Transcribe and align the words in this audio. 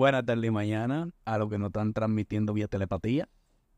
Buenas 0.00 0.24
tardes 0.24 0.46
y 0.46 0.50
mañana 0.50 1.10
a 1.26 1.36
los 1.36 1.50
que 1.50 1.58
nos 1.58 1.66
están 1.66 1.92
transmitiendo 1.92 2.54
vía 2.54 2.68
telepatía. 2.68 3.28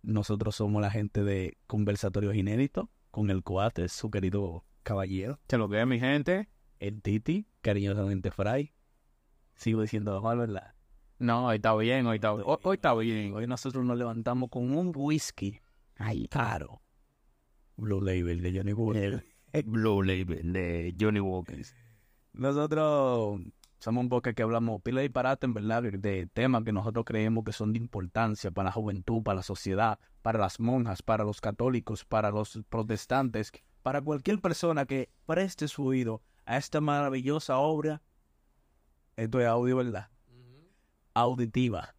Nosotros 0.02 0.54
somos 0.54 0.80
la 0.80 0.88
gente 0.88 1.24
de 1.24 1.58
Conversatorios 1.66 2.36
Inéditos 2.36 2.86
con 3.10 3.28
el 3.28 3.42
cuate, 3.42 3.88
su 3.88 4.08
querido 4.08 4.64
caballero, 4.84 5.40
Se 5.48 5.58
lo 5.58 5.68
que 5.68 5.84
mi 5.84 5.98
gente. 5.98 6.48
el 6.78 7.02
Titi, 7.02 7.48
cariñosamente 7.60 8.30
Fry. 8.30 8.72
Sigo 9.56 9.82
diciendo 9.82 10.22
mal, 10.22 10.38
¿verdad? 10.38 10.74
No, 11.18 11.46
hoy 11.48 11.56
está 11.56 11.74
bien, 11.74 12.06
hoy 12.06 12.18
está, 12.18 12.34
hoy, 12.34 12.44
hoy 12.62 12.74
está 12.76 12.94
bien. 12.94 13.34
Hoy 13.34 13.48
nosotros 13.48 13.84
nos 13.84 13.98
levantamos 13.98 14.48
con 14.48 14.76
un 14.76 14.92
whisky 14.94 15.58
Ay, 15.96 16.28
caro. 16.28 16.82
Blue 17.76 18.00
Label 18.00 18.40
de 18.42 18.56
Johnny 18.56 18.72
Walker. 18.72 19.24
Blue 19.64 20.04
Label 20.04 20.52
de 20.52 20.94
Johnny 21.00 21.18
Walker. 21.18 21.66
Nosotros 22.32 23.40
somos 23.82 24.02
un 24.02 24.08
poco 24.08 24.32
que 24.32 24.42
hablamos 24.42 24.80
pila 24.80 25.00
de 25.00 25.08
disparate, 25.08 25.46
en 25.46 25.54
verdad, 25.54 25.82
de- 25.82 26.26
temas 26.32 26.62
que 26.62 26.72
nosotros 26.72 27.04
creemos 27.04 27.42
que 27.44 27.52
son 27.52 27.72
de 27.72 27.78
importancia 27.78 28.50
para 28.52 28.66
la 28.66 28.72
juventud, 28.72 29.22
para 29.24 29.36
la 29.36 29.42
sociedad, 29.42 29.98
para 30.22 30.38
las 30.38 30.60
monjas, 30.60 31.02
para 31.02 31.24
los 31.24 31.40
católicos, 31.40 32.04
para 32.04 32.30
los 32.30 32.60
protestantes, 32.68 33.50
para 33.82 34.00
cualquier 34.00 34.40
persona 34.40 34.86
que 34.86 35.10
preste 35.26 35.66
su 35.66 35.84
oído 35.84 36.22
a 36.46 36.58
esta 36.58 36.80
maravillosa 36.80 37.58
obra. 37.58 38.02
Esto 39.16 39.40
es 39.40 39.46
audio, 39.48 39.76
¿verdad? 39.78 40.08
Auditiva. 41.14 41.94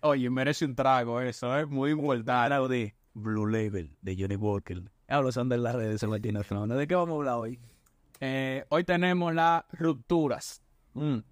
Oye, 0.00 0.30
merece 0.30 0.64
un 0.64 0.74
trago 0.74 1.20
eso, 1.20 1.56
es 1.58 1.68
muy 1.68 1.90
importante. 1.90 2.24
Trago 2.24 2.68
de 2.68 2.94
Blue 3.12 3.46
Label 3.46 3.94
de 4.00 4.16
Johnny 4.18 4.36
Walker. 4.36 4.90
Hablo 5.06 5.32
son 5.32 5.48
de 5.48 5.58
las 5.58 5.74
redes 5.74 6.00
Fernández. 6.00 6.78
¿De 6.78 6.86
qué 6.86 6.94
vamos 6.94 7.14
a 7.14 7.16
hablar 7.16 7.34
hoy? 7.34 7.60
Eh, 8.20 8.64
hoy 8.70 8.84
tenemos 8.84 9.34
las 9.34 9.64
rupturas. 9.72 10.62
Mm, 10.98 11.22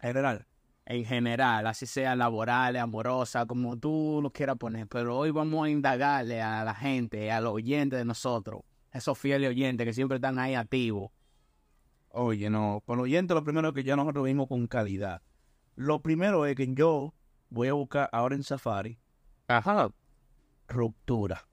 General. 0.00 0.46
En 0.86 1.04
general, 1.04 1.66
así 1.68 1.86
sean 1.86 2.18
laborales, 2.18 2.82
amorosas, 2.82 3.46
como 3.46 3.76
tú 3.78 4.18
lo 4.22 4.32
quieras 4.32 4.56
poner. 4.56 4.88
Pero 4.88 5.16
hoy 5.16 5.30
vamos 5.30 5.64
a 5.64 5.70
indagarle 5.70 6.42
a 6.42 6.64
la 6.64 6.74
gente, 6.74 7.30
a 7.30 7.40
los 7.40 7.52
oyentes 7.52 7.98
de 7.98 8.04
nosotros, 8.04 8.62
esos 8.90 9.16
fieles 9.16 9.50
oyentes 9.50 9.86
que 9.86 9.92
siempre 9.92 10.16
están 10.16 10.38
ahí 10.40 10.54
activos. 10.54 11.12
Oye, 12.08 12.50
no, 12.50 12.82
con 12.86 12.96
los 12.96 13.04
oyentes 13.04 13.36
lo 13.36 13.44
primero 13.44 13.72
que 13.72 13.84
ya 13.84 13.94
nosotros 13.94 14.24
vimos 14.24 14.48
con 14.48 14.66
calidad. 14.66 15.22
Lo 15.76 16.02
primero 16.02 16.44
es 16.44 16.56
que 16.56 16.74
yo 16.74 17.14
voy 17.50 17.68
a 17.68 17.72
buscar 17.74 18.08
ahora 18.12 18.34
en 18.34 18.42
Safari 18.42 18.98
Ajá. 19.46 19.90
ruptura. 20.66 21.46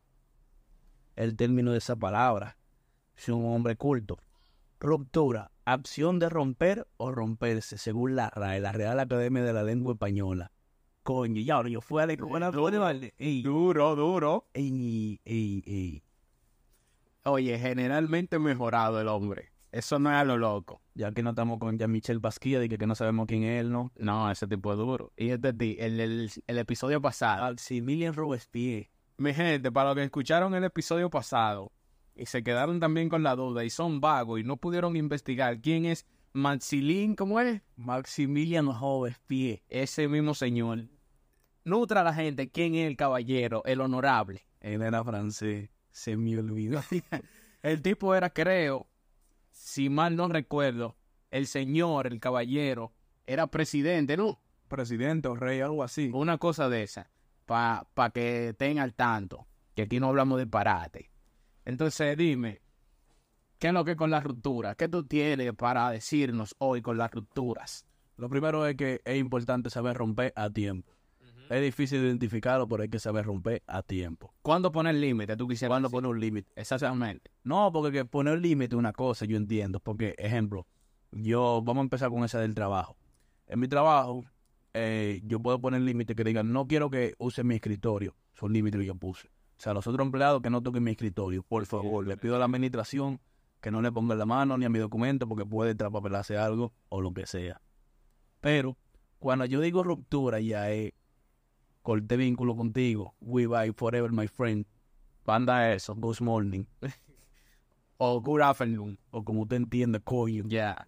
El 1.15 1.35
término 1.35 1.71
de 1.73 1.77
esa 1.77 1.95
palabra. 1.95 2.57
Si 3.15 3.31
un 3.31 3.45
hombre 3.45 3.75
culto. 3.75 4.17
Ruptura. 4.79 5.51
Acción 5.65 6.19
de 6.19 6.29
romper 6.29 6.87
o 6.97 7.11
romperse, 7.11 7.77
según 7.77 8.15
la 8.15 8.29
RAE, 8.29 8.59
la 8.59 8.71
Real 8.71 8.99
Academia 8.99 9.43
de 9.43 9.51
la 9.53 9.63
Lengua 9.63 9.93
Española. 9.93 10.51
Coño, 11.03 11.41
ya 11.41 11.55
ahora 11.55 11.69
yo 11.69 11.81
fui 11.81 12.01
a 12.01 12.05
la 12.05 12.13
escuela. 12.13 12.51
Ey, 13.17 13.41
Duro, 13.41 13.95
duro. 13.95 14.47
ey, 14.53 15.19
ey, 15.25 15.63
ey. 15.65 16.03
Oye, 17.23 17.57
generalmente 17.57 18.39
mejorado 18.39 19.01
el 19.01 19.07
hombre. 19.07 19.51
Eso 19.71 19.99
no 19.99 20.09
es 20.11 20.15
a 20.15 20.23
lo 20.23 20.37
loco. 20.37 20.81
Ya 20.93 21.11
que 21.11 21.23
no 21.23 21.31
estamos 21.31 21.59
con 21.59 21.77
Jean-Michel 21.77 22.19
Basquilla, 22.19 22.59
de 22.59 22.69
que, 22.69 22.77
que 22.77 22.87
no 22.87 22.95
sabemos 22.95 23.27
quién 23.27 23.43
es 23.43 23.61
él, 23.61 23.71
¿no? 23.71 23.91
No, 23.97 24.29
ese 24.31 24.47
tipo 24.47 24.71
es 24.71 24.77
duro. 24.77 25.11
Y 25.17 25.29
este 25.29 25.53
ti, 25.53 25.75
el, 25.79 25.99
el, 25.99 26.31
el 26.45 26.57
episodio 26.57 27.01
pasado. 27.01 27.43
Maximilian 27.43 28.13
Robespierre. 28.13 28.91
Mi 29.17 29.33
gente, 29.33 29.71
para 29.71 29.89
los 29.89 29.95
que 29.95 30.03
escucharon 30.03 30.53
el 30.55 30.63
episodio 30.63 31.09
pasado 31.09 31.71
y 32.17 32.25
se 32.25 32.43
quedaron 32.43 32.79
también 32.79 33.09
con 33.09 33.23
la 33.23 33.35
duda 33.35 33.63
y 33.63 33.69
son 33.69 34.01
vagos 34.01 34.39
y 34.39 34.43
no 34.43 34.57
pudieron 34.57 34.95
investigar 34.95 35.61
quién 35.61 35.85
es 35.85 36.05
Maxilín, 36.33 37.15
¿cómo 37.15 37.39
es? 37.39 37.61
Maximilian 37.77 38.67
Robespierre. 38.67 39.63
Ese 39.69 40.07
mismo 40.07 40.33
señor. 40.33 40.85
Nutra 41.63 42.01
a 42.01 42.03
la 42.03 42.13
gente 42.13 42.51
quién 42.51 42.75
es 42.75 42.87
el 42.87 42.95
caballero, 42.95 43.63
el 43.65 43.81
honorable. 43.81 44.45
Él 44.59 44.81
era 44.81 45.03
francés. 45.03 45.69
Se 45.91 46.15
me 46.15 46.37
olvidó. 46.37 46.81
El 47.63 47.81
tipo 47.81 48.13
era, 48.13 48.29
creo, 48.29 48.87
si 49.51 49.89
mal 49.89 50.15
no 50.15 50.27
recuerdo, 50.27 50.95
el 51.31 51.47
señor, 51.47 52.07
el 52.07 52.19
caballero, 52.19 52.93
era 53.25 53.47
presidente, 53.47 54.15
¿no? 54.15 54.39
Presidente 54.67 55.27
o 55.27 55.35
rey, 55.35 55.59
algo 55.59 55.83
así. 55.83 56.11
Una 56.13 56.37
cosa 56.37 56.69
de 56.69 56.83
esa, 56.83 57.09
para 57.45 57.87
pa 57.93 58.11
que 58.11 58.49
estén 58.49 58.79
al 58.79 58.93
tanto, 58.93 59.47
que 59.75 59.81
aquí 59.81 59.99
no 59.99 60.07
hablamos 60.07 60.37
de 60.37 60.47
parate. 60.47 61.09
Entonces, 61.67 62.15
dime, 62.15 62.61
¿qué 63.59 63.67
es 63.67 63.73
lo 63.73 63.83
que 63.83 63.91
es 63.91 63.97
con 63.97 64.09
las 64.09 64.23
rupturas? 64.23 64.77
¿Qué 64.77 64.87
tú 64.87 65.03
tienes 65.03 65.51
para 65.51 65.91
decirnos 65.91 66.55
hoy 66.59 66.81
con 66.81 66.97
las 66.97 67.11
rupturas? 67.11 67.85
Lo 68.15 68.29
primero 68.29 68.65
es 68.65 68.77
que 68.77 69.01
es 69.03 69.17
importante 69.17 69.69
saber 69.69 69.97
romper 69.97 70.31
a 70.37 70.49
tiempo. 70.49 70.93
Es 71.49 71.61
difícil 71.61 71.99
identificarlo, 71.99 72.69
pero 72.69 72.83
hay 72.83 72.89
que 72.89 72.99
saber 72.99 73.25
romper 73.25 73.63
a 73.67 73.83
tiempo. 73.83 74.33
¿Cuándo 74.43 74.71
poner 74.71 74.95
límite? 74.95 75.35
Tú 75.35 75.45
quisieras 75.45 75.73
¿Cuándo 75.73 75.89
decir? 75.89 75.97
poner 75.97 76.11
un 76.11 76.19
límite? 76.21 76.49
Exactamente. 76.55 77.31
No, 77.43 77.69
porque 77.73 77.97
que 77.97 78.05
poner 78.05 78.39
límite 78.39 78.73
es 78.73 78.79
una 78.79 78.93
cosa, 78.93 79.25
yo 79.25 79.35
entiendo. 79.35 79.81
Porque, 79.81 80.15
ejemplo, 80.17 80.67
yo, 81.11 81.61
vamos 81.61 81.81
a 81.81 81.83
empezar 81.83 82.09
con 82.09 82.23
esa 82.23 82.39
del 82.39 82.55
trabajo. 82.55 82.97
En 83.45 83.59
mi 83.59 83.67
trabajo, 83.67 84.23
eh, 84.73 85.19
yo 85.25 85.41
puedo 85.41 85.59
poner 85.59 85.81
límite 85.81 86.15
que 86.15 86.23
digan, 86.23 86.53
no 86.53 86.65
quiero 86.65 86.89
que 86.89 87.13
use 87.17 87.43
mi 87.43 87.55
escritorio. 87.55 88.15
Son 88.35 88.53
límites 88.53 88.79
que 88.79 88.87
yo 88.87 88.95
puse. 88.95 89.29
O 89.57 89.61
sea, 89.61 89.73
los 89.73 89.87
otros 89.87 90.05
empleados 90.05 90.41
que 90.41 90.49
no 90.49 90.61
toquen 90.61 90.83
mi 90.83 90.91
escritorio, 90.91 91.41
por 91.43 91.65
favor, 91.65 92.05
le 92.07 92.15
pido 92.17 92.35
a 92.35 92.39
la 92.39 92.45
administración 92.45 93.19
que 93.59 93.71
no 93.71 93.81
le 93.81 93.91
pongan 93.91 94.19
la 94.19 94.25
mano 94.25 94.57
ni 94.57 94.65
a 94.65 94.69
mi 94.69 94.77
documento 94.79 95.27
porque 95.27 95.45
puede 95.45 95.73
trapapelarse 95.73 96.37
algo 96.37 96.73
o 96.89 97.01
lo 97.01 97.11
que 97.13 97.25
sea. 97.25 97.59
Pero 98.39 98.77
cuando 99.17 99.45
yo 99.45 99.59
digo 99.59 99.83
ruptura, 99.83 100.39
ya 100.39 100.69
es 100.69 100.93
corté 101.81 102.17
vínculo 102.17 102.55
contigo. 102.55 103.15
We 103.19 103.47
bye 103.47 103.73
forever, 103.73 104.11
my 104.11 104.27
friend. 104.27 104.65
Banda 105.25 105.73
eso, 105.73 105.95
good 105.95 106.21
morning. 106.21 106.65
O 107.97 108.21
good 108.21 108.41
afternoon. 108.41 108.99
O 109.09 109.23
como 109.23 109.41
usted 109.41 109.55
entiende, 109.57 109.99
coño. 109.99 110.43
Ya. 110.47 110.87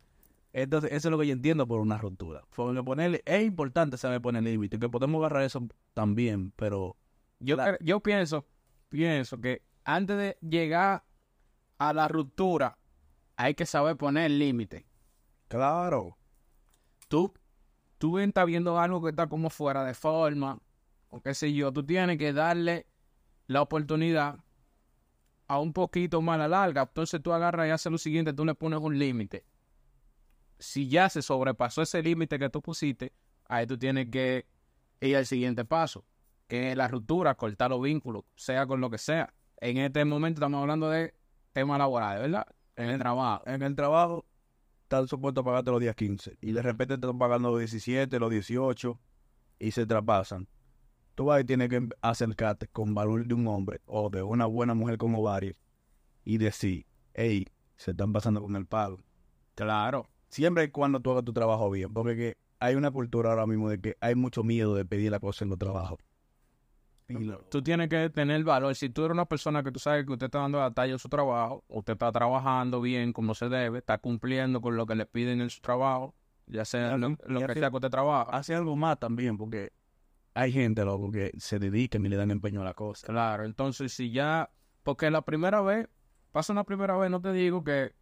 Entonces, 0.53 0.91
eso 0.91 1.07
es 1.07 1.11
lo 1.11 1.17
que 1.17 1.25
yo 1.27 1.33
entiendo 1.33 1.67
por 1.67 1.79
una 1.79 1.97
ruptura. 1.97 2.43
Porque 2.55 2.83
ponerle, 2.83 3.23
es 3.25 3.43
importante 3.45 3.97
saber 3.97 4.21
poner 4.21 4.43
límite, 4.43 4.77
que 4.77 4.89
podemos 4.89 5.19
agarrar 5.19 5.43
eso 5.43 5.67
también, 5.95 6.51
pero 6.55 6.95
Yo, 7.39 7.55
La- 7.55 7.77
yo 7.81 7.99
pienso, 8.01 8.45
pienso 8.89 9.39
que 9.39 9.63
antes 9.83 10.17
de 10.17 10.37
llegar 10.41 11.03
a 11.77 11.93
la 11.93 12.07
ruptura, 12.07 12.77
hay 13.35 13.55
que 13.55 13.65
saber 13.65 13.95
poner 13.95 14.31
límite. 14.31 14.85
claro. 15.47 16.17
tú, 17.07 17.33
tú 17.97 18.19
estás 18.19 18.45
viendo 18.45 18.79
algo 18.79 19.01
que 19.01 19.09
está 19.11 19.27
como 19.27 19.49
fuera 19.49 19.85
de 19.85 19.93
forma, 19.93 20.59
o 21.09 21.21
qué 21.21 21.33
sé 21.33 21.53
yo, 21.53 21.71
tú 21.71 21.85
tienes 21.85 22.17
que 22.17 22.33
darle 22.33 22.85
la 23.47 23.61
oportunidad 23.61 24.39
a 25.47 25.59
un 25.59 25.73
poquito 25.73 26.21
más 26.21 26.35
a 26.35 26.37
la 26.39 26.47
larga. 26.47 26.83
Entonces 26.83 27.21
tú 27.21 27.33
agarras 27.33 27.67
y 27.67 27.71
haces 27.71 27.91
lo 27.91 27.97
siguiente, 27.97 28.33
tú 28.33 28.45
le 28.45 28.53
pones 28.53 28.79
un 28.79 28.97
límite. 28.97 29.45
Si 30.59 30.87
ya 30.87 31.09
se 31.09 31.21
sobrepasó 31.21 31.81
ese 31.81 32.03
límite 32.03 32.37
que 32.37 32.49
tú 32.49 32.61
pusiste, 32.61 33.13
ahí 33.45 33.65
tú 33.65 33.77
tienes 33.77 34.09
que 34.09 34.45
ir 35.01 35.17
al 35.17 35.25
siguiente 35.25 35.65
paso, 35.65 36.05
que 36.49 36.75
la 36.75 36.87
ruptura, 36.87 37.35
cortar 37.35 37.69
los 37.69 37.81
vínculos, 37.81 38.23
sea 38.35 38.65
con 38.65 38.81
lo 38.81 38.89
que 38.89 38.97
sea. 38.97 39.33
En 39.61 39.77
este 39.77 40.03
momento 40.03 40.39
estamos 40.39 40.59
hablando 40.59 40.89
de 40.89 41.13
temas 41.53 41.77
laborales, 41.77 42.23
¿verdad? 42.23 42.47
En 42.75 42.89
el 42.89 42.99
trabajo. 42.99 43.43
En 43.45 43.61
el 43.61 43.75
trabajo 43.75 44.25
están 44.81 45.07
supuestos 45.07 45.43
a 45.43 45.45
pagarte 45.45 45.69
los 45.69 45.79
días 45.79 45.95
15 45.95 46.39
y 46.41 46.51
de 46.51 46.61
repente 46.63 46.97
te 46.97 47.05
están 47.05 47.19
pagando 47.19 47.51
los 47.51 47.59
17, 47.59 48.19
los 48.19 48.31
18 48.31 48.99
y 49.59 49.71
se 49.71 49.85
traspasan. 49.85 50.47
Tú 51.13 51.25
vas 51.25 51.41
y 51.41 51.45
tienes 51.45 51.69
que 51.69 51.87
acercarte 52.01 52.67
con 52.67 52.95
valor 52.95 53.27
de 53.27 53.33
un 53.35 53.45
hombre 53.47 53.81
o 53.85 54.09
de 54.09 54.23
una 54.23 54.47
buena 54.47 54.73
mujer 54.73 54.97
como 54.97 55.21
varios 55.21 55.55
y 56.23 56.39
decir, 56.39 56.87
hey, 57.13 57.45
se 57.75 57.91
están 57.91 58.11
pasando 58.11 58.41
con 58.41 58.55
el 58.55 58.65
pago. 58.65 58.97
Claro. 59.53 60.09
Siempre 60.29 60.63
y 60.63 60.69
cuando 60.69 60.99
tú 60.99 61.11
hagas 61.11 61.25
tu 61.25 61.33
trabajo 61.33 61.69
bien, 61.69 61.93
porque 61.93 62.15
que 62.15 62.37
hay 62.59 62.73
una 62.73 62.89
cultura 62.89 63.29
ahora 63.29 63.45
mismo 63.45 63.69
de 63.69 63.79
que 63.79 63.97
hay 64.01 64.15
mucho 64.15 64.43
miedo 64.43 64.73
de 64.73 64.85
pedir 64.85 65.11
la 65.11 65.19
cosa 65.19 65.45
en 65.45 65.49
los 65.49 65.59
trabajos. 65.59 65.99
Y 67.09 67.23
lo- 67.23 67.39
Tú 67.45 67.61
tienes 67.63 67.89
que 67.89 68.09
tener 68.09 68.43
valor. 68.43 68.75
Si 68.75 68.89
tú 68.89 69.05
eres 69.05 69.13
una 69.13 69.25
persona 69.25 69.63
que 69.63 69.71
tú 69.71 69.79
sabes 69.79 70.05
que 70.05 70.11
usted 70.11 70.25
está 70.27 70.39
dando 70.39 70.59
la 70.59 70.71
talla 70.71 70.93
en 70.93 70.99
su 70.99 71.09
trabajo, 71.09 71.63
usted 71.67 71.93
está 71.93 72.11
trabajando 72.11 72.81
bien 72.81 73.13
como 73.13 73.33
se 73.33 73.49
debe, 73.49 73.79
está 73.79 73.97
cumpliendo 73.97 74.61
con 74.61 74.77
lo 74.77 74.85
que 74.85 74.95
le 74.95 75.05
piden 75.05 75.41
en 75.41 75.49
su 75.49 75.59
trabajo, 75.59 76.13
ya 76.45 76.65
sea 76.65 76.97
lo, 76.97 77.15
que 77.17 77.53
sea 77.55 77.69
que 77.69 77.75
usted 77.75 77.89
trabaja. 77.89 78.29
hace 78.31 78.53
algo 78.53 78.75
más 78.75 78.99
también, 78.99 79.37
porque 79.37 79.71
hay 80.35 80.51
gente, 80.51 80.85
loco, 80.85 81.11
que 81.11 81.31
se 81.37 81.57
dedican 81.59 82.05
y 82.05 82.09
le 82.09 82.15
dan 82.15 82.31
empeño 82.31 82.61
a 82.61 82.65
la 82.65 82.73
cosa. 82.75 83.07
Claro, 83.07 83.43
entonces 83.43 83.91
si 83.91 84.11
ya, 84.11 84.49
porque 84.83 85.09
la 85.09 85.23
primera 85.23 85.61
vez, 85.61 85.87
pasa 86.31 86.53
una 86.53 86.63
primera 86.63 86.95
vez, 86.95 87.09
no 87.09 87.19
te 87.19 87.31
digo 87.33 87.63
que 87.63 87.93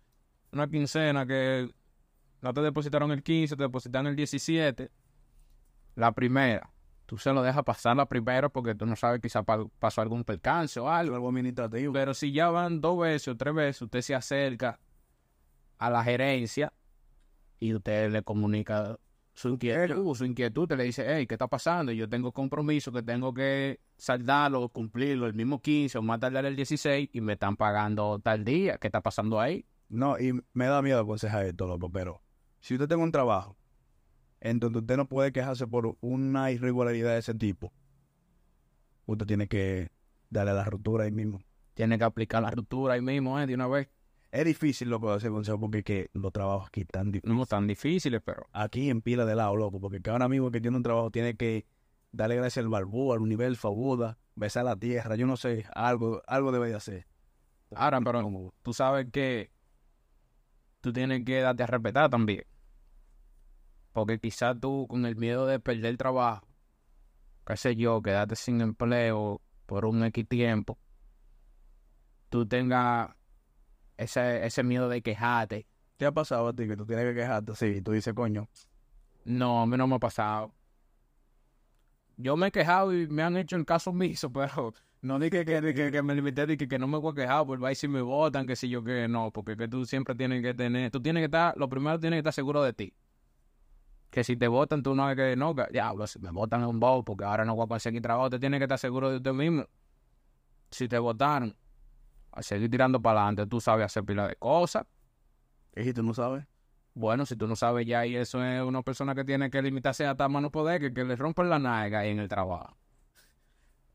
una 0.51 0.67
quincena 0.67 1.25
que 1.25 1.69
no 2.41 2.53
te 2.53 2.61
depositaron 2.61 3.11
el 3.11 3.23
15, 3.23 3.55
te 3.55 3.63
depositaron 3.63 4.07
el 4.07 4.15
17, 4.17 4.91
la 5.95 6.11
primera, 6.11 6.69
tú 7.07 7.17
se 7.17 7.33
lo 7.33 7.41
dejas 7.41 7.63
pasar 7.63 7.97
la 7.97 8.05
primera 8.07 8.49
porque 8.49 8.75
tú 8.75 8.85
no 8.85 8.95
sabes 8.95 9.19
quizá 9.19 9.41
pa- 9.41 9.65
pasó 9.79 10.01
algún 10.01 10.23
percance 10.23 10.79
o 10.79 10.87
algo. 10.87 11.15
Algo 11.15 11.29
administrativo. 11.29 11.91
Pero 11.93 12.13
si 12.13 12.31
ya 12.31 12.49
van 12.51 12.79
dos 12.79 12.99
veces 12.99 13.29
o 13.29 13.35
tres 13.35 13.55
veces, 13.55 13.81
usted 13.81 14.01
se 14.01 14.13
acerca 14.13 14.79
a 15.79 15.89
la 15.89 16.03
gerencia 16.03 16.71
y 17.59 17.73
usted 17.73 18.11
le 18.11 18.21
comunica 18.21 18.99
su 19.33 19.49
inquietud, 19.49 20.15
su 20.15 20.25
inquietud, 20.25 20.67
te 20.67 20.75
le 20.75 20.83
dice, 20.83 21.05
hey, 21.07 21.27
¿qué 21.27 21.35
está 21.35 21.47
pasando? 21.47 21.91
Yo 21.91 22.09
tengo 22.09 22.31
compromiso 22.31 22.91
que 22.91 23.03
tengo 23.03 23.33
que 23.33 23.79
saldarlo, 23.95 24.67
cumplirlo 24.69 25.27
el 25.27 25.33
mismo 25.35 25.61
15 25.61 25.97
o 25.99 26.01
más 26.01 26.19
tardar 26.19 26.45
el 26.45 26.55
16 26.55 27.09
y 27.13 27.21
me 27.21 27.33
están 27.33 27.55
pagando 27.55 28.19
tal 28.19 28.43
día. 28.43 28.77
¿Qué 28.79 28.87
está 28.87 29.01
pasando 29.01 29.39
ahí? 29.39 29.65
No, 29.89 30.19
y 30.19 30.33
me 30.53 30.65
da 30.65 30.81
miedo 30.81 30.99
aconsejar 30.99 31.45
esto, 31.45 31.67
loco, 31.67 31.89
pero 31.89 32.21
si 32.59 32.73
usted 32.73 32.87
tiene 32.87 33.03
un 33.03 33.11
trabajo 33.11 33.55
en 34.39 34.59
donde 34.59 34.79
usted 34.79 34.97
no 34.97 35.07
puede 35.07 35.31
quejarse 35.31 35.67
por 35.67 35.97
una 36.01 36.51
irregularidad 36.51 37.13
de 37.13 37.19
ese 37.19 37.33
tipo, 37.33 37.71
usted 39.05 39.25
tiene 39.25 39.47
que 39.47 39.91
darle 40.29 40.53
la 40.53 40.65
ruptura 40.65 41.05
ahí 41.05 41.11
mismo. 41.11 41.41
Tiene 41.73 41.97
que 41.97 42.03
aplicar 42.03 42.41
la 42.41 42.51
ruptura 42.51 42.95
ahí 42.95 43.01
mismo, 43.01 43.39
¿eh? 43.39 43.45
De 43.45 43.53
una 43.53 43.67
vez. 43.67 43.87
Es 44.31 44.45
difícil, 44.45 44.89
loco, 44.89 45.15
ese 45.15 45.29
consejo 45.29 45.59
porque 45.59 45.83
que 45.83 46.09
los 46.13 46.33
trabajos 46.33 46.67
aquí 46.67 46.81
están 46.81 47.11
difíciles. 47.11 47.37
No 47.37 47.45
tan 47.45 47.65
difíciles, 47.65 48.21
pero 48.23 48.45
Aquí 48.51 48.89
en 48.89 49.01
pila 49.01 49.25
de 49.25 49.35
lado, 49.35 49.55
loco, 49.55 49.79
porque 49.79 50.01
cada 50.01 50.25
amigo 50.25 50.51
que 50.51 50.59
tiene 50.59 50.75
un 50.75 50.83
trabajo 50.83 51.11
tiene 51.11 51.35
que 51.35 51.65
darle 52.11 52.35
gracias 52.35 52.63
al 52.63 52.69
barbú, 52.69 53.13
al 53.13 53.21
universo, 53.21 53.67
a 53.69 53.71
Buda, 53.71 54.17
besar 54.35 54.65
la 54.65 54.75
tierra, 54.75 55.15
yo 55.15 55.25
no 55.27 55.37
sé, 55.37 55.65
algo, 55.73 56.21
algo 56.27 56.51
debe 56.51 56.69
de 56.69 56.75
hacer. 56.75 57.07
ahora, 57.73 58.01
pero 58.01 58.53
tú 58.63 58.73
sabes 58.73 59.07
que 59.11 59.51
tú 60.81 60.91
tienes 60.91 61.23
que 61.23 61.39
darte 61.39 61.63
a 61.63 61.67
respetar 61.67 62.09
también. 62.09 62.43
Porque 63.97 64.19
quizás 64.19 64.55
tú, 64.59 64.85
con 64.87 65.07
el 65.07 65.15
miedo 65.15 65.47
de 65.47 65.59
perder 65.59 65.97
trabajo, 65.97 66.45
qué 67.47 67.57
sé 67.57 67.75
yo, 67.75 67.99
quedarte 68.03 68.35
sin 68.35 68.61
empleo 68.61 69.41
por 69.65 69.85
un 69.85 70.03
X 70.03 70.27
tiempo, 70.27 70.77
tú 72.29 72.47
tengas 72.47 73.09
ese, 73.97 74.45
ese 74.45 74.61
miedo 74.61 74.87
de 74.87 75.01
quejarte. 75.01 75.65
¿Qué 75.97 76.05
ha 76.05 76.11
pasado 76.11 76.49
a 76.49 76.53
ti 76.53 76.67
que 76.67 76.77
tú 76.77 76.85
tienes 76.85 77.05
que 77.05 77.15
quejarte? 77.15 77.55
Sí, 77.55 77.81
tú 77.81 77.91
dices, 77.91 78.13
coño, 78.13 78.47
No, 79.25 79.63
a 79.63 79.65
mí 79.65 79.75
no 79.77 79.87
me 79.87 79.95
ha 79.95 79.99
pasado. 79.99 80.53
Yo 82.17 82.37
me 82.37 82.49
he 82.49 82.51
quejado 82.51 82.93
y 82.93 83.07
me 83.07 83.23
han 83.23 83.35
hecho 83.35 83.55
el 83.55 83.65
caso 83.65 83.89
omiso, 83.89 84.31
pero 84.31 84.75
no 85.01 85.17
dije 85.17 85.43
que, 85.43 85.59
que, 85.59 85.73
que, 85.73 85.91
que 85.91 86.03
me 86.03 86.13
limité, 86.13 86.45
dije 86.45 86.67
que 86.67 86.77
no 86.77 86.87
me 86.87 86.99
voy 86.99 87.13
a 87.13 87.15
quejar, 87.15 87.47
por 87.47 87.65
ahí 87.65 87.73
si 87.73 87.87
me 87.87 88.03
votan, 88.03 88.45
que 88.45 88.55
si 88.55 88.69
yo 88.69 88.83
que 88.83 89.07
no, 89.07 89.31
porque 89.31 89.57
que 89.57 89.67
tú 89.67 89.87
siempre 89.87 90.13
tienes 90.13 90.43
que 90.43 90.53
tener, 90.53 90.91
tú 90.91 91.01
tienes 91.01 91.21
que 91.21 91.25
estar, 91.25 91.57
lo 91.57 91.67
primero 91.67 91.99
tienes 91.99 92.17
que 92.17 92.19
estar 92.19 92.33
seguro 92.33 92.61
de 92.61 92.73
ti. 92.73 92.93
Que 94.09 94.23
si 94.23 94.37
te 94.37 94.47
votan, 94.47 94.83
tú 94.83 94.95
no 94.95 95.09
es 95.09 95.15
que 95.15 95.35
no, 95.35 95.53
que 95.53 95.65
diablo, 95.71 96.07
si 96.07 96.19
me 96.19 96.31
votan 96.31 96.61
es 96.61 96.67
un 96.67 96.79
voto, 96.79 97.03
porque 97.03 97.25
ahora 97.25 97.45
no 97.45 97.55
voy 97.55 97.65
a 97.65 97.67
conseguir 97.67 98.01
trabajo, 98.01 98.29
te 98.29 98.39
tienes 98.39 98.59
que 98.59 98.63
estar 98.63 98.79
seguro 98.79 99.09
de 99.09 99.17
usted 99.17 99.33
mismo. 99.33 99.65
Si 100.71 100.87
te 100.87 100.97
votaron, 100.97 101.55
a 102.31 102.41
seguir 102.41 102.69
tirando 102.69 103.01
para 103.01 103.21
adelante, 103.21 103.47
tú 103.47 103.59
sabes 103.59 103.85
hacer 103.85 104.03
pila 104.03 104.27
de 104.27 104.35
cosas. 104.35 104.85
¿y 105.75 105.93
tú 105.93 106.03
no 106.03 106.13
sabes? 106.13 106.45
Bueno, 106.93 107.25
si 107.25 107.35
tú 107.35 107.47
no 107.47 107.55
sabes 107.55 107.85
ya, 107.85 108.05
y 108.05 108.15
eso 108.15 108.43
es 108.43 108.61
una 108.61 108.81
persona 108.81 109.13
que 109.13 109.23
tiene 109.23 109.51
que 109.51 109.61
limitarse 109.61 110.05
hasta 110.05 110.27
mano 110.27 110.51
poder, 110.51 110.81
que, 110.81 110.93
que 110.93 111.03
le 111.03 111.15
rompen 111.15 111.49
la 111.49 111.59
nalga 111.59 111.99
ahí 111.99 112.09
en 112.09 112.19
el 112.19 112.27
trabajo. 112.27 112.75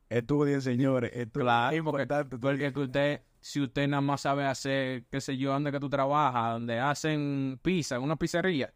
Estudien, 0.08 0.60
señores, 0.60 1.10
estudien. 1.14 1.46
Claro, 1.46 1.84
porque, 1.84 2.06
porque 2.38 2.72
que 2.72 2.80
usted, 2.80 3.22
si 3.40 3.60
usted 3.60 3.88
nada 3.88 4.02
más 4.02 4.20
sabe 4.20 4.44
hacer, 4.44 5.04
qué 5.10 5.20
sé 5.20 5.36
yo, 5.36 5.52
donde 5.52 5.72
que 5.72 5.80
tú 5.80 5.88
trabajas, 5.88 6.52
donde 6.52 6.78
hacen 6.78 7.58
pizza, 7.62 7.98
una 7.98 8.16
pizzería, 8.16 8.72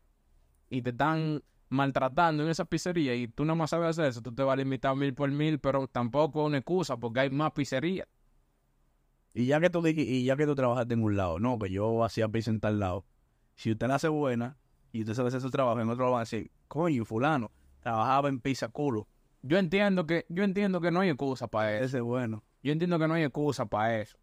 y 0.68 0.82
te 0.82 0.90
están 0.90 1.42
maltratando 1.68 2.42
en 2.44 2.48
esa 2.48 2.64
pizzería, 2.64 3.14
y 3.14 3.28
tú 3.28 3.44
nada 3.44 3.56
más 3.56 3.70
sabes 3.70 3.90
hacer 3.90 4.06
eso, 4.06 4.22
tú 4.22 4.32
te 4.32 4.42
vas 4.42 4.54
a 4.54 4.56
limitar 4.56 4.94
mil 4.94 5.14
por 5.14 5.30
mil, 5.30 5.58
pero 5.58 5.88
tampoco 5.88 6.42
es 6.42 6.46
una 6.46 6.58
excusa, 6.58 6.96
porque 6.96 7.20
hay 7.20 7.30
más 7.30 7.52
pizzerías. 7.52 8.06
Y 9.34 9.46
ya 9.46 9.60
que 9.60 9.68
tú 9.68 9.86
y 9.86 10.24
ya 10.24 10.36
que 10.36 10.46
tú 10.46 10.54
trabajaste 10.54 10.94
en 10.94 11.02
un 11.02 11.16
lado, 11.16 11.38
no, 11.38 11.58
que 11.58 11.70
yo 11.70 12.04
hacía 12.04 12.28
pizza 12.28 12.50
en 12.50 12.60
tal 12.60 12.80
lado. 12.80 13.04
Si 13.54 13.70
usted 13.70 13.86
la 13.86 13.96
hace 13.96 14.08
buena 14.08 14.56
y 14.92 15.00
usted 15.00 15.12
sabe 15.12 15.28
hacer 15.28 15.42
su 15.42 15.50
trabajo, 15.50 15.78
en 15.78 15.90
otro 15.90 16.04
lado 16.04 16.12
van 16.12 16.20
a 16.20 16.22
decir, 16.22 16.50
coño, 16.68 17.04
fulano, 17.04 17.50
trabajaba 17.80 18.30
en 18.30 18.40
pizza 18.40 18.68
culo. 18.68 19.06
Yo 19.42 19.58
entiendo 19.58 20.06
que, 20.06 20.24
yo 20.30 20.42
entiendo 20.42 20.80
que 20.80 20.90
no 20.90 21.00
hay 21.00 21.10
excusa 21.10 21.48
para 21.48 21.76
eso. 21.76 21.84
Ese 21.84 21.96
es 21.98 22.02
bueno. 22.02 22.42
Yo 22.62 22.72
entiendo 22.72 22.98
que 22.98 23.06
no 23.06 23.14
hay 23.14 23.24
excusa 23.24 23.66
para 23.66 24.00
eso. 24.00 24.16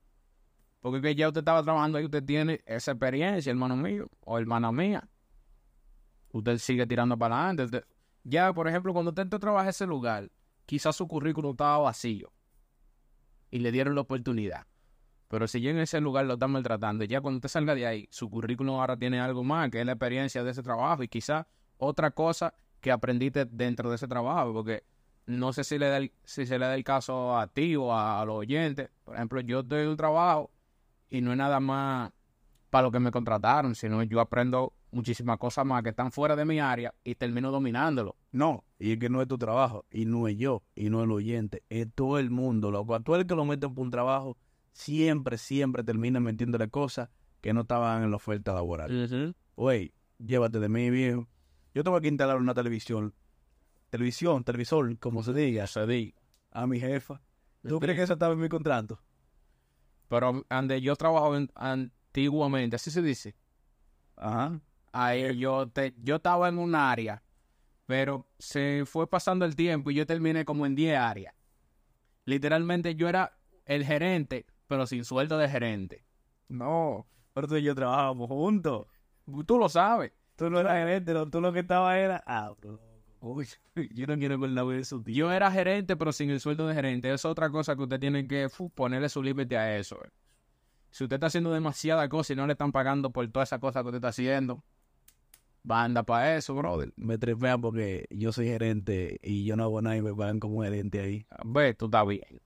Porque 0.81 0.99
que 0.99 1.15
ya 1.15 1.27
usted 1.27 1.39
estaba 1.39 1.63
trabajando 1.63 1.97
ahí, 1.97 2.05
usted 2.05 2.25
tiene 2.25 2.61
esa 2.65 2.91
experiencia, 2.91 3.51
hermano 3.51 3.77
mío, 3.77 4.09
o 4.21 4.37
hermana 4.37 4.71
mía. 4.71 5.07
Usted 6.33 6.57
sigue 6.57 6.85
tirando 6.88 7.18
para 7.18 7.45
adelante. 7.47 7.85
Ya, 8.24 8.51
por 8.53 8.68
ejemplo, 8.68 8.91
cuando 8.91 9.09
usted 9.12 9.21
entró 9.24 9.38
a 9.38 9.39
trabajar 9.39 9.65
en 9.68 9.69
ese 9.69 9.85
lugar, 9.85 10.31
quizás 10.65 10.95
su 10.95 11.07
currículum 11.07 11.51
estaba 11.51 11.77
vacío. 11.77 12.33
Y 13.51 13.59
le 13.59 13.71
dieron 13.71 13.94
la 13.95 14.01
oportunidad. 14.01 14.65
Pero 15.27 15.47
si 15.47 15.62
ya 15.62 15.69
en 15.69 15.77
ese 15.80 16.01
lugar 16.01 16.25
lo 16.25 16.33
están 16.33 16.51
maltratando, 16.51 17.06
ya 17.06 17.21
cuando 17.21 17.38
usted 17.38 17.50
salga 17.50 17.75
de 17.75 17.85
ahí, 17.85 18.07
su 18.09 18.30
currículum 18.30 18.80
ahora 18.80 18.97
tiene 18.97 19.19
algo 19.19 19.44
más, 19.44 19.69
que 19.69 19.80
es 19.80 19.85
la 19.85 19.94
experiencia 19.94 20.44
de 20.44 20.51
ese 20.51 20.63
trabajo 20.63 21.03
y 21.03 21.07
quizás 21.07 21.45
otra 21.77 22.12
cosa 22.12 22.53
que 22.81 22.91
aprendiste 22.91 23.45
dentro 23.45 23.89
de 23.89 23.95
ese 23.95 24.07
trabajo. 24.07 24.53
Porque 24.53 24.83
no 25.27 25.53
sé 25.53 25.63
si, 25.63 25.77
le 25.77 25.88
da 25.88 25.97
el- 25.97 26.12
si 26.24 26.45
se 26.47 26.57
le 26.57 26.65
da 26.65 26.75
el 26.75 26.83
caso 26.83 27.38
a 27.38 27.47
ti 27.47 27.75
o 27.75 27.94
a, 27.94 28.21
a 28.21 28.25
los 28.25 28.38
oyentes. 28.38 28.89
Por 29.03 29.15
ejemplo, 29.15 29.39
yo 29.41 29.59
estoy 29.59 29.83
en 29.83 29.89
un 29.89 29.97
trabajo 29.97 30.50
y 31.12 31.21
no 31.21 31.31
es 31.31 31.38
nada 31.38 31.59
más 31.59 32.12
para 32.71 32.83
lo 32.83 32.91
que 32.91 33.00
me 33.00 33.12
contrataron, 33.12 33.75
sino 33.75 34.01
yo 34.01 34.19
aprendo 34.19 34.74
muchísimas 34.93 35.37
cosas 35.37 35.65
más 35.65 35.83
que 35.83 35.89
están 35.89 36.11
fuera 36.11 36.35
de 36.35 36.45
mi 36.45 36.59
área 36.59 36.93
y 37.03 37.15
termino 37.15 37.51
dominándolo. 37.51 38.15
No, 38.31 38.63
y 38.79 38.93
es 38.93 38.97
que 38.99 39.09
no 39.09 39.21
es 39.21 39.27
tu 39.27 39.37
trabajo, 39.37 39.85
y 39.91 40.05
no 40.05 40.27
es 40.27 40.37
yo, 40.37 40.63
y 40.75 40.89
no 40.89 40.99
es 40.99 41.05
el 41.05 41.11
oyente, 41.11 41.63
es 41.69 41.87
todo 41.93 42.19
el 42.19 42.29
mundo, 42.29 42.71
loco. 42.71 42.95
A 42.95 42.99
todo 43.01 43.15
el 43.17 43.25
que 43.27 43.35
lo 43.35 43.45
meten 43.45 43.73
por 43.73 43.83
un 43.85 43.91
trabajo, 43.91 44.37
siempre, 44.71 45.37
siempre 45.37 45.83
termina 45.83 46.19
metiéndole 46.19 46.69
cosas 46.69 47.09
que 47.41 47.53
no 47.53 47.61
estaban 47.61 48.03
en 48.03 48.09
la 48.11 48.15
oferta 48.17 48.53
laboral. 48.53 49.35
Güey, 49.55 49.93
llévate 50.17 50.59
de 50.59 50.69
mí, 50.69 50.89
viejo. 50.89 51.27
Yo 51.73 51.83
tengo 51.83 51.99
que 51.99 52.07
instalar 52.07 52.37
una 52.37 52.53
televisión, 52.53 53.13
televisión, 53.89 54.43
televisor, 54.43 54.97
como 54.99 55.23
se 55.23 55.33
diga, 55.33 55.67
Se 55.67 55.85
di. 55.87 56.15
a 56.51 56.65
mi 56.67 56.79
jefa. 56.79 57.21
¿Tú 57.67 57.79
crees 57.79 57.97
que 57.97 58.03
eso 58.03 58.13
estaba 58.13 58.33
en 58.33 58.39
mi 58.39 58.49
contrato? 58.49 58.99
Pero 60.07 60.43
donde 60.49 60.81
yo 60.81 60.95
trabajo 60.95 61.35
en- 61.35 61.49
antiguamente, 61.55 62.75
así 62.75 62.91
se 62.91 63.01
dice. 63.01 63.35
Ajá. 64.15 64.59
Ahí 64.93 65.37
yo, 65.37 65.67
te, 65.69 65.93
yo 65.97 66.17
estaba 66.17 66.47
en 66.47 66.59
un 66.59 66.75
área, 66.75 67.23
pero 67.87 68.27
se 68.37 68.83
fue 68.85 69.09
pasando 69.09 69.43
el 69.43 69.55
tiempo 69.55 69.91
y 69.91 69.95
yo 69.95 70.05
terminé 70.05 70.45
como 70.45 70.65
en 70.65 70.75
10 70.75 70.97
áreas. 70.97 71.33
Literalmente 72.25 72.95
yo 72.95 73.09
era 73.09 73.37
el 73.65 73.83
gerente, 73.83 74.45
pero 74.67 74.85
sin 74.85 75.03
sueldo 75.03 75.37
de 75.37 75.49
gerente. 75.49 76.05
No, 76.47 77.07
pero 77.33 77.47
tú 77.47 77.55
y 77.55 77.63
yo 77.63 77.73
trabajábamos 77.73 78.27
juntos. 78.27 78.85
Tú 79.47 79.57
lo 79.57 79.67
sabes. 79.67 80.13
Tú 80.35 80.50
no 80.50 80.59
eras 80.59 80.77
gerente, 80.77 81.13
no, 81.13 81.29
tú 81.29 81.41
lo 81.41 81.51
que 81.51 81.59
estabas 81.59 81.97
era... 81.97 82.23
Ah, 82.25 82.53
bro. 82.59 82.79
Uy, 83.19 83.47
yo 83.93 84.05
no 84.05 84.17
quiero 84.17 84.38
de 84.38 84.79
eso, 84.79 85.01
tío. 85.01 85.15
Yo 85.15 85.31
era 85.31 85.50
gerente, 85.51 85.95
pero 85.95 86.12
sin 86.12 86.29
el 86.29 86.39
sueldo 86.39 86.67
de 86.67 86.75
gerente. 86.75 87.12
Es 87.12 87.25
otra 87.25 87.50
cosa 87.50 87.75
que 87.75 87.83
usted 87.83 88.00
tiene 88.00 88.27
que 88.27 88.50
fu, 88.50 88.69
ponerle 88.69 89.09
su 89.09 89.23
límite 89.23 89.57
a 89.57 89.77
eso. 89.77 90.03
eh. 90.03 90.09
Si 90.91 91.03
usted 91.03 91.15
está 91.15 91.27
haciendo 91.27 91.51
demasiada 91.51 92.07
cosa 92.09 92.33
y 92.33 92.35
no 92.35 92.45
le 92.45 92.53
están 92.53 92.71
pagando 92.71 93.12
por 93.12 93.27
toda 93.29 93.43
esa 93.43 93.59
cosa 93.59 93.81
que 93.81 93.88
usted 93.88 93.97
está 93.97 94.09
haciendo, 94.09 94.63
banda 95.63 96.03
para 96.03 96.36
eso, 96.38 96.53
brother. 96.55 96.93
Me 96.96 97.17
trepea 97.17 97.58
porque 97.58 98.05
yo 98.10 98.32
soy 98.32 98.48
gerente 98.48 99.20
y 99.24 99.46
yo 99.46 99.55
no 99.55 99.63
hago 99.63 99.82
nada 99.82 99.98
y 99.98 100.01
me 100.01 100.13
pagan 100.13 100.39
como 100.39 100.62
gerente 100.62 101.00
ahí. 101.00 101.25
Ve, 101.46 101.74
tú 101.74 101.86
estás 101.86 102.05
bien. 102.08 102.41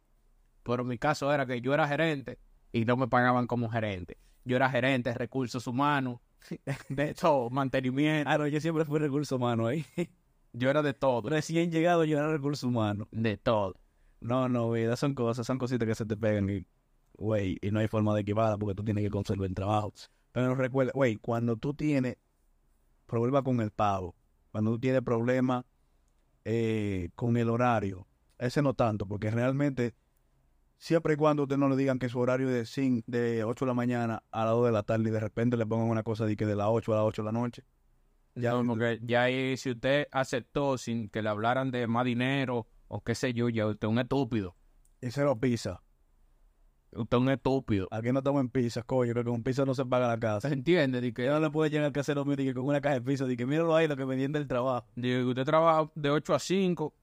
Pero 0.64 0.84
mi 0.84 0.98
caso 0.98 1.32
era 1.34 1.46
que 1.46 1.62
yo 1.62 1.74
era 1.74 1.88
gerente 1.88 2.40
y 2.72 2.86
no 2.86 2.98
me 2.98 3.08
pagaban 3.08 3.48
como 3.48 3.70
gerente. 3.70 4.18
Yo 4.46 4.56
era 4.56 4.70
gerente 4.70 5.10
de 5.10 5.16
recursos 5.16 5.68
humanos, 5.68 6.20
de 6.90 7.14
todo, 7.14 7.50
mantenimiento. 7.50 8.30
Ah, 8.30 8.38
no, 8.38 8.48
yo 8.48 8.62
siempre 8.62 8.86
fui 8.86 9.00
recurso 9.00 9.36
humano 9.36 9.68
ahí. 9.68 9.86
Yo 10.54 10.72
era 10.72 10.82
de 10.82 10.94
todo, 10.96 11.30
Recién 11.30 11.72
llegado 11.72 12.04
yo 12.04 12.18
era 12.18 12.32
recurso 12.32 12.68
humano. 12.68 13.08
de 13.12 13.38
todo. 13.38 13.76
No, 14.22 14.50
no, 14.50 14.72
vida, 14.72 14.96
son 14.96 15.14
cosas, 15.14 15.46
son 15.46 15.60
cositas 15.60 15.88
que 15.88 15.94
se 15.94 16.06
te 16.06 16.18
pegan 16.18 16.50
y, 16.50 16.66
güey, 17.14 17.60
y 17.62 17.70
no 17.70 17.80
hay 17.80 17.88
forma 17.88 18.16
de 18.16 18.22
equivarla 18.22 18.58
porque 18.58 18.74
tú 18.74 18.84
tienes 18.84 19.04
que 19.04 19.12
conservar 19.12 19.48
el 19.50 19.54
trabajo. 19.54 19.94
Pero 20.32 20.56
recuerda, 20.56 20.94
güey, 20.96 21.18
cuando 21.18 21.58
tú 21.58 21.76
tienes 21.76 22.18
problema 23.08 23.42
con 23.44 23.60
el 23.62 23.72
pago, 23.72 24.16
cuando 24.52 24.72
tú 24.72 24.80
tienes 24.80 25.02
problema 25.02 25.66
eh, 26.46 27.10
con 27.16 27.38
el 27.38 27.50
horario, 27.50 28.08
ese 28.38 28.62
no 28.62 28.74
tanto, 28.74 29.08
porque 29.08 29.32
realmente, 29.32 29.96
siempre 30.78 31.14
y 31.16 31.18
cuando 31.18 31.44
usted 31.44 31.58
no 31.58 31.70
le 31.70 31.76
digan 31.76 32.00
que 32.00 32.10
su 32.10 32.20
horario 32.20 32.50
es 32.50 32.54
de, 32.76 32.82
cin- 32.84 33.04
de 33.08 33.44
8 33.44 33.66
de 33.66 33.70
la 33.70 33.74
mañana 33.74 34.24
a 34.32 34.46
las 34.46 34.54
2 34.54 34.66
de 34.68 34.72
la 34.72 34.84
tarde 34.84 35.10
y 35.10 35.12
de 35.12 35.20
repente 35.20 35.58
le 35.58 35.66
pongan 35.66 35.90
una 35.90 36.04
cosa 36.04 36.26
de 36.26 36.38
que 36.38 36.46
de 36.46 36.56
las 36.56 36.68
8 36.70 36.94
a 36.94 36.98
las 36.98 37.06
8 37.06 37.24
de 37.24 37.26
la 37.26 37.32
noche, 37.32 37.64
Ya, 38.36 38.52
que 38.78 39.00
ya 39.04 39.24
ahí, 39.24 39.58
si 39.58 39.72
usted 39.72 40.08
aceptó 40.12 40.78
sin 40.78 41.10
que 41.10 41.22
le 41.24 41.30
hablaran 41.30 41.72
de 41.72 41.88
más 41.88 42.06
dinero 42.06 42.68
o 42.88 43.02
qué 43.02 43.16
sé 43.16 43.34
yo, 43.34 43.50
ya 43.50 43.66
usted 43.66 43.88
es 43.88 43.92
un 43.92 44.00
estúpido. 44.00 44.56
y 45.02 45.10
cero 45.12 45.40
pizza. 45.40 45.82
Usted 46.98 47.18
es 47.18 47.22
un 47.22 47.30
estúpido. 47.30 47.88
Aquí 47.92 48.12
no 48.12 48.20
estamos 48.20 48.42
en 48.42 48.50
pizza, 48.50 48.82
coño, 48.84 49.14
que 49.14 49.24
con 49.24 49.44
pizza 49.44 49.66
no 49.66 49.74
se 49.74 49.86
paga 49.86 50.08
la 50.08 50.20
casa. 50.20 50.48
¿Se 50.48 50.54
entiende? 50.54 51.00
De 51.02 51.14
que, 51.14 51.26
Ya 51.26 51.32
no 51.32 51.40
le 51.40 51.50
puede 51.50 51.70
llegar 51.70 51.86
al 51.86 51.92
casero 51.92 52.26
mío 52.26 52.36
que 52.36 52.54
con 52.54 52.66
una 52.66 52.82
caja 52.82 52.96
de 52.96 53.02
pizza, 53.02 53.26
de 53.26 53.38
que 53.38 53.46
míralo 53.46 53.76
ahí 53.76 53.88
lo 53.88 53.96
que 53.96 54.06
me 54.06 54.16
dieron 54.16 54.34
del 54.34 54.48
trabajo. 54.48 54.86
de 54.96 55.08
que 55.10 55.24
usted 55.24 55.44
trabaja 55.46 55.90
de 55.96 56.10
8 56.10 56.34
a 56.36 56.40
5 56.40 56.94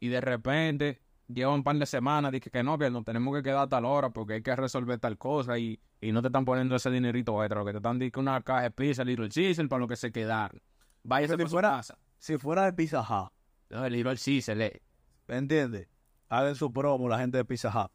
y 0.00 0.08
de 0.08 0.20
repente 0.20 1.00
lleva 1.28 1.52
un 1.54 1.62
par 1.62 1.76
de 1.76 1.86
semanas 1.86 2.32
y 2.34 2.40
que, 2.40 2.62
no, 2.62 2.78
que 2.78 2.90
nos 2.90 3.04
tenemos 3.04 3.34
que 3.36 3.42
quedar 3.42 3.58
a 3.64 3.68
tal 3.68 3.84
hora 3.84 4.10
porque 4.10 4.34
hay 4.34 4.42
que 4.42 4.54
resolver 4.56 4.98
tal 4.98 5.16
cosa 5.18 5.58
y, 5.58 5.78
y 6.00 6.10
no 6.12 6.22
te 6.22 6.28
están 6.28 6.44
poniendo 6.44 6.74
ese 6.76 6.90
dinerito 6.90 7.42
extra, 7.42 7.60
lo 7.60 7.64
que 7.66 7.72
te 7.72 7.76
están 7.78 7.98
diciendo 7.98 8.20
una 8.30 8.40
caja 8.42 8.62
de 8.62 8.70
pizza, 8.70 9.04
Little 9.04 9.28
Caesar, 9.28 9.68
para 9.68 9.80
lo 9.80 9.88
que 9.88 9.96
se 9.96 10.10
quedaron. 10.10 10.60
Váyase 11.04 11.36
Si 11.36 11.46
fuera- 11.46 11.70
casa. 11.70 11.98
Si 12.18 12.36
fuera 12.36 12.64
de 12.66 12.72
Pizza 12.74 13.00
Hut, 13.00 13.32
No, 13.70 13.84
el 13.86 13.92
Little 13.92 14.14
le. 14.56 14.82
¿me 15.28 15.36
entiendes? 15.36 15.88
Hagan 16.28 16.54
su 16.54 16.72
promo 16.72 17.08
la 17.08 17.18
gente 17.18 17.38
de 17.38 17.44
Pizza 17.44 17.68
Hut. 17.68 17.90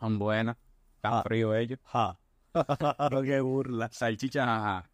Son 0.00 0.18
buenas. 0.18 0.56
Están 0.96 1.12
Ah. 1.14 1.22
fríos 1.22 1.54
ellos. 1.56 1.78
Ja. 1.92 2.18
Qué 3.24 3.40
burla. 3.40 3.88
Salchicha, 3.92 4.42
ajá. 4.44 4.90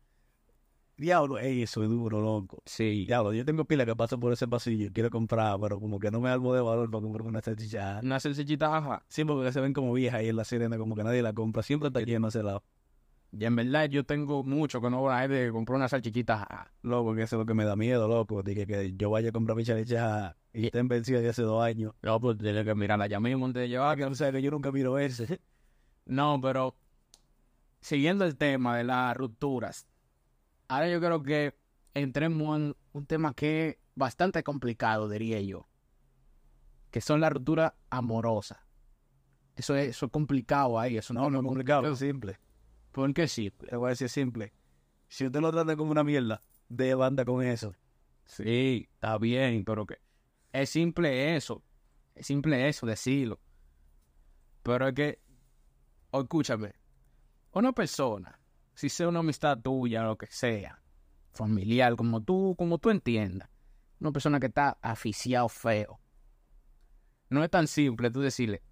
Diablo, 0.99 1.39
ey, 1.39 1.63
eso 1.63 1.83
es 1.83 1.89
duro, 1.91 2.21
loco. 2.21 2.63
Sí. 2.65 3.05
Diablo, 3.07 3.33
yo 3.35 3.45
tengo 3.45 3.65
pila 3.67 3.85
que 3.85 3.95
paso 3.95 4.19
por 4.19 4.33
ese 4.33 4.49
pasillo 4.49 4.91
quiero 4.95 5.11
comprar, 5.11 5.59
pero 5.61 5.79
como 5.79 5.99
que 5.99 6.11
no 6.11 6.21
me 6.21 6.31
algo 6.31 6.55
de 6.55 6.61
valor 6.63 6.91
para 6.91 7.03
comprar 7.03 7.27
una 7.27 7.43
salchicha. 7.43 8.01
Una 8.03 8.19
salchichita, 8.19 8.75
ajá. 8.77 9.05
Sí, 9.09 9.25
porque 9.25 9.53
se 9.53 9.61
ven 9.61 9.75
como 9.75 9.93
viejas 9.93 10.21
ahí 10.21 10.29
en 10.29 10.37
la 10.37 10.45
sirena, 10.45 10.79
como 10.79 10.95
que 10.97 11.05
nadie 11.05 11.21
la 11.23 11.35
compra. 11.35 11.63
Siempre 11.63 11.89
está 11.89 12.01
lleno 12.01 12.29
ese 12.29 12.43
lado. 12.43 12.63
Y 13.39 13.45
en 13.45 13.55
verdad 13.55 13.89
yo 13.91 14.05
tengo 14.05 14.43
mucho 14.45 14.81
que 14.81 14.89
no 14.89 15.01
voy 15.01 15.13
a 15.13 15.21
gente 15.21 15.45
que 15.47 15.53
compró 15.53 15.77
una 15.77 15.89
salchichita. 15.89 16.71
Loco, 16.83 17.15
que 17.15 17.23
eso 17.23 17.37
es 17.37 17.41
lo 17.41 17.47
que 17.47 17.53
me 17.53 17.67
da 17.67 17.77
miedo, 17.77 18.09
loco. 18.09 18.43
Dije 18.43 18.67
que 18.67 18.95
yo 18.97 19.11
vaya 19.11 19.29
a 19.29 19.33
comprar 19.33 19.57
mi 19.57 19.65
salchicha 19.65 20.37
y 20.55 20.67
estén 20.67 20.89
vencidas 20.89 21.23
de 21.23 21.29
hace 21.29 21.43
dos 21.43 21.63
años. 21.63 21.93
No, 22.01 22.19
pues 22.19 22.39
tiene 22.39 22.65
que 22.65 22.75
mirarla 22.75 23.09
ya 23.09 23.21
mismo 23.21 23.45
antes 23.45 23.61
de 23.61 23.69
llevar. 23.69 23.99
Que 23.99 24.05
no 24.05 24.15
sé, 24.15 24.33
que 24.33 24.41
yo 24.41 24.51
nunca 24.51 24.73
miro 24.73 24.99
ese. 24.99 25.41
No, 26.07 26.41
pero 26.41 26.77
siguiendo 27.81 28.25
el 28.25 28.37
tema 28.37 28.79
de 28.79 28.85
las 28.85 29.15
rupturas, 29.15 29.87
ahora 30.69 30.89
yo 30.89 30.99
creo 30.99 31.23
que 31.23 31.55
entremos 31.93 32.59
en 32.59 32.77
un 32.93 33.07
tema 33.07 33.35
que 33.35 33.69
es 33.69 33.77
bastante 33.95 34.43
complicado, 34.43 35.11
diría 35.11 35.41
yo, 35.43 35.69
que 36.91 37.03
son 37.03 37.21
las 37.21 37.33
rupturas 37.33 37.75
amorosas. 37.91 38.59
Eso 39.57 39.77
es, 39.77 39.89
eso 39.89 40.07
es 40.07 40.13
complicado 40.13 40.79
ahí, 40.79 40.97
eso 40.97 41.13
No, 41.13 41.29
no 41.29 41.41
es 41.41 41.45
complicado, 41.45 41.93
es 41.93 41.99
simple. 41.99 42.39
¿Por 42.97 43.13
qué 43.13 43.29
sí? 43.29 43.51
Te 43.51 43.77
voy 43.77 43.89
a 43.89 43.91
decir 43.91 44.09
simple. 44.09 44.55
Si 45.07 45.27
usted 45.27 45.43
lo 45.43 45.53
trata 45.53 45.77
como 45.77 45.91
una 45.91 46.03
mierda, 46.03 46.41
de 46.71 46.95
banda 46.95 47.27
con 47.27 47.45
eso. 47.45 47.75
Sí, 48.25 48.89
está 48.91 49.19
bien, 49.19 49.67
pero 49.67 49.85
que 49.85 49.99
es 50.51 50.71
simple 50.71 51.37
eso, 51.37 51.63
es 52.15 52.27
simple 52.27 52.67
eso, 52.67 52.87
decirlo. 52.87 53.39
Pero 54.63 54.89
es 54.89 54.95
que, 54.95 55.21
o 56.11 56.23
escúchame, 56.23 56.73
una 57.53 57.75
persona, 57.75 58.41
si 58.73 58.89
sea 58.89 59.09
una 59.09 59.19
amistad 59.19 59.59
tuya, 59.59 60.03
lo 60.03 60.17
que 60.17 60.29
sea, 60.29 60.81
familiar, 61.35 61.97
como 61.97 62.23
tú, 62.23 62.55
como 62.57 62.79
tú 62.79 62.89
entiendas, 62.89 63.51
una 64.01 64.11
persona 64.11 64.41
que 64.41 64.47
está 64.47 64.79
aficiado 64.81 65.51
feo, 65.51 66.01
no 67.29 67.45
es 67.45 67.51
tan 67.51 67.67
simple 67.67 68.11
tú 68.11 68.23
decirle, 68.23 68.63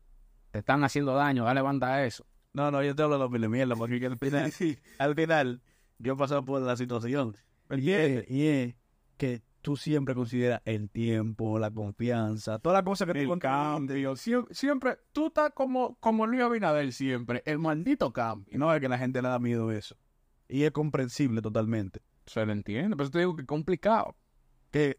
te 0.51 0.61
están 0.61 0.83
haciendo 0.83 1.15
daño, 1.15 1.45
dale 1.45 1.61
banda 1.61 1.89
a 1.89 2.07
eso. 2.07 2.25
No, 2.55 2.71
no, 2.71 2.83
yo 2.83 2.95
te 2.95 3.03
hablo 3.03 3.17
de 3.17 3.21
los 3.25 3.31
mil 3.31 3.49
mierda, 3.49 3.75
porque 3.77 4.05
al 4.07 4.17
final, 4.19 4.53
al 4.99 5.15
final, 5.15 5.61
yo 5.99 6.15
he 6.15 6.17
pasado 6.17 6.45
por 6.45 6.63
la 6.63 6.77
situación. 6.77 7.37
Y 7.71 7.91
es, 7.91 8.31
y 8.31 8.47
es 8.47 8.75
que 9.17 9.43
tú 9.61 9.77
siempre 9.77 10.15
consideras 10.15 10.61
el 10.65 10.89
tiempo, 10.91 11.59
la 11.59 11.71
confianza, 11.71 12.59
todas 12.59 12.77
las 12.77 12.85
cosas 12.85 13.07
que 13.09 13.25
tú 13.25 13.33
El 13.33 13.39
cambio, 13.41 14.13
sie- 14.17 14.47
siempre, 14.53 14.99
tú 15.13 15.27
estás 15.29 15.51
como, 15.55 15.97
como 16.01 16.27
Luis 16.27 16.43
Abinader 16.43 16.93
siempre, 16.93 17.43
el 17.47 17.59
maldito 17.59 18.13
cambio. 18.13 18.47
Y 18.55 18.59
no 18.59 18.73
es 18.73 18.81
que 18.81 18.89
la 18.89 18.99
gente 18.99 19.21
le 19.21 19.29
da 19.29 19.39
miedo 19.39 19.73
eso. 19.73 19.97
Y 20.49 20.63
es 20.63 20.71
comprensible 20.71 21.41
totalmente. 21.43 22.03
Se 22.27 22.45
lo 22.47 22.53
entiende, 22.53 22.97
pero 22.97 23.11
te 23.11 23.19
digo 23.19 23.35
que 23.35 23.43
es 23.43 23.49
complicado. 23.49 24.15
Que, 24.71 24.99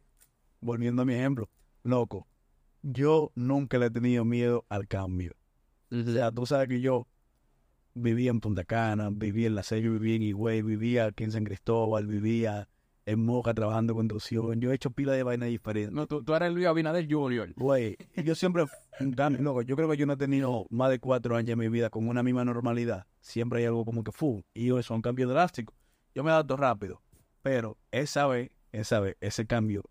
volviendo 0.59 1.03
a 1.03 1.05
mi 1.05 1.13
ejemplo, 1.13 1.49
loco, 1.83 2.27
yo 2.81 3.31
nunca 3.35 3.77
le 3.77 3.85
he 3.87 3.91
tenido 3.91 4.25
miedo 4.25 4.65
al 4.69 4.87
cambio. 4.87 5.33
O 5.91 6.03
sea, 6.03 6.31
tú 6.31 6.45
sabes 6.45 6.67
que 6.67 6.81
yo 6.81 7.07
vivía 7.95 8.29
en 8.29 8.39
Punta 8.41 8.63
Cana, 8.65 9.09
vivía 9.11 9.47
en 9.47 9.55
La 9.55 9.63
Sello, 9.63 9.93
vivía 9.93 10.15
en 10.17 10.23
Higüey, 10.23 10.61
vivía 10.61 11.05
aquí 11.05 11.23
en 11.23 11.31
San 11.31 11.43
Cristóbal, 11.45 12.05
vivía 12.05 12.67
en 13.07 13.23
Moca 13.23 13.53
trabajando 13.53 13.93
en 13.93 13.97
construcción. 13.97 14.59
Yo 14.59 14.71
he 14.71 14.75
hecho 14.75 14.91
pila 14.91 15.13
de 15.13 15.23
vainas 15.23 15.49
diferentes. 15.49 15.93
No, 15.93 16.05
tú, 16.07 16.23
tú 16.23 16.33
eres 16.35 16.51
Luis 16.53 16.65
Abinader 16.67 17.07
Junior. 17.09 17.53
Güey, 17.55 17.97
yo 18.23 18.35
siempre, 18.35 18.65
loco, 19.39 19.61
yo 19.61 19.75
creo 19.75 19.89
que 19.89 19.97
yo 19.97 20.05
no 20.05 20.13
he 20.13 20.17
tenido 20.17 20.65
más 20.69 20.89
de 20.89 20.99
cuatro 20.99 21.35
años 21.35 21.51
en 21.51 21.59
mi 21.59 21.69
vida 21.69 21.89
con 21.89 22.07
una 22.07 22.21
misma 22.23 22.43
normalidad. 22.45 23.05
Siempre 23.21 23.59
hay 23.59 23.65
algo 23.65 23.85
como 23.85 24.03
que 24.03 24.11
fu, 24.11 24.43
y 24.53 24.67
eso 24.67 24.79
es 24.79 24.89
un 24.89 25.01
cambio 25.01 25.27
drástico. 25.27 25.73
Yo 26.13 26.23
me 26.23 26.31
adapto 26.31 26.57
rápido, 26.57 27.01
pero 27.41 27.77
esa 27.91 28.27
vez, 28.27 28.51
esa 28.71 28.99
vez, 28.99 29.15
ese 29.21 29.45
cambio, 29.45 29.83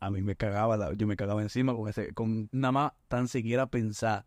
a 0.00 0.10
mí 0.10 0.22
me 0.22 0.34
cagaba, 0.34 0.76
la- 0.76 0.94
yo 0.94 1.06
me 1.06 1.16
cagaba 1.16 1.42
encima 1.42 1.74
con 1.76 1.88
ese, 1.88 2.12
con 2.12 2.48
nada 2.52 2.72
más 2.72 2.92
tan 3.08 3.28
siquiera 3.28 3.66
pensar 3.66 4.26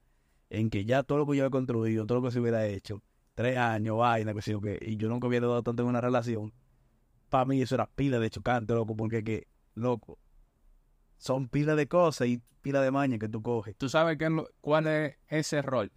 en 0.49 0.69
que 0.69 0.85
ya 0.85 1.03
todo 1.03 1.17
lo 1.17 1.27
que 1.27 1.35
yo 1.37 1.45
he 1.45 1.49
construido, 1.49 2.05
todo 2.05 2.19
lo 2.19 2.27
que 2.27 2.31
se 2.31 2.39
hubiera 2.39 2.65
hecho, 2.67 3.01
tres 3.35 3.57
años, 3.57 3.97
vaina, 3.97 4.33
que 4.33 4.51
yo 4.51 4.61
qué, 4.61 4.79
y 4.81 4.97
yo 4.97 5.09
nunca 5.09 5.27
hubiera 5.27 5.45
dado 5.45 5.61
tanto 5.61 5.83
en 5.83 5.89
una 5.89 6.01
relación, 6.01 6.53
para 7.29 7.45
mí 7.45 7.61
eso 7.61 7.75
era 7.75 7.85
pila 7.85 8.17
de 8.17 8.29
chocante, 8.29 8.73
loco, 8.73 8.95
porque 8.95 9.23
que, 9.23 9.47
loco, 9.75 10.17
son 11.17 11.47
pila 11.47 11.75
de 11.75 11.87
cosas 11.87 12.27
y 12.27 12.41
pila 12.61 12.81
de 12.81 12.91
maña 12.91 13.19
que 13.19 13.29
tú 13.29 13.41
coges. 13.41 13.75
Tú 13.77 13.89
sabes 13.89 14.17
qué 14.17 14.43
cuál 14.61 14.87
es 14.87 15.17
ese 15.27 15.61
rol. 15.61 15.91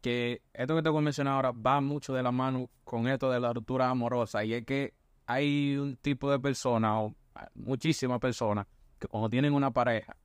Que 0.00 0.42
esto 0.52 0.76
que 0.76 0.82
te 0.82 0.88
voy 0.90 1.00
a 1.00 1.02
mencionar 1.02 1.34
ahora 1.34 1.52
va 1.52 1.80
mucho 1.80 2.14
de 2.14 2.22
la 2.22 2.30
mano 2.30 2.70
con 2.84 3.08
esto 3.08 3.30
de 3.30 3.40
la 3.40 3.52
ruptura 3.52 3.88
amorosa. 3.88 4.44
Y 4.44 4.54
es 4.54 4.64
que 4.64 4.94
hay 5.26 5.76
un 5.76 5.96
tipo 5.96 6.30
de 6.30 6.38
personas, 6.38 6.92
o 6.94 7.14
ah, 7.34 7.48
muchísimas 7.54 8.20
personas, 8.20 8.66
que 8.98 9.08
cuando 9.08 9.30
tienen 9.30 9.54
una 9.54 9.72
pareja, 9.72 10.16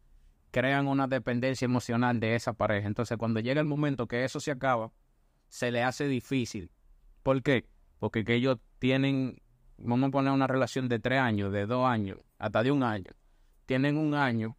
crean 0.51 0.87
una 0.87 1.07
dependencia 1.07 1.65
emocional 1.65 2.19
de 2.19 2.35
esa 2.35 2.53
pareja. 2.53 2.87
Entonces, 2.87 3.17
cuando 3.17 3.39
llega 3.39 3.61
el 3.61 3.67
momento 3.67 4.07
que 4.07 4.23
eso 4.25 4.39
se 4.39 4.51
acaba, 4.51 4.91
se 5.49 5.71
le 5.71 5.83
hace 5.83 6.07
difícil. 6.07 6.71
¿Por 7.23 7.43
qué? 7.43 7.65
Porque 7.99 8.23
que 8.23 8.35
ellos 8.35 8.57
tienen, 8.79 9.41
vamos 9.77 10.07
a 10.07 10.11
poner 10.11 10.31
una 10.31 10.47
relación 10.47 10.87
de 10.87 10.99
tres 10.99 11.19
años, 11.19 11.51
de 11.51 11.65
dos 11.65 11.85
años, 11.85 12.19
hasta 12.37 12.63
de 12.63 12.71
un 12.71 12.83
año. 12.83 13.11
Tienen 13.65 13.97
un 13.97 14.13
año 14.13 14.57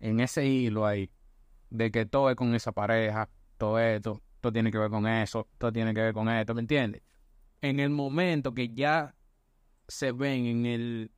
en 0.00 0.20
ese 0.20 0.46
hilo 0.46 0.86
ahí 0.86 1.10
de 1.70 1.90
que 1.90 2.06
todo 2.06 2.30
es 2.30 2.36
con 2.36 2.54
esa 2.54 2.72
pareja, 2.72 3.28
todo 3.58 3.78
esto, 3.78 4.22
todo 4.40 4.52
tiene 4.52 4.70
que 4.70 4.78
ver 4.78 4.90
con 4.90 5.06
eso, 5.06 5.48
todo 5.58 5.72
tiene 5.72 5.92
que 5.92 6.00
ver 6.00 6.14
con 6.14 6.28
esto, 6.28 6.54
¿me 6.54 6.60
entiendes? 6.60 7.02
En 7.60 7.80
el 7.80 7.90
momento 7.90 8.54
que 8.54 8.68
ya 8.68 9.14
se 9.88 10.12
ven 10.12 10.46
en 10.46 10.66
el 10.66 11.10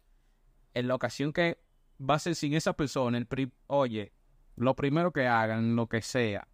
en 0.75 0.89
la 0.89 0.95
ocasión 0.95 1.33
que 1.33 1.59
va 1.99 2.15
a 2.15 2.19
ser 2.19 2.35
sin 2.35 2.55
esa 2.55 2.75
persona, 2.75 3.17
el 3.19 3.27
pri- 3.27 3.53
oye, 3.67 4.13
lo 4.57 4.77
primero 4.77 5.13
que 5.13 5.27
hagan, 5.27 5.75
lo 5.75 5.87
que 5.89 6.03
sea, 6.03 6.47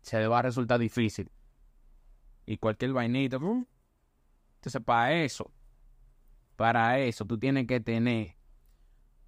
se 0.00 0.26
va 0.26 0.38
a 0.38 0.42
resultar 0.42 0.78
difícil. 0.80 1.30
Y 2.46 2.58
cualquier 2.58 2.92
vainita, 2.92 3.36
entonces 3.36 4.82
para 4.84 5.12
eso, 5.12 5.50
para 6.56 6.98
eso, 6.98 7.24
tú 7.24 7.38
tienes 7.38 7.66
que 7.66 7.80
tener 7.80 8.36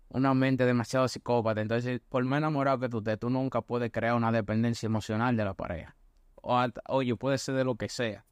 una 0.09 0.35
mente 0.35 0.65
demasiado 0.65 1.07
psicópata. 1.09 1.61
Entonces, 1.61 2.01
por 2.09 2.25
más 2.25 2.39
enamorado 2.39 2.79
que 2.81 2.89
tú 2.89 2.99
estés, 2.99 3.19
tú 3.19 3.29
nunca 3.29 3.61
puedes 3.61 3.91
crear 3.91 4.15
una 4.15 4.33
dependencia 4.33 4.87
emocional 4.87 5.37
de 5.37 5.45
la 5.45 5.55
pareja. 5.55 5.97
O 6.37 6.59
oye, 6.89 7.17
puede 7.17 7.39
ser 7.39 7.57
de 7.57 7.65
lo 7.65 7.75
que 7.77 7.89
sea. 7.89 8.25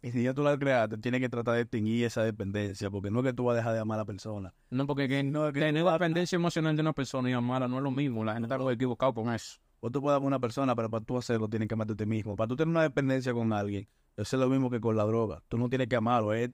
Y 0.00 0.10
si 0.10 0.22
ya 0.24 0.34
tú 0.34 0.42
la 0.42 0.58
creaste, 0.58 0.98
tienes 0.98 1.20
que 1.20 1.28
tratar 1.28 1.54
de 1.54 1.60
extinguir 1.60 2.04
esa 2.06 2.24
dependencia, 2.24 2.90
porque 2.90 3.10
no 3.10 3.20
es 3.20 3.26
que 3.26 3.32
tú 3.32 3.44
vas 3.44 3.54
a 3.54 3.56
dejar 3.58 3.74
de 3.74 3.80
amar 3.80 3.98
a 3.98 4.02
la 4.02 4.04
persona. 4.04 4.52
No, 4.70 4.86
porque 4.86 5.06
que 5.08 5.22
No, 5.22 5.46
es 5.46 5.52
que 5.52 5.60
tener 5.60 5.84
vas- 5.84 5.94
dependencia 5.94 6.34
emocional 6.36 6.74
de 6.74 6.82
una 6.82 6.92
persona 6.92 7.30
y 7.30 7.32
amarla 7.34 7.68
no 7.68 7.76
es 7.76 7.82
lo 7.84 7.90
mismo. 7.92 8.24
La 8.24 8.32
gente 8.34 8.52
está 8.52 8.72
equivocado 8.72 9.14
con 9.14 9.32
eso. 9.32 9.60
O 9.78 9.90
tú 9.90 10.00
puedes 10.00 10.16
amar 10.16 10.24
a 10.24 10.28
una 10.28 10.40
persona, 10.40 10.74
pero 10.74 10.90
para 10.90 11.04
tú 11.04 11.18
hacerlo 11.18 11.48
tienes 11.48 11.68
que 11.68 11.74
amarte 11.74 11.92
a 11.92 11.96
ti 11.96 12.06
mismo. 12.06 12.34
Para 12.34 12.48
tú 12.48 12.56
tener 12.56 12.70
una 12.70 12.82
dependencia 12.82 13.32
con 13.32 13.52
alguien, 13.52 13.86
eso 14.16 14.36
es 14.36 14.40
lo 14.40 14.48
mismo 14.48 14.70
que 14.70 14.80
con 14.80 14.96
la 14.96 15.04
droga. 15.04 15.42
Tú 15.48 15.58
no 15.58 15.68
tienes 15.68 15.88
que 15.88 15.96
amarlo, 15.96 16.34
es 16.34 16.50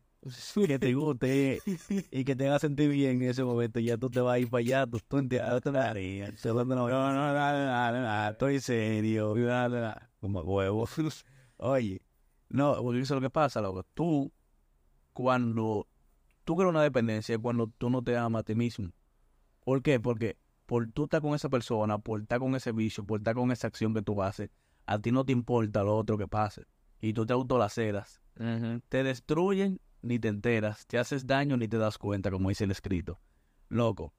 que 0.54 0.78
te 0.78 0.94
guste 0.94 1.60
y 2.10 2.24
que 2.24 2.36
te 2.36 2.46
haga 2.48 2.58
sentir 2.58 2.90
bien 2.90 3.22
en 3.22 3.30
ese 3.30 3.44
momento. 3.44 3.80
Ya 3.80 3.96
tú 3.96 4.10
te 4.10 4.20
vas 4.20 4.34
a 4.34 4.38
ir 4.38 4.50
para 4.50 4.60
allá, 4.60 4.86
tú, 4.86 5.00
tú 5.06 5.18
entiendes. 5.18 5.64
No, 5.64 6.64
no, 6.64 6.88
no, 6.88 6.88
no, 6.88 7.92
no, 7.92 7.92
no, 7.92 8.28
estoy 8.30 8.60
serio. 8.60 9.34
Como 10.20 10.40
huevo. 10.42 10.88
Oye, 11.58 12.02
no, 12.48 12.76
porque 12.82 13.00
eso 13.00 13.14
es 13.14 13.20
lo 13.20 13.26
que 13.26 13.30
pasa, 13.30 13.60
loco. 13.60 13.84
Tú, 13.94 14.32
cuando 15.12 15.88
tú 16.44 16.56
creas 16.56 16.70
una 16.70 16.82
dependencia, 16.82 17.34
es 17.34 17.40
cuando 17.40 17.66
tú 17.66 17.90
no 17.90 18.02
te 18.02 18.16
amas 18.16 18.40
a 18.40 18.44
ti 18.44 18.54
mismo. 18.54 18.90
¿Por 19.64 19.82
qué? 19.82 20.00
Porque 20.00 20.38
por 20.66 20.90
tú 20.92 21.04
estar 21.04 21.20
con 21.20 21.34
esa 21.34 21.48
persona, 21.48 21.98
por 21.98 22.20
estar 22.20 22.38
con 22.38 22.54
ese 22.54 22.72
vicio, 22.72 23.04
por 23.04 23.20
estar 23.20 23.34
con 23.34 23.50
esa 23.50 23.66
acción 23.66 23.94
que 23.94 24.02
tú 24.02 24.22
haces, 24.22 24.50
a 24.86 24.98
ti 24.98 25.12
no 25.12 25.24
te 25.24 25.32
importa 25.32 25.82
lo 25.82 25.96
otro 25.96 26.16
que 26.16 26.28
pase. 26.28 26.64
Y 27.00 27.12
tú 27.12 27.26
te 27.26 27.32
autolaceras. 27.32 28.20
Te 28.88 29.02
destruyen 29.02 29.80
ni 30.02 30.18
te 30.18 30.28
enteras. 30.28 30.86
Te 30.86 30.98
haces 30.98 31.26
daño 31.26 31.56
ni 31.56 31.68
te 31.68 31.78
das 31.78 31.98
cuenta, 31.98 32.30
como 32.30 32.48
dice 32.48 32.64
el 32.64 32.70
escrito. 32.70 33.20
Loco. 33.68 34.14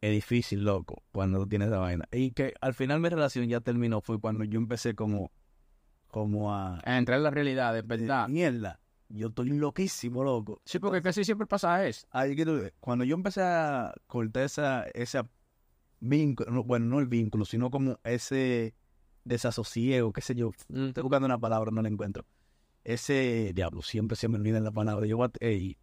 Es 0.00 0.12
difícil, 0.12 0.64
loco, 0.64 1.02
cuando 1.10 1.40
tú 1.40 1.48
tienes 1.48 1.68
esa 1.68 1.78
vaina. 1.78 2.06
Y 2.12 2.30
que 2.30 2.54
al 2.60 2.72
final 2.72 3.00
mi 3.00 3.08
relación 3.08 3.48
ya 3.48 3.60
terminó 3.60 4.00
fue 4.00 4.20
cuando 4.20 4.44
yo 4.44 4.58
empecé 4.58 4.94
como, 4.94 5.32
como 6.06 6.54
a... 6.54 6.80
Entre 6.84 7.16
en 7.16 7.22
la 7.24 7.30
realidad, 7.30 7.76
es 7.76 7.86
verdad. 7.86 8.28
Mierda. 8.28 8.80
Yo 9.08 9.28
estoy 9.28 9.50
loquísimo, 9.50 10.22
loco. 10.22 10.60
Sí, 10.64 10.78
porque 10.78 11.02
casi 11.02 11.24
siempre 11.24 11.46
pasa 11.46 11.84
eso. 11.86 12.06
Cuando 12.78 13.04
yo 13.04 13.16
empecé 13.16 13.42
a 13.42 13.92
cortar 14.06 14.44
esa, 14.44 14.84
esa 14.94 15.28
vínculo, 16.00 16.50
no, 16.52 16.62
bueno, 16.62 16.86
no 16.86 17.00
el 17.00 17.06
vínculo, 17.06 17.44
sino 17.44 17.70
como 17.70 17.98
ese 18.04 18.74
desasosiego, 19.24 20.12
qué 20.12 20.20
sé 20.20 20.34
yo, 20.34 20.50
estoy 20.68 21.02
buscando 21.02 21.26
una 21.26 21.38
palabra, 21.38 21.70
no 21.70 21.82
la 21.82 21.88
encuentro. 21.88 22.24
Ese, 22.84 23.52
diablo, 23.54 23.82
siempre 23.82 24.16
se 24.16 24.28
me 24.28 24.36
olvida 24.36 24.60
la 24.60 24.70
palabra. 24.70 25.06
Yo, 25.06 25.18
what- 25.18 25.36
ey, 25.40 25.76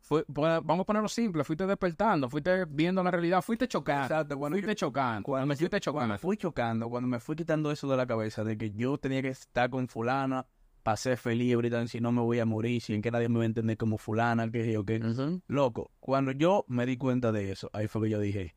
fue, 0.00 0.24
vamos 0.28 0.80
a 0.80 0.84
ponerlo 0.84 1.08
simple, 1.08 1.44
fuiste 1.44 1.64
despertando, 1.64 2.28
fuiste 2.28 2.66
viendo 2.66 3.02
la 3.02 3.10
realidad, 3.10 3.40
fuiste 3.40 3.68
chocando. 3.68 4.02
Exacto, 4.02 4.36
cuando 4.36 4.56
fuiste 4.56 4.74
chocando. 4.74 5.22
cuando 5.24 5.46
me, 5.46 5.54
fuiste 5.54 5.68
cuando 5.68 5.80
chocando. 5.80 6.12
me 6.14 6.18
fui 6.18 6.36
chocando, 6.36 6.90
cuando 6.90 7.08
me 7.08 7.20
fui 7.20 7.36
quitando 7.36 7.70
eso 7.70 7.88
de 7.88 7.96
la 7.96 8.06
cabeza, 8.06 8.44
de 8.44 8.58
que 8.58 8.72
yo 8.72 8.98
tenía 8.98 9.22
que 9.22 9.28
estar 9.28 9.70
con 9.70 9.88
fulana 9.88 10.44
para 10.82 10.96
ser 10.96 11.16
feliz 11.16 11.54
ahorita, 11.54 11.86
si 11.86 12.00
no 12.00 12.10
me 12.10 12.20
voy 12.20 12.40
a 12.40 12.44
morir, 12.44 12.82
si 12.82 12.92
en 12.92 13.00
que 13.00 13.12
nadie 13.12 13.28
me 13.28 13.38
va 13.38 13.44
a 13.44 13.46
entender 13.46 13.76
como 13.76 13.96
fulana, 13.96 14.50
que 14.50 14.72
yo, 14.72 14.84
que. 14.84 14.98
Loco, 15.46 15.92
cuando 16.00 16.32
yo 16.32 16.64
me 16.68 16.84
di 16.84 16.96
cuenta 16.96 17.30
de 17.30 17.52
eso, 17.52 17.70
ahí 17.72 17.86
fue 17.86 18.02
que 18.02 18.10
yo 18.10 18.18
dije, 18.20 18.56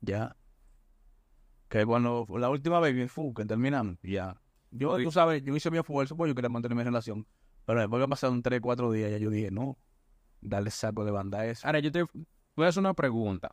ya. 0.00 0.36
Que 1.68 1.84
cuando 1.84 2.26
la 2.36 2.48
última 2.50 2.80
vez 2.80 2.94
que 2.94 3.08
fue, 3.08 3.32
que 3.34 3.44
terminamos, 3.44 3.96
ya. 4.02 4.40
Yo, 4.70 4.98
tú 5.02 5.10
sabes, 5.10 5.42
yo 5.42 5.54
hice 5.56 5.70
mi 5.70 5.78
esfuerzo 5.78 6.16
porque 6.16 6.30
yo 6.30 6.34
quería 6.34 6.48
mantener 6.48 6.76
mi 6.76 6.84
relación. 6.84 7.26
Pero 7.64 7.80
después 7.80 8.02
que 8.02 8.08
pasaron 8.08 8.42
3, 8.42 8.60
4 8.60 8.90
días, 8.92 9.10
ya 9.10 9.18
yo 9.18 9.30
dije, 9.30 9.50
no, 9.50 9.78
darle 10.40 10.70
saco 10.70 11.04
de 11.04 11.10
banda 11.10 11.40
a 11.40 11.46
eso. 11.46 11.66
Ahora, 11.66 11.80
yo 11.80 11.92
te 11.92 12.02
voy 12.56 12.64
a 12.64 12.68
hacer 12.68 12.80
una 12.80 12.94
pregunta. 12.94 13.52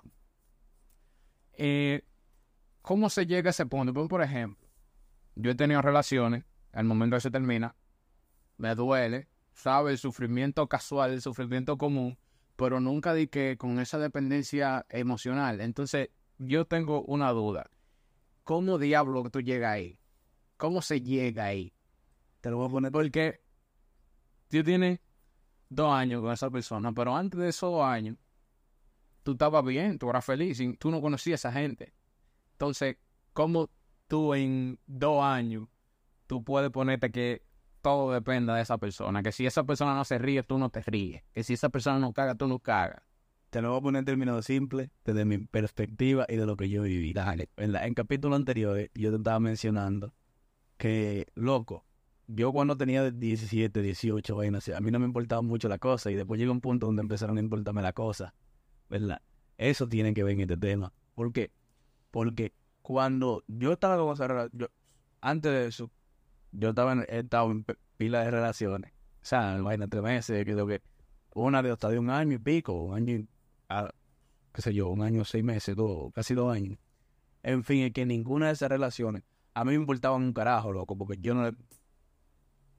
Eh, 1.54 2.04
¿Cómo 2.82 3.10
se 3.10 3.26
llega 3.26 3.50
a 3.50 3.52
ese 3.52 3.66
punto? 3.66 3.94
Pues, 3.94 4.08
por 4.08 4.22
ejemplo, 4.22 4.68
yo 5.36 5.52
he 5.52 5.56
tenido 5.56 5.82
relaciones, 5.82 6.46
al 6.72 6.86
momento 6.86 7.18
que 7.18 7.22
se 7.22 7.32
termina, 7.32 7.76
me 8.58 8.76
duele, 8.76 9.28
¿sabes? 9.54 9.94
El 9.94 9.98
sufrimiento 9.98 10.68
casual, 10.68 11.12
el 11.12 11.22
sufrimiento 11.22 11.78
común, 11.78 12.18
pero 12.56 12.80
nunca 12.80 13.14
di 13.14 13.28
que 13.28 13.58
con 13.58 13.80
esa 13.80 13.98
dependencia 14.00 14.86
emocional. 14.90 15.62
Entonces, 15.62 16.10
yo 16.38 16.66
tengo 16.66 17.02
una 17.04 17.32
duda. 17.32 17.70
¿Cómo 18.46 18.78
diablo 18.78 19.28
tú 19.32 19.42
llegas 19.42 19.74
ahí? 19.74 20.00
¿Cómo 20.56 20.84
se 20.84 21.02
llega 21.02 21.46
ahí? 21.46 21.74
Te 22.42 22.52
lo 22.52 22.58
voy 22.58 22.68
a 22.68 22.70
poner 22.70 22.92
Porque 22.92 23.42
tú 24.48 24.64
tienes 24.64 25.00
dos 25.68 25.92
años 25.92 26.22
con 26.22 26.32
esa 26.32 26.52
persona, 26.52 26.94
pero 26.94 27.16
antes 27.16 27.40
de 27.40 27.50
esos 27.50 27.72
dos 27.72 27.84
años, 27.84 28.18
tú 29.24 29.32
estabas 29.32 29.66
bien, 29.66 29.98
tú 29.98 30.12
eras 30.12 30.24
feliz, 30.24 30.60
y 30.60 30.78
tú 30.78 30.92
no 30.92 31.02
conocías 31.02 31.44
a 31.44 31.50
esa 31.50 31.60
gente. 31.60 31.96
Entonces, 32.52 32.98
¿cómo 33.34 33.72
tú 34.08 34.36
en 34.36 34.80
dos 34.86 35.24
años, 35.24 35.68
tú 36.28 36.44
puedes 36.44 36.70
ponerte 36.70 37.12
que 37.12 37.44
todo 37.82 38.12
dependa 38.12 38.54
de 38.56 38.62
esa 38.62 38.78
persona? 38.78 39.24
Que 39.24 39.32
si 39.32 39.48
esa 39.48 39.64
persona 39.64 39.96
no 39.96 40.06
se 40.06 40.20
ríe, 40.20 40.44
tú 40.44 40.60
no 40.60 40.70
te 40.70 40.84
ríes. 40.84 41.24
Que 41.34 41.44
si 41.44 41.54
esa 41.54 41.70
persona 41.70 41.98
no 41.98 42.14
caga, 42.14 42.36
tú 42.36 42.48
no 42.48 42.60
cagas. 42.60 43.02
Te 43.56 43.62
lo 43.62 43.70
voy 43.70 43.80
a 43.80 43.82
poner 43.84 44.00
en 44.00 44.06
términos 44.06 44.46
simples, 44.46 44.90
desde 45.06 45.24
mi 45.24 45.38
perspectiva 45.38 46.26
y 46.28 46.36
de 46.36 46.46
lo 46.46 46.58
que 46.58 46.68
yo 46.68 46.82
viví. 46.82 47.14
Dale. 47.14 47.48
En, 47.56 47.72
la- 47.72 47.88
en 47.88 47.94
capítulos 47.94 48.36
anteriores, 48.36 48.90
yo 48.94 49.12
te 49.12 49.16
estaba 49.16 49.40
mencionando 49.40 50.14
que, 50.76 51.28
loco, 51.36 51.86
yo 52.28 52.52
cuando 52.52 52.76
tenía 52.76 53.10
17, 53.10 53.82
18, 53.82 54.36
vainas, 54.36 54.68
a 54.68 54.82
mí 54.82 54.92
no 54.92 55.00
me 55.00 55.06
importaba 55.06 55.42
mucho 55.42 55.70
la 55.70 55.78
cosa 55.78 56.12
y 56.12 56.16
después 56.16 56.38
llegó 56.38 56.52
un 56.52 56.60
punto 56.60 56.88
donde 56.88 57.02
empezaron 57.02 57.38
a 57.38 57.40
importarme 57.40 57.82
la 57.82 57.94
cosa, 57.94 58.34
¿verdad? 58.90 59.22
Eso 59.58 59.88
tiene 59.88 60.14
que 60.14 60.26
ver 60.26 60.34
en 60.34 60.42
este 60.42 60.58
tema. 60.58 60.92
¿Por 61.14 61.32
qué? 61.32 61.54
Porque 62.12 62.52
cuando 62.82 63.42
yo 63.48 63.72
estaba 63.72 63.96
con 63.96 64.12
esa 64.14 64.28
rela- 64.28 64.50
yo 64.52 64.68
antes 65.22 65.50
de 65.54 65.68
eso, 65.68 65.90
yo 66.52 66.72
estaba 66.72 66.92
en, 66.92 67.06
he 67.08 67.20
estado 67.20 67.50
en 67.52 67.66
pila 67.96 68.22
de 68.22 68.32
relaciones. 68.32 68.92
O 68.92 69.26
sea, 69.26 69.56
vaina 69.62 69.88
tres 69.88 70.04
meses, 70.04 70.44
creo 70.44 70.68
que 70.68 70.82
una 71.34 71.64
de 71.64 71.72
hasta 71.72 71.88
de 71.88 72.00
un 72.00 72.10
año 72.10 72.34
y 72.36 72.40
pico, 72.40 72.74
un 72.74 72.96
año, 72.98 73.14
y- 73.16 73.30
ah, 73.70 73.90
qué 74.54 74.62
sé 74.62 74.74
yo, 74.74 74.90
un 74.90 75.02
año, 75.02 75.24
seis 75.26 75.44
meses, 75.44 75.76
dos, 75.76 76.12
casi 76.14 76.34
dos 76.34 76.54
años. 76.54 76.78
En 77.44 77.64
fin, 77.64 77.84
es 77.84 77.94
que 77.94 78.06
ninguna 78.06 78.48
de 78.48 78.54
esas 78.54 78.70
relaciones 78.70 79.24
a 79.54 79.64
mí 79.64 79.70
me 79.70 79.76
importaba 79.76 80.16
un 80.16 80.34
carajo, 80.34 80.72
loco, 80.74 80.98
porque 80.98 81.18
yo 81.22 81.34
no 81.34 81.44
le- 81.44 81.56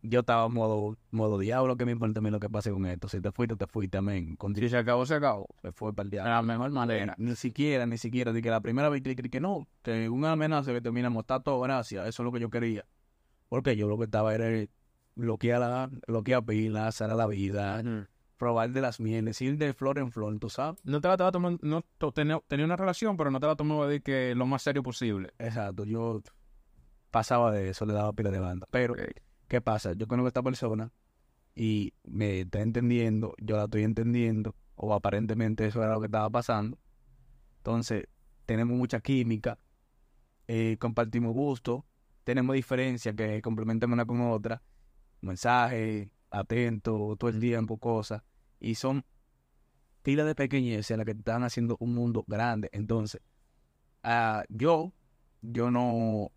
Yo 0.02 0.20
estaba 0.20 0.46
modo, 0.48 0.96
modo 1.10 1.38
diablo, 1.38 1.76
que 1.76 1.84
me 1.84 1.90
importa 1.92 2.20
a 2.20 2.22
mí 2.22 2.30
lo 2.30 2.38
que 2.38 2.48
pase 2.48 2.70
con 2.70 2.86
esto. 2.86 3.08
Si 3.08 3.20
te 3.20 3.32
fuiste, 3.32 3.56
te 3.56 3.66
fuiste, 3.66 3.98
amén. 3.98 4.36
Con 4.36 4.54
Si 4.54 4.68
se 4.68 4.76
acabó, 4.76 5.04
se 5.04 5.14
acabó. 5.14 5.46
se 5.62 5.72
fue 5.72 5.92
para 5.94 6.04
el 6.04 6.10
De 6.10 6.16
diablo. 6.18 6.32
la 6.32 6.42
mejor 6.42 6.70
manera. 6.70 7.14
Ni 7.18 7.34
siquiera, 7.34 7.86
ni 7.86 7.98
siquiera, 7.98 8.32
de 8.32 8.40
que 8.40 8.50
la 8.50 8.60
primera 8.60 8.88
vez 8.88 9.02
que, 9.02 9.16
que 9.16 9.40
no, 9.40 9.66
que 9.82 10.08
una 10.08 10.32
amenaza 10.32 10.72
que 10.72 10.80
terminamos, 10.80 11.22
está 11.22 11.40
todo, 11.40 11.60
gracias, 11.60 12.06
eso 12.06 12.22
es 12.22 12.24
lo 12.24 12.30
que 12.30 12.38
yo 12.40 12.50
quería. 12.50 12.84
Porque 13.48 13.74
yo 13.76 13.88
lo 13.88 13.98
que 13.98 14.04
estaba 14.04 14.32
era 14.34 14.68
bloquear 15.16 15.60
la, 15.60 15.90
bloquear 16.06 16.44
pila, 16.44 16.86
hacer 16.86 17.08
la 17.10 17.26
vida, 17.26 17.82
probar 18.36 18.70
de 18.70 18.80
las 18.80 19.00
mieles, 19.00 19.40
ir 19.40 19.56
de 19.58 19.72
flor 19.72 19.98
en 19.98 20.12
flor, 20.12 20.38
tú 20.38 20.50
sabes. 20.50 20.80
No 20.84 21.00
te 21.00 21.08
la 21.08 21.14
estaba 21.14 21.32
tomando, 21.32 21.58
no, 21.62 22.12
tenía, 22.12 22.40
tenía 22.46 22.64
una 22.64 22.76
relación, 22.76 23.16
pero 23.16 23.30
no 23.30 23.40
te 23.40 23.46
la 23.46 23.56
tomaba 23.56 23.86
de 23.86 24.00
que 24.00 24.34
lo 24.34 24.46
más 24.46 24.62
serio 24.62 24.82
posible. 24.82 25.32
Exacto, 25.38 25.84
yo 25.84 26.22
pasaba 27.10 27.50
de 27.52 27.70
eso, 27.70 27.86
le 27.86 27.94
daba 27.94 28.12
pila 28.12 28.30
de 28.30 28.38
banda. 28.38 28.66
Pero, 28.70 28.94
¿qué 29.48 29.60
pasa? 29.60 29.94
Yo 29.94 30.06
conozco 30.06 30.26
a 30.26 30.28
esta 30.28 30.42
persona 30.42 30.92
y 31.54 31.94
me 32.04 32.40
está 32.40 32.60
entendiendo, 32.60 33.34
yo 33.38 33.56
la 33.56 33.64
estoy 33.64 33.84
entendiendo, 33.84 34.54
o 34.74 34.92
aparentemente 34.92 35.66
eso 35.66 35.82
era 35.82 35.94
lo 35.94 36.00
que 36.00 36.06
estaba 36.06 36.28
pasando. 36.30 36.78
Entonces, 37.58 38.06
tenemos 38.44 38.76
mucha 38.76 39.00
química, 39.00 39.58
eh, 40.46 40.76
compartimos 40.78 41.32
gustos, 41.32 41.82
tenemos 42.24 42.54
diferencias 42.54 43.14
que 43.14 43.40
complementan 43.40 43.92
una 43.92 44.04
con 44.04 44.20
otra, 44.20 44.62
mensajes, 45.20 46.08
atentos, 46.30 47.18
todo 47.18 47.30
el 47.30 47.40
tiempo, 47.40 47.78
cosas, 47.78 48.22
y 48.60 48.74
son 48.74 49.04
pilas 50.02 50.26
de 50.26 50.34
pequeñeces 50.34 50.96
las 50.96 51.04
que 51.04 51.12
están 51.12 51.42
haciendo 51.42 51.76
un 51.80 51.94
mundo 51.94 52.24
grande. 52.26 52.68
Entonces, 52.72 53.20
ah, 54.02 54.44
yo, 54.48 54.92
yo 55.42 55.70
no, 55.70 56.30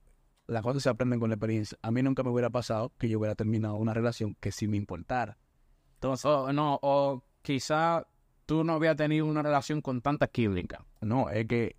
las 0.47 0.63
cosas 0.63 0.83
se 0.83 0.89
aprenden 0.89 1.19
con 1.19 1.29
la 1.29 1.35
experiencia. 1.35 1.77
A 1.81 1.91
mí 1.91 2.01
nunca 2.01 2.23
me 2.23 2.31
hubiera 2.31 2.49
pasado 2.49 2.91
que 2.97 3.07
yo 3.07 3.19
hubiera 3.19 3.35
terminado 3.35 3.75
una 3.75 3.93
relación 3.93 4.35
que 4.39 4.51
sí 4.51 4.67
me 4.67 4.77
importara. 4.77 5.37
Entonces, 5.95 6.25
o, 6.25 6.51
no, 6.51 6.79
o 6.81 7.23
quizá 7.41 8.07
tú 8.45 8.63
no 8.63 8.73
habías 8.73 8.95
tenido 8.95 9.25
una 9.25 9.43
relación 9.43 9.81
con 9.81 10.01
tanta 10.01 10.27
química. 10.27 10.85
No, 11.01 11.29
es 11.29 11.45
que 11.45 11.75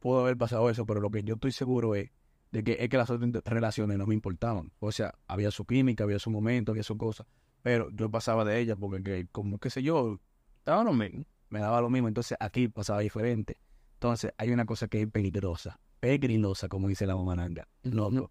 pudo 0.00 0.20
haber 0.20 0.36
pasado 0.36 0.68
eso, 0.70 0.86
pero 0.86 1.00
lo 1.00 1.10
que 1.10 1.22
yo 1.22 1.34
estoy 1.34 1.52
seguro 1.52 1.94
es 1.94 2.10
de 2.50 2.64
que 2.64 2.76
es 2.80 2.88
que 2.88 2.96
las 2.96 3.10
otras 3.10 3.30
relaciones 3.44 3.98
no 3.98 4.06
me 4.06 4.14
importaban. 4.14 4.72
O 4.80 4.92
sea, 4.92 5.14
había 5.26 5.50
su 5.50 5.64
química, 5.66 6.04
había 6.04 6.18
su 6.18 6.30
momento, 6.30 6.72
había 6.72 6.82
su 6.82 6.96
cosa, 6.96 7.26
pero 7.62 7.90
yo 7.90 8.10
pasaba 8.10 8.44
de 8.44 8.58
ellas 8.60 8.76
porque 8.78 9.02
que, 9.02 9.28
como 9.30 9.58
qué 9.58 9.70
sé 9.70 9.82
yo, 9.82 10.20
Estaba 10.68 10.84
lo 10.84 10.92
mismo. 10.92 11.24
me 11.48 11.60
daba 11.60 11.80
lo 11.80 11.88
mismo, 11.88 12.08
entonces 12.08 12.36
aquí 12.40 12.68
pasaba 12.68 13.00
diferente. 13.00 13.56
Entonces, 13.94 14.34
hay 14.36 14.50
una 14.50 14.66
cosa 14.66 14.86
que 14.86 15.00
es 15.00 15.10
peligrosa, 15.10 15.80
peligrosa, 15.98 16.68
como 16.68 16.88
dice 16.88 17.06
la 17.06 17.16
mamá 17.16 17.36
Nanga. 17.36 17.66
Loco, 17.84 18.30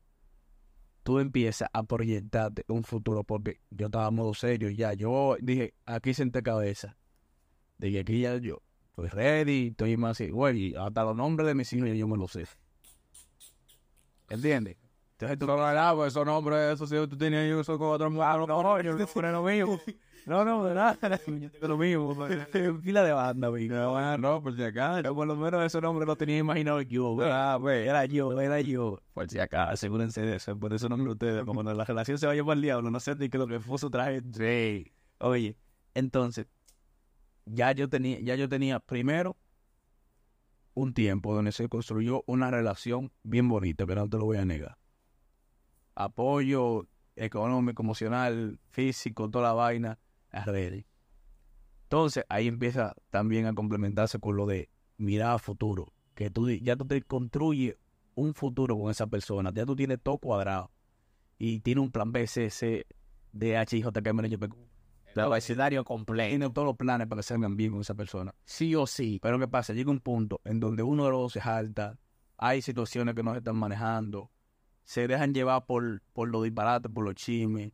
tú 1.01 1.17
empiezas 1.17 1.67
a 1.73 1.81
proyectarte 1.81 2.63
un 2.67 2.83
futuro, 2.83 3.23
porque 3.23 3.59
yo 3.71 3.87
estaba 3.87 4.11
modo 4.11 4.35
serio 4.35 4.69
ya. 4.69 4.93
Yo 4.93 5.35
dije, 5.41 5.73
aquí 5.87 6.13
senté 6.13 6.43
cabeza. 6.43 6.95
Dije, 7.79 8.01
aquí 8.01 8.21
ya 8.21 8.37
yo 8.37 8.61
estoy 8.89 9.09
ready, 9.09 9.67
estoy 9.69 9.97
más 9.97 10.11
así, 10.11 10.29
güey, 10.29 10.75
hasta 10.75 11.05
los 11.05 11.15
nombres 11.15 11.47
de 11.47 11.55
mis 11.55 11.73
hijos 11.73 11.87
ya 11.87 11.95
yo 11.95 12.07
me 12.07 12.17
los 12.17 12.33
sé. 12.33 12.45
¿Entiendes? 14.29 14.77
Entonces 15.13 15.39
tú 15.39 15.47
Pero 15.47 15.57
nada, 15.57 15.95
pues 15.95 16.13
esos 16.13 16.25
nombres, 16.25 16.73
esos 16.73 16.91
hijos 16.91 17.09
tú 17.09 17.17
tenías 17.17 17.49
yo 17.49 17.61
eso 17.61 17.77
con 17.79 17.89
otro 17.89 18.11
mundo. 18.11 18.45
no, 18.47 18.81
yo 18.81 18.93
no 18.93 19.07
pone 19.07 19.31
lo 19.31 19.43
mismo. 19.43 19.79
No, 20.27 20.43
no, 20.43 20.61
de 20.65 20.75
nada. 20.75 20.97
Yo 21.25 21.49
tengo 21.49 21.67
lo 21.69 21.77
mismo. 21.77 22.13
Fila 22.81 23.01
de 23.01 23.13
banda, 23.13 23.47
güey. 23.47 23.69
No, 23.69 24.17
No, 24.17 24.43
por 24.43 24.53
si 24.57 24.61
acaso. 24.61 24.99
Yo 24.99 25.15
por 25.15 25.25
lo 25.25 25.37
menos 25.37 25.63
ese 25.63 25.79
nombre 25.79 26.05
lo 26.05 26.17
tenía 26.17 26.39
imaginado 26.39 26.81
yo. 26.81 27.13
güey. 27.13 27.29
Ah, 27.31 27.55
güey, 27.55 27.87
era 27.87 28.03
yo, 28.03 28.37
era 28.41 28.59
yo. 28.59 28.99
Por 29.13 29.29
si 29.29 29.39
acá, 29.39 29.69
asegúrense 29.69 30.19
de 30.19 30.35
eso. 30.35 30.59
Por 30.59 30.73
eso 30.73 30.89
nombre 30.89 31.13
ustedes. 31.13 31.45
Como 31.45 31.53
cuando 31.63 31.73
la 31.73 31.85
relación 31.85 32.17
se 32.17 32.27
vaya 32.27 32.43
por 32.43 32.57
el 32.57 32.61
diablo, 32.61 32.91
no 32.91 32.99
sé 32.99 33.15
ni 33.15 33.29
que 33.29 33.37
lo 33.37 33.47
que 33.47 33.61
puso 33.61 33.89
traje. 33.89 34.21
Sí. 34.33 34.91
Oye, 35.19 35.55
entonces, 35.93 36.45
ya 37.45 37.71
yo 37.71 37.87
tenía, 37.87 38.19
ya 38.19 38.35
yo 38.35 38.49
tenía 38.49 38.81
primero 38.81 39.37
un 40.77 40.93
tiempo 40.93 41.33
donde 41.33 41.51
se 41.51 41.67
construyó 41.69 42.23
una 42.27 42.51
relación 42.51 43.11
bien 43.23 43.49
bonita, 43.49 43.87
que 43.87 43.95
no 43.95 44.07
te 44.07 44.17
lo 44.17 44.25
voy 44.25 44.37
a 44.37 44.45
negar. 44.45 44.77
Apoyo 45.95 46.87
económico, 47.15 47.81
emocional, 47.81 48.59
físico, 48.69 49.27
toda 49.27 49.45
la 49.45 49.53
vaina, 49.53 49.97
es 50.31 50.45
ready. 50.45 50.85
Entonces, 51.85 52.25
ahí 52.29 52.47
empieza 52.47 52.93
también 53.09 53.47
a 53.47 53.55
complementarse 53.55 54.19
con 54.19 54.37
lo 54.37 54.45
de 54.45 54.69
mirar 54.97 55.31
a 55.31 55.39
futuro. 55.39 55.93
Que 56.13 56.29
tú 56.29 56.47
ya 56.47 56.75
tú 56.75 56.85
te 56.85 57.01
construyes 57.01 57.75
un 58.13 58.35
futuro 58.35 58.77
con 58.77 58.91
esa 58.91 59.07
persona. 59.07 59.51
Ya 59.51 59.65
tú 59.65 59.75
tienes 59.75 59.99
todo 60.03 60.19
cuadrado. 60.19 60.69
Y 61.39 61.61
tiene 61.61 61.81
un 61.81 61.89
plan 61.91 62.11
B, 62.11 62.27
C, 62.27 62.51
C, 62.51 62.85
D, 63.31 63.57
H, 63.57 63.81
J, 63.81 64.01
K, 64.03 64.09
M, 64.11 64.27
N, 64.27 64.37
Q. 65.25 65.31
El 65.31 65.37
escenario 65.37 65.83
completo. 65.83 66.29
Tiene 66.29 66.49
todos 66.49 66.65
los 66.65 66.77
planes 66.77 67.07
para 67.07 67.19
que 67.19 67.23
salgan 67.23 67.55
bien 67.55 67.71
con 67.71 67.81
esa 67.81 67.95
persona. 67.95 68.33
Sí 68.45 68.75
o 68.75 68.87
sí. 68.87 69.19
Pero 69.21 69.39
¿qué 69.39 69.47
pasa? 69.47 69.73
Llega 69.73 69.91
un 69.91 69.99
punto 69.99 70.41
en 70.45 70.59
donde 70.59 70.83
uno 70.83 71.05
de 71.05 71.11
los 71.11 71.21
dos 71.21 71.33
se 71.33 71.41
jalta, 71.41 71.97
hay 72.37 72.61
situaciones 72.61 73.15
que 73.15 73.23
no 73.23 73.31
se 73.31 73.39
están 73.39 73.55
manejando, 73.55 74.31
se 74.83 75.07
dejan 75.07 75.33
llevar 75.33 75.65
por, 75.65 76.01
por 76.13 76.29
los 76.29 76.43
disparates, 76.43 76.91
por 76.91 77.03
los 77.03 77.15
chismes, 77.15 77.73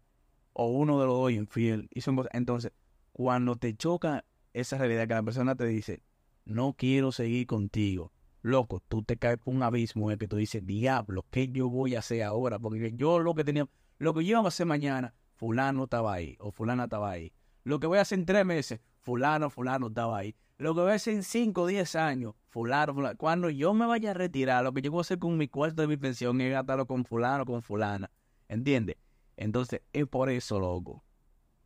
o 0.53 0.67
uno 0.67 0.99
de 0.99 1.05
los 1.05 1.15
dos 1.15 1.31
es 1.31 1.37
infiel, 1.37 1.89
y 1.93 2.01
son 2.01 2.15
cosas. 2.15 2.31
Entonces, 2.33 2.71
cuando 3.11 3.55
te 3.55 3.75
choca 3.75 4.25
esa 4.53 4.77
realidad 4.77 5.07
que 5.07 5.13
la 5.13 5.23
persona 5.23 5.55
te 5.55 5.65
dice, 5.65 6.01
no 6.45 6.73
quiero 6.73 7.11
seguir 7.11 7.45
contigo, 7.45 8.11
loco, 8.41 8.81
tú 8.87 9.03
te 9.03 9.17
caes 9.17 9.37
por 9.37 9.53
un 9.53 9.63
abismo 9.63 10.09
en 10.09 10.13
el 10.13 10.17
que 10.19 10.27
tú 10.27 10.37
dices, 10.37 10.65
diablo, 10.65 11.25
¿qué 11.29 11.49
yo 11.49 11.69
voy 11.69 11.95
a 11.95 11.99
hacer 11.99 12.23
ahora? 12.23 12.59
Porque 12.59 12.93
yo 12.95 13.19
lo 13.19 13.35
que 13.35 13.43
tenía, 13.43 13.67
lo 13.97 14.13
que 14.13 14.23
yo 14.23 14.31
iba 14.31 14.39
a 14.39 14.47
hacer 14.47 14.65
mañana, 14.65 15.13
fulano 15.43 15.83
estaba 15.83 16.13
ahí, 16.13 16.37
o 16.39 16.51
fulana 16.51 16.85
estaba 16.85 17.11
ahí. 17.11 17.33
Lo 17.65 17.77
que 17.81 17.85
voy 17.85 17.97
a 17.97 18.01
hacer 18.03 18.17
en 18.17 18.25
tres 18.25 18.45
meses, 18.45 18.79
fulano, 19.01 19.49
fulano 19.49 19.87
estaba 19.87 20.17
ahí. 20.17 20.33
Lo 20.57 20.73
que 20.73 20.79
voy 20.79 20.91
a 20.91 20.93
hacer 20.93 21.15
en 21.15 21.23
cinco 21.23 21.63
o 21.63 21.67
diez 21.67 21.97
años, 21.97 22.33
fulano, 22.47 22.93
fulano. 22.93 23.17
Cuando 23.17 23.49
yo 23.49 23.73
me 23.73 23.85
vaya 23.85 24.11
a 24.11 24.13
retirar, 24.13 24.63
lo 24.63 24.73
que 24.73 24.81
yo 24.81 24.89
voy 24.89 24.99
a 24.99 25.01
hacer 25.01 25.19
con 25.19 25.37
mi 25.37 25.49
cuarto 25.49 25.81
de 25.81 25.89
mi 25.89 25.97
pensión 25.97 26.39
es 26.39 26.49
gastarlo 26.49 26.85
con 26.85 27.03
fulano, 27.03 27.43
con 27.43 27.61
fulana. 27.61 28.09
¿Entiendes? 28.47 28.95
Entonces, 29.35 29.81
es 29.91 30.07
por 30.07 30.29
eso, 30.29 30.61
loco. 30.61 31.03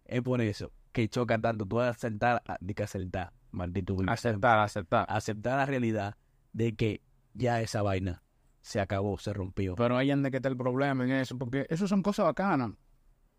Es 0.05 0.23
por 0.23 0.41
eso 0.41 0.71
que 0.91 1.07
choca 1.07 1.37
tanto. 1.37 1.67
Tú 1.67 1.75
vas 1.75 1.85
a 1.85 1.89
aceptar, 1.91 2.41
ah, 2.47 2.57
di 2.59 2.73
que 2.73 2.81
aceptar, 2.81 3.31
maldito. 3.51 3.95
Aceptar, 4.07 4.57
aceptar. 4.57 5.05
Aceptar 5.07 5.57
la 5.57 5.67
realidad 5.67 6.17
de 6.51 6.75
que 6.75 7.03
ya 7.35 7.61
esa 7.61 7.83
vaina 7.83 8.23
se 8.61 8.79
acabó, 8.79 9.19
se 9.19 9.33
rompió. 9.33 9.75
Pero 9.75 9.97
ahí 9.97 10.09
anda 10.09 10.31
que 10.31 10.37
está 10.37 10.49
el 10.49 10.57
problema 10.57 11.03
en 11.03 11.11
eso, 11.11 11.37
porque 11.37 11.67
eso 11.69 11.87
son 11.87 12.01
cosas 12.01 12.25
bacanas. 12.25 12.71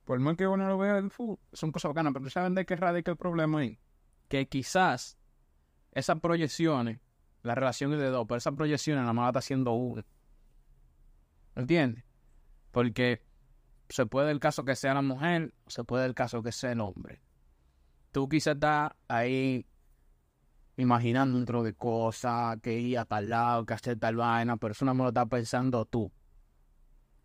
Por 0.09 0.19
más 0.21 0.39
que 0.39 0.47
uno 0.47 0.67
lo 0.67 0.79
vea 0.79 0.95
del 0.95 1.11
fútbol, 1.11 1.39
son 1.53 1.71
cosas 1.71 1.91
bacanas, 1.91 2.15
pero 2.15 2.31
¿saben 2.31 2.55
de 2.55 2.65
qué 2.65 2.77
radica 2.77 3.11
el 3.11 3.19
problema 3.19 3.59
ahí? 3.59 3.79
Que 4.29 4.49
quizás 4.49 5.19
esas 5.93 6.19
proyecciones, 6.21 6.99
la 7.43 7.55
relación 7.55 7.93
es 7.93 7.99
de 7.99 8.07
dos, 8.07 8.25
pero 8.27 8.39
esas 8.39 8.55
proyecciones 8.55 9.03
nada 9.03 9.13
más 9.13 9.29
está 9.29 9.41
haciendo 9.41 9.73
uno. 9.73 10.03
¿Entiendes? 11.57 12.05
Porque 12.71 13.23
se 13.91 14.07
puede 14.07 14.31
el 14.31 14.41
caso 14.41 14.65
que 14.65 14.77
sea 14.77 14.95
la 14.95 15.03
mujer, 15.03 15.53
se 15.67 15.85
puede 15.85 16.07
el 16.07 16.15
caso 16.15 16.43
que 16.43 16.53
sea 16.53 16.73
el 16.73 16.81
hombre. 16.81 17.21
Tú 18.11 18.31
quizás 18.31 18.55
estás 18.55 18.93
ahí 19.09 19.67
imaginando 20.79 21.37
un 21.37 21.45
tro 21.45 21.63
de 21.63 21.75
cosas, 21.75 22.57
que 22.63 22.81
ir 22.81 22.99
a 22.99 23.05
tal 23.05 23.29
lado, 23.29 23.67
que 23.67 23.75
hacer 23.75 23.99
tal 23.99 24.17
vaina, 24.17 24.57
pero 24.57 24.73
eso 24.73 24.87
nada 24.87 24.95
más 24.95 25.05
lo 25.05 25.09
estás 25.09 25.29
pensando 25.29 25.85
tú. 25.85 26.11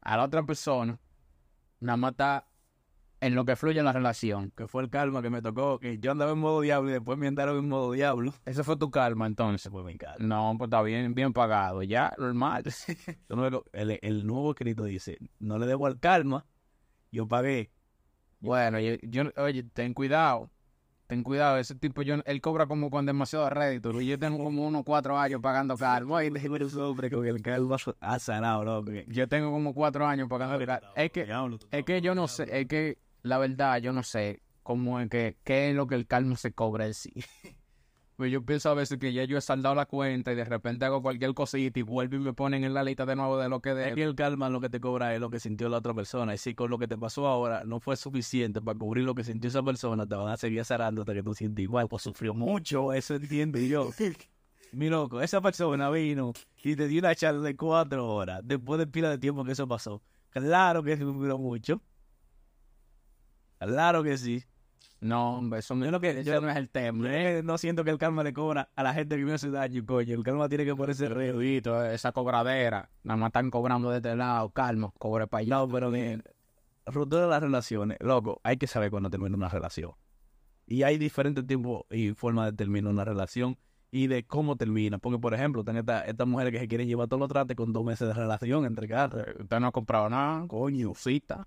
A 0.01 0.17
la 0.17 0.25
otra 0.25 0.43
persona, 0.43 0.99
nada 1.79 1.95
más 1.95 2.11
está 2.11 2.49
en 3.25 3.35
lo 3.35 3.45
que 3.45 3.55
fluye 3.55 3.79
en 3.79 3.85
la 3.85 3.91
relación. 3.93 4.51
Que 4.55 4.67
fue 4.67 4.83
el 4.83 4.89
karma 4.89 5.21
que 5.21 5.29
me 5.29 5.41
tocó, 5.41 5.79
que 5.79 5.97
yo 5.99 6.11
andaba 6.11 6.31
en 6.31 6.39
modo 6.39 6.61
diablo 6.61 6.89
y 6.89 6.93
después 6.93 7.17
me 7.17 7.27
andaron 7.27 7.57
en 7.57 7.69
modo 7.69 7.91
diablo. 7.91 8.33
Ese 8.45 8.63
fue 8.63 8.77
tu 8.77 8.91
karma, 8.91 9.25
entonces. 9.27 9.71
Fue 9.71 9.83
mi 9.83 9.97
karma. 9.97 10.25
No, 10.25 10.55
pues 10.57 10.67
está 10.67 10.81
bien, 10.81 11.13
bien 11.13 11.33
pagado, 11.33 11.81
ya, 11.83 12.13
normal. 12.17 12.63
El, 13.73 13.99
el 14.01 14.25
nuevo 14.27 14.51
escrito 14.51 14.83
dice, 14.83 15.17
no 15.39 15.57
le 15.57 15.65
debo 15.65 15.87
al 15.87 15.99
karma, 15.99 16.45
yo 17.11 17.27
pagué. 17.27 17.71
bueno, 18.39 18.79
yo, 18.79 18.95
yo- 19.03 19.31
oye, 19.37 19.63
ten 19.63 19.93
cuidado. 19.93 20.49
Ten 21.05 21.21
cuidado, 21.21 21.57
ese 21.57 21.75
tipo, 21.75 22.01
yo, 22.01 22.15
él 22.25 22.41
cobra 22.41 22.65
como 22.65 22.89
con 22.89 23.05
demasiado 23.05 23.49
rédito. 23.49 23.99
y 24.01 24.07
Yo 24.07 24.17
tengo 24.17 24.41
como 24.41 24.65
unos 24.65 24.83
cuatro 24.85 25.17
años 25.17 25.41
pagando 25.41 25.75
karma. 25.77 26.23
y 26.23 26.27
hombre 26.77 27.11
con 27.11 27.27
el 27.27 27.41
karma 27.41 27.75
ha 27.99 28.19
sanado. 28.19 28.83
Yo 29.07 29.27
tengo 29.27 29.51
como 29.51 29.73
cuatro 29.73 30.07
años 30.07 30.29
pagando 30.29 30.57
karma. 30.65 30.89
Es 30.95 31.11
que, 31.11 31.27
es 31.71 31.83
que 31.85 32.01
yo 32.01 32.15
no 32.15 32.27
sé, 32.29 32.47
es 32.61 32.67
que 32.67 32.97
la 33.23 33.37
verdad, 33.37 33.81
yo 33.81 33.93
no 33.93 34.03
sé 34.03 34.41
cómo 34.61 34.99
es 34.99 35.09
que, 35.09 35.37
qué 35.43 35.69
es 35.69 35.75
lo 35.75 35.87
que 35.87 35.95
el 35.95 36.07
karma 36.07 36.35
se 36.35 36.53
cobra 36.53 36.85
en 36.85 36.93
sí. 36.93 37.13
Pues 38.15 38.31
yo 38.31 38.45
pienso 38.45 38.69
a 38.69 38.75
veces 38.75 38.99
que 38.99 39.11
ya 39.11 39.23
yo 39.23 39.39
he 39.39 39.41
saldado 39.41 39.73
la 39.73 39.87
cuenta 39.87 40.31
y 40.31 40.35
de 40.35 40.45
repente 40.45 40.85
hago 40.85 41.01
cualquier 41.01 41.33
cosita 41.33 41.79
y 41.79 41.81
vuelvo 41.81 42.15
y 42.15 42.19
me 42.19 42.31
ponen 42.33 42.63
en 42.63 42.75
la 42.75 42.83
lista 42.83 43.07
de 43.07 43.15
nuevo 43.15 43.39
de 43.39 43.49
lo 43.49 43.59
que 43.59 43.71
Es 43.71 43.95
de. 43.95 44.03
el 44.03 44.13
karma 44.13 44.49
lo 44.49 44.61
que 44.61 44.69
te 44.69 44.79
cobra 44.79 45.15
es 45.15 45.19
lo 45.19 45.31
que 45.31 45.39
sintió 45.39 45.67
la 45.67 45.77
otra 45.77 45.95
persona. 45.95 46.35
Y 46.35 46.37
si 46.37 46.53
con 46.53 46.69
lo 46.69 46.77
que 46.77 46.87
te 46.87 46.95
pasó 46.95 47.27
ahora 47.27 47.63
no 47.65 47.79
fue 47.79 47.97
suficiente 47.97 48.61
para 48.61 48.77
cubrir 48.77 49.03
lo 49.03 49.15
que 49.15 49.23
sintió 49.23 49.47
esa 49.47 49.63
persona, 49.63 50.05
te 50.05 50.13
van 50.13 50.27
a 50.27 50.37
seguir 50.37 50.63
zarando 50.63 51.01
hasta 51.01 51.13
que 51.15 51.23
tú 51.23 51.33
sientes 51.33 51.63
igual. 51.63 51.87
Pues 51.87 52.03
sufrió 52.03 52.35
mucho, 52.35 52.93
eso 52.93 53.15
entiendo 53.15 53.57
yo. 53.57 53.89
Mi 54.73 54.89
loco, 54.89 55.19
esa 55.19 55.41
persona 55.41 55.89
vino 55.89 56.33
y 56.63 56.75
te 56.75 56.87
dio 56.87 56.99
una 56.99 57.15
charla 57.15 57.41
de 57.41 57.55
cuatro 57.55 58.07
horas 58.07 58.41
después 58.43 58.77
de 58.77 58.85
pila 58.85 59.09
de 59.09 59.17
tiempo 59.17 59.43
que 59.43 59.53
eso 59.53 59.67
pasó. 59.67 60.03
Claro 60.29 60.83
que 60.83 60.97
sufrió 60.97 61.39
mucho. 61.39 61.81
Claro 63.65 64.03
que 64.03 64.17
sí. 64.17 64.43
No, 65.01 65.37
hombre, 65.39 65.59
eso, 65.59 65.75
no- 65.75 65.83
Yo 65.85 65.91
lo 65.91 65.99
que- 65.99 66.11
ese 66.11 66.23
yo- 66.23 66.39
no 66.39 66.49
es 66.49 66.55
el 66.55 66.69
tema. 66.69 67.05
Eh, 67.13 67.41
No 67.43 67.57
siento 67.57 67.83
que 67.83 67.89
el 67.91 67.97
karma 67.97 68.23
le 68.23 68.31
cobra 68.31 68.69
a 68.75 68.83
la 68.83 68.93
gente 68.93 69.17
que 69.17 69.25
me 69.25 69.33
hace 69.33 69.49
daño, 69.51 69.85
coño. 69.85 70.13
El 70.15 70.23
karma 70.23 70.47
tiene 70.47 70.63
que 70.63 70.75
ponerse 70.75 71.09
reo. 71.09 71.33
Ruidito, 71.33 71.83
esa 71.85 72.13
cobradera. 72.13 72.89
Nada 73.03 73.17
más 73.17 73.27
están 73.27 73.51
cobrando 73.51 73.89
de 73.89 73.97
este 73.97 74.15
lado. 74.15 74.49
Calma, 74.51 74.91
cobre 74.97 75.27
para 75.27 75.41
allá. 75.41 75.55
No, 75.57 75.67
pero 75.67 75.91
bien. 75.91 76.23
Ruptura 76.85 77.23
de 77.23 77.27
las 77.27 77.41
relaciones. 77.41 77.97
Loco, 77.99 78.39
hay 78.43 78.55
que 78.57 78.67
saber 78.67 78.91
cuándo 78.91 79.09
termina 79.09 79.35
una 79.35 79.49
relación. 79.49 79.91
Y 80.65 80.83
hay 80.83 80.97
diferentes 80.97 81.45
tipos 81.45 81.83
y 81.91 82.13
formas 82.13 82.45
de 82.51 82.53
terminar 82.53 82.91
una 82.93 83.03
relación 83.03 83.57
y 83.91 84.07
de 84.07 84.25
cómo 84.25 84.55
termina. 84.55 84.99
Porque, 84.99 85.19
por 85.19 85.33
ejemplo, 85.33 85.61
están 85.63 85.75
estas 85.75 86.07
estas 86.07 86.25
mujeres 86.27 86.53
que 86.53 86.59
se 86.59 86.67
quieren 86.69 86.87
llevar 86.87 87.09
todos 87.09 87.19
los 87.19 87.29
trates 87.29 87.57
con 87.57 87.73
dos 87.73 87.83
meses 87.83 88.07
de 88.07 88.13
relación 88.13 88.65
entre. 88.65 88.87
Eh, 88.87 89.35
Usted 89.41 89.59
no 89.59 89.67
ha 89.67 89.71
comprado 89.73 90.09
nada, 90.09 90.47
coño, 90.47 90.93
cita. 90.95 91.45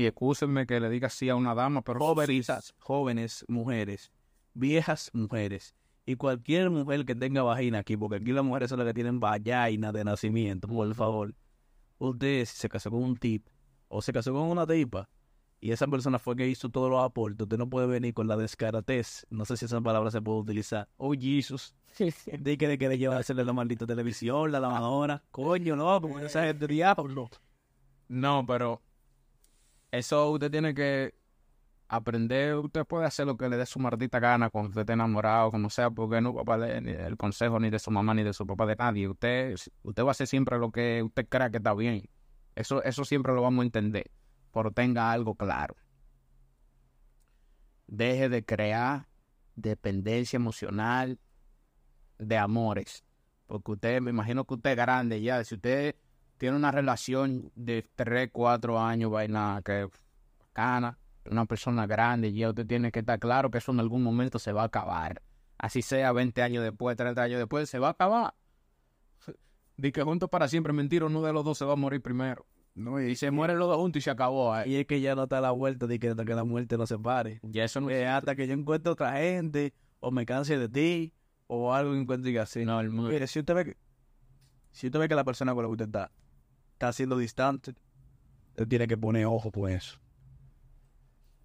Y 0.00 0.06
excúsenme 0.06 0.66
que 0.66 0.80
le 0.80 0.88
diga 0.88 1.08
así 1.08 1.28
a 1.28 1.36
una 1.36 1.54
dama, 1.54 1.82
pero 1.82 2.00
Jóvenes, 2.00 2.74
jóvenes 2.78 3.44
mujeres, 3.48 4.10
viejas 4.54 5.10
mujeres. 5.12 5.74
Y 6.06 6.16
cualquier 6.16 6.70
mujer 6.70 7.04
que 7.04 7.14
tenga 7.14 7.42
vagina 7.42 7.80
aquí, 7.80 7.98
porque 7.98 8.16
aquí 8.16 8.32
las 8.32 8.42
mujeres 8.42 8.70
son 8.70 8.78
las 8.78 8.88
que 8.88 8.94
tienen 8.94 9.20
vagina 9.20 9.92
de 9.92 10.02
nacimiento, 10.02 10.68
por 10.68 10.94
favor. 10.94 11.34
Usted, 11.98 12.46
si 12.46 12.56
se 12.56 12.70
casó 12.70 12.90
con 12.90 13.02
un 13.02 13.14
tip 13.18 13.46
o 13.88 14.00
se 14.00 14.10
casó 14.10 14.32
con 14.32 14.44
una 14.44 14.66
tipa 14.66 15.06
y 15.60 15.70
esa 15.70 15.86
persona 15.86 16.18
fue 16.18 16.34
que 16.34 16.48
hizo 16.48 16.70
todos 16.70 16.88
los 16.88 17.04
aportes, 17.04 17.42
usted 17.42 17.58
no 17.58 17.68
puede 17.68 17.86
venir 17.86 18.14
con 18.14 18.26
la 18.26 18.38
descaratez. 18.38 19.26
No 19.28 19.44
sé 19.44 19.58
si 19.58 19.66
esa 19.66 19.82
palabra 19.82 20.10
se 20.10 20.22
puede 20.22 20.38
utilizar. 20.38 20.88
Oh, 20.96 21.12
Jesus. 21.12 21.74
De 21.98 22.56
que 22.56 22.68
de 22.68 22.78
querer 22.78 22.98
llevársele 22.98 23.44
la 23.44 23.52
maldita 23.52 23.86
televisión, 23.86 24.50
la 24.50 24.60
lavadora. 24.60 25.22
Coño, 25.30 25.76
no, 25.76 26.00
porque 26.00 26.24
esa 26.24 26.44
gente 26.44 26.66
diablo. 26.66 27.28
No, 28.08 28.46
pero 28.46 28.80
eso 29.90 30.30
usted 30.30 30.50
tiene 30.50 30.74
que 30.74 31.14
aprender. 31.88 32.54
Usted 32.56 32.84
puede 32.86 33.06
hacer 33.06 33.26
lo 33.26 33.36
que 33.36 33.48
le 33.48 33.56
dé 33.56 33.66
su 33.66 33.78
maldita 33.78 34.20
gana 34.20 34.48
cuando 34.48 34.68
usted 34.70 34.82
esté 34.82 34.92
enamorado, 34.92 35.50
como 35.50 35.70
sea, 35.70 35.90
porque 35.90 36.20
no 36.20 36.32
valer 36.32 36.82
ni 36.82 36.92
el 36.92 37.16
consejo 37.16 37.58
ni 37.58 37.70
de 37.70 37.78
su 37.78 37.90
mamá 37.90 38.14
ni 38.14 38.22
de 38.22 38.32
su 38.32 38.46
papá 38.46 38.66
de 38.66 38.76
nadie. 38.76 39.08
Usted, 39.08 39.56
usted 39.82 40.02
va 40.04 40.08
a 40.08 40.10
hacer 40.12 40.26
siempre 40.26 40.58
lo 40.58 40.70
que 40.70 41.02
usted 41.02 41.28
crea 41.28 41.50
que 41.50 41.56
está 41.58 41.74
bien. 41.74 42.08
Eso, 42.54 42.82
eso 42.84 43.04
siempre 43.04 43.34
lo 43.34 43.42
vamos 43.42 43.62
a 43.62 43.66
entender. 43.66 44.10
Pero 44.52 44.70
tenga 44.70 45.10
algo 45.10 45.34
claro. 45.34 45.74
Deje 47.86 48.28
de 48.28 48.44
crear 48.44 49.08
dependencia 49.56 50.36
emocional 50.36 51.18
de 52.18 52.36
amores. 52.36 53.04
Porque 53.46 53.72
usted, 53.72 54.00
me 54.00 54.10
imagino 54.10 54.44
que 54.44 54.54
usted 54.54 54.70
es 54.70 54.76
grande 54.76 55.20
ya. 55.20 55.42
Si 55.42 55.56
usted 55.56 55.96
tiene 56.40 56.56
una 56.56 56.70
relación 56.72 57.52
de 57.54 57.86
3, 57.96 58.30
4 58.32 58.80
años, 58.80 59.10
vaina 59.10 59.60
que 59.62 59.90
bacana, 60.38 60.98
una 61.30 61.44
persona 61.44 61.86
grande, 61.86 62.32
ya 62.32 62.48
usted 62.48 62.66
tiene 62.66 62.90
que 62.90 63.00
estar 63.00 63.18
claro 63.18 63.50
que 63.50 63.58
eso 63.58 63.72
en 63.72 63.80
algún 63.80 64.02
momento 64.02 64.38
se 64.38 64.50
va 64.52 64.62
a 64.62 64.64
acabar. 64.64 65.20
Así 65.58 65.82
sea 65.82 66.12
20 66.12 66.40
años 66.42 66.64
después, 66.64 66.96
30 66.96 67.22
años 67.22 67.38
después, 67.38 67.68
se 67.68 67.78
va 67.78 67.88
a 67.88 67.90
acabar. 67.90 68.32
De 69.76 69.92
que 69.92 70.02
juntos 70.02 70.30
para 70.30 70.48
siempre, 70.48 70.72
mentira, 70.72 71.04
uno 71.04 71.20
de 71.20 71.30
los 71.34 71.44
dos 71.44 71.58
se 71.58 71.66
va 71.66 71.74
a 71.74 71.76
morir 71.76 72.00
primero. 72.00 72.46
No, 72.74 72.98
Y 73.02 73.16
se 73.16 73.30
mueren 73.30 73.58
los 73.58 73.68
dos 73.68 73.76
juntos 73.76 74.00
y 74.00 74.02
se 74.04 74.10
acabó. 74.10 74.54
ahí. 74.54 74.72
Y 74.72 74.76
es 74.76 74.86
que 74.86 75.02
ya 75.02 75.14
no 75.14 75.24
está 75.24 75.42
la 75.42 75.50
vuelta 75.50 75.86
de 75.86 75.98
que 75.98 76.08
hasta 76.08 76.24
que 76.24 76.34
la 76.34 76.44
muerte 76.44 76.78
nos 76.78 76.88
separe. 76.88 77.40
Ya 77.42 77.64
eso 77.64 77.82
no 77.82 77.90
Eh, 77.90 78.06
hasta 78.08 78.34
que 78.34 78.46
yo 78.46 78.54
encuentre 78.54 78.90
otra 78.90 79.12
gente, 79.18 79.74
o 79.98 80.10
me 80.10 80.24
canse 80.24 80.56
de 80.56 80.70
ti, 80.70 81.12
o 81.48 81.74
algo 81.74 81.94
encuentre 81.94 82.38
así. 82.40 82.64
No, 82.64 82.80
el 82.80 82.88
mundo- 82.88 83.10
Mire, 83.10 83.26
si 83.26 83.40
usted 83.40 83.54
ve 83.54 83.64
que, 83.66 83.76
si 84.72 84.86
usted 84.86 84.98
ve 85.00 85.08
que 85.08 85.14
la 85.14 85.24
persona 85.24 85.52
con 85.52 85.64
la 85.64 85.68
que 85.68 85.72
usted 85.72 85.86
está, 85.86 86.10
está 86.80 86.94
siendo 86.94 87.18
distante, 87.18 87.74
usted 88.52 88.66
tiene 88.66 88.86
que 88.86 88.96
poner 88.96 89.26
ojo 89.26 89.52
por 89.52 89.70
eso. 89.70 90.00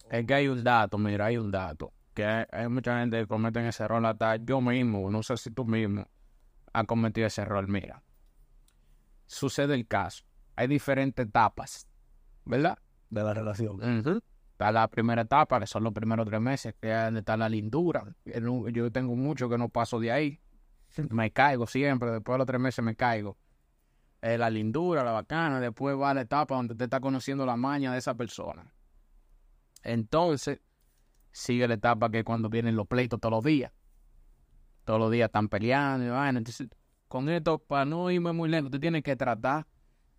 Es 0.09 0.25
que 0.25 0.33
hay 0.33 0.47
un 0.47 0.63
dato, 0.63 0.97
mira, 0.97 1.25
hay 1.25 1.37
un 1.37 1.51
dato. 1.51 1.91
Que 2.13 2.23
hay, 2.23 2.45
hay 2.53 2.69
mucha 2.69 2.97
gente 2.99 3.19
que 3.19 3.27
comete 3.27 3.67
ese 3.67 3.83
error. 3.83 4.05
Hasta 4.05 4.37
yo 4.37 4.61
mismo, 4.61 5.11
no 5.11 5.21
sé 5.23 5.35
si 5.35 5.51
tú 5.51 5.65
mismo 5.65 6.07
has 6.71 6.85
cometido 6.85 7.27
ese 7.27 7.41
error. 7.41 7.67
Mira, 7.67 8.01
sucede 9.25 9.73
el 9.73 9.85
caso. 9.85 10.23
Hay 10.55 10.67
diferentes 10.67 11.25
etapas, 11.25 11.85
¿verdad? 12.45 12.77
De 13.09 13.21
la 13.21 13.33
relación. 13.33 14.21
Está 14.53 14.71
la 14.71 14.87
primera 14.87 15.23
etapa, 15.23 15.59
que 15.59 15.67
son 15.67 15.83
los 15.83 15.91
primeros 15.91 16.25
tres 16.25 16.39
meses, 16.39 16.75
que 16.79 16.89
es 16.89 17.03
donde 17.03 17.19
está 17.19 17.35
la 17.35 17.49
lindura. 17.49 18.05
Yo 18.71 18.89
tengo 18.89 19.17
mucho 19.17 19.49
que 19.49 19.57
no 19.57 19.67
paso 19.67 19.99
de 19.99 20.13
ahí. 20.13 20.39
Me 21.09 21.31
caigo 21.31 21.67
siempre, 21.67 22.09
después 22.09 22.35
de 22.35 22.37
los 22.37 22.47
tres 22.47 22.61
meses 22.61 22.85
me 22.85 22.95
caigo. 22.95 23.37
Eh, 24.25 24.39
la 24.39 24.49
lindura, 24.49 25.03
la 25.03 25.11
bacana, 25.11 25.59
después 25.59 25.95
va 25.95 26.11
la 26.11 26.21
etapa 26.21 26.55
donde 26.55 26.73
te 26.73 26.85
está 26.85 26.99
conociendo 26.99 27.45
la 27.45 27.55
maña 27.55 27.91
de 27.91 27.99
esa 27.99 28.15
persona. 28.15 28.73
Entonces, 29.83 30.61
sigue 31.31 31.67
la 31.67 31.75
etapa 31.75 32.09
que 32.09 32.19
es 32.19 32.25
cuando 32.25 32.49
vienen 32.49 32.75
los 32.75 32.87
pleitos 32.87 33.19
todos 33.19 33.33
los 33.33 33.43
días. 33.43 33.71
Todos 34.83 34.99
los 34.99 35.11
días 35.11 35.27
están 35.27 35.47
peleando 35.47 36.07
y 36.07 36.09
vaina. 36.09 36.39
Entonces, 36.39 36.69
con 37.07 37.29
esto, 37.29 37.59
para 37.59 37.85
no 37.85 38.09
irme 38.09 38.33
muy 38.33 38.49
lento, 38.49 38.71
tú 38.71 38.79
tienes 38.79 39.03
que 39.03 39.15
tratar 39.15 39.67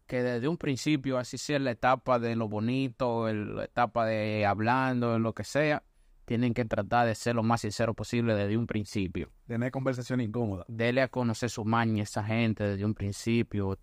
que 0.06 0.22
desde 0.22 0.46
un 0.46 0.56
principio, 0.56 1.18
así 1.18 1.36
sea 1.36 1.58
la 1.58 1.72
etapa 1.72 2.20
de 2.20 2.36
lo 2.36 2.48
bonito, 2.48 3.26
el- 3.26 3.56
la 3.56 3.64
etapa 3.64 4.06
de 4.06 4.46
hablando, 4.46 5.18
lo 5.18 5.34
que 5.34 5.42
sea, 5.42 5.82
tienen 6.26 6.54
que 6.54 6.64
tratar 6.64 7.08
de 7.08 7.16
ser 7.16 7.34
lo 7.34 7.42
más 7.42 7.62
sincero 7.62 7.92
posible 7.92 8.36
desde 8.36 8.56
un 8.56 8.68
principio. 8.68 9.32
Tener 9.48 9.72
conversación 9.72 10.20
incómoda. 10.20 10.64
Dele 10.68 11.02
a 11.02 11.08
conocer 11.08 11.50
su 11.50 11.64
maña 11.64 12.02
a 12.02 12.04
esa 12.04 12.22
gente 12.22 12.62
desde 12.62 12.84
un 12.84 12.94
principio. 12.94 13.76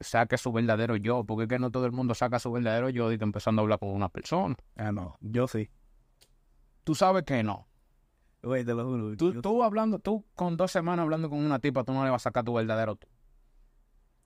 Saque 0.00 0.36
su 0.36 0.52
verdadero 0.52 0.96
yo, 0.96 1.24
porque 1.24 1.44
es 1.44 1.48
que 1.48 1.58
no 1.58 1.70
todo 1.70 1.86
el 1.86 1.92
mundo 1.92 2.14
saca 2.14 2.38
su 2.38 2.52
verdadero 2.52 2.90
yo 2.90 3.10
y 3.10 3.14
está 3.14 3.24
empezando 3.24 3.60
a 3.60 3.64
hablar 3.64 3.78
con 3.78 3.90
una 3.90 4.08
persona. 4.08 4.56
Ah, 4.76 4.92
no, 4.92 5.16
yo 5.20 5.48
sí. 5.48 5.70
tú 6.84 6.94
sabes 6.94 7.24
que 7.24 7.42
no. 7.42 7.66
Güey, 8.42 8.64
te 8.64 8.74
lo 8.74 8.84
juro. 8.84 9.16
Tú, 9.16 9.40
tú 9.40 9.62
hablando, 9.62 9.98
tú 9.98 10.24
con 10.34 10.56
dos 10.56 10.70
semanas 10.70 11.02
hablando 11.02 11.28
con 11.30 11.38
una 11.38 11.58
tipa, 11.58 11.82
tú 11.82 11.92
no 11.92 12.04
le 12.04 12.10
vas 12.10 12.22
a 12.22 12.24
sacar 12.24 12.44
tu 12.44 12.54
verdadero 12.54 12.96
tú. 12.96 13.08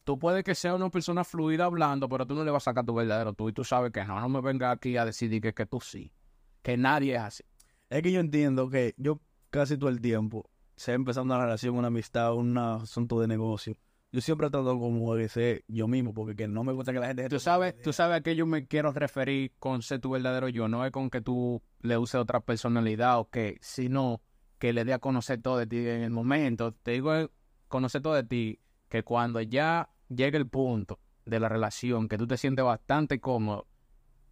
Tú 0.04 0.18
puedes 0.18 0.42
que 0.44 0.54
sea 0.54 0.74
una 0.74 0.90
persona 0.90 1.24
fluida 1.24 1.66
hablando, 1.66 2.09
pero 2.09 2.26
tú 2.26 2.35
no 2.35 2.44
le 2.44 2.50
vas 2.50 2.64
a 2.64 2.70
sacar 2.70 2.85
tu 2.85 2.94
verdadero 2.94 3.33
tú. 3.33 3.48
Y 3.48 3.52
tú 3.52 3.64
sabes 3.64 3.92
que 3.92 4.04
no, 4.04 4.20
no 4.20 4.28
me 4.28 4.40
vengas 4.40 4.74
aquí 4.74 4.96
a 4.96 5.04
decidir 5.04 5.40
que, 5.40 5.54
que 5.54 5.66
tú 5.66 5.80
sí. 5.80 6.12
Que 6.62 6.76
nadie 6.76 7.14
es 7.14 7.20
así. 7.20 7.44
Es 7.88 8.02
que 8.02 8.12
yo 8.12 8.20
entiendo 8.20 8.68
que 8.68 8.94
yo 8.96 9.20
casi 9.50 9.76
todo 9.76 9.90
el 9.90 10.00
tiempo, 10.00 10.48
sea 10.76 10.94
empezando 10.94 11.35
una 11.35 11.44
relación, 11.44 11.76
una 11.76 11.88
amistad, 11.88 12.35
un 12.35 12.56
asunto 12.56 13.20
de 13.20 13.26
negocio, 13.26 13.76
yo 14.12 14.20
siempre 14.20 14.51
trato 14.51 14.79
como 14.79 15.14
de 15.14 15.29
ser 15.29 15.64
yo 15.68 15.87
mismo, 15.87 16.12
porque 16.12 16.35
que 16.35 16.49
no 16.49 16.64
me 16.64 16.73
gusta 16.73 16.92
que 16.92 16.99
la 16.99 17.07
gente... 17.07 17.29
Tú 17.29 17.38
sabes, 17.38 17.81
tú 17.81 17.92
sabes 17.92 18.18
a 18.18 18.20
qué 18.23 18.35
yo 18.35 18.44
me 18.44 18.66
quiero 18.66 18.92
referir 18.92 19.53
con 19.59 19.83
ser 19.83 20.01
tu 20.01 20.11
verdadero 20.11 20.49
yo. 20.49 20.68
No 20.68 20.85
es 20.85 20.90
con 20.90 21.11
que 21.11 21.20
tú 21.20 21.62
le 21.81 21.96
uses 21.96 22.16
otra 22.16 22.40
personalidad 22.40 23.20
o 23.20 23.31
que, 23.31 23.59
sino 23.61 24.20
que 24.59 24.73
le 24.73 24.85
dé 24.85 24.92
a 24.94 24.99
conocer 24.99 25.40
todo 25.40 25.59
de 25.59 25.66
ti 25.66 25.79
en 25.79 26.03
el 26.03 26.11
momento. 26.11 26.73
Te 26.73 26.92
digo, 26.92 27.14
eh, 27.14 27.31
conocer 27.68 28.03
todo 28.03 28.14
de 28.14 28.25
ti, 28.25 28.61
que 28.88 29.05
cuando 29.05 29.40
ya 29.40 29.90
llegue 30.09 30.38
el 30.38 30.49
punto 30.49 30.99
de 31.25 31.38
la 31.38 31.49
relación, 31.49 32.09
que 32.09 32.18
tú 32.18 32.27
te 32.27 32.37
sientes 32.37 32.64
bastante 32.64 33.20
cómodo, 33.20 33.68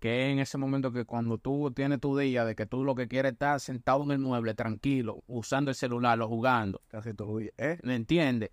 que 0.01 0.31
en 0.31 0.41
ese 0.41 0.59
momento 0.59 0.93
que 0.93 1.05
cuando 1.05 1.39
tú 1.39 1.71
tienes 1.71 2.01
tu 2.01 2.17
día 2.17 2.45
de 2.45 2.55
que 2.55 2.67
tú 2.67 2.85
lo 2.85 2.95
que 2.95 3.09
quieres 3.09 3.31
es 3.31 3.35
estar 3.35 3.61
sentado 3.61 4.03
en 4.05 4.11
el 4.11 4.19
mueble, 4.19 4.55
tranquilo, 4.55 5.23
usando 5.27 5.71
el 5.71 5.77
celular 5.77 6.21
o 6.21 6.29
jugando, 6.29 6.83
Casi 6.89 7.15
todo 7.15 7.39
el 7.39 7.45
día. 7.45 7.53
¿Eh? 7.57 7.79
¿Me 7.83 7.95
entiendes? 7.95 8.51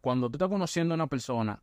Cuando 0.00 0.30
tú 0.30 0.36
estás 0.36 0.48
conociendo 0.48 0.94
a 0.94 0.96
una 0.96 1.06
persona, 1.06 1.62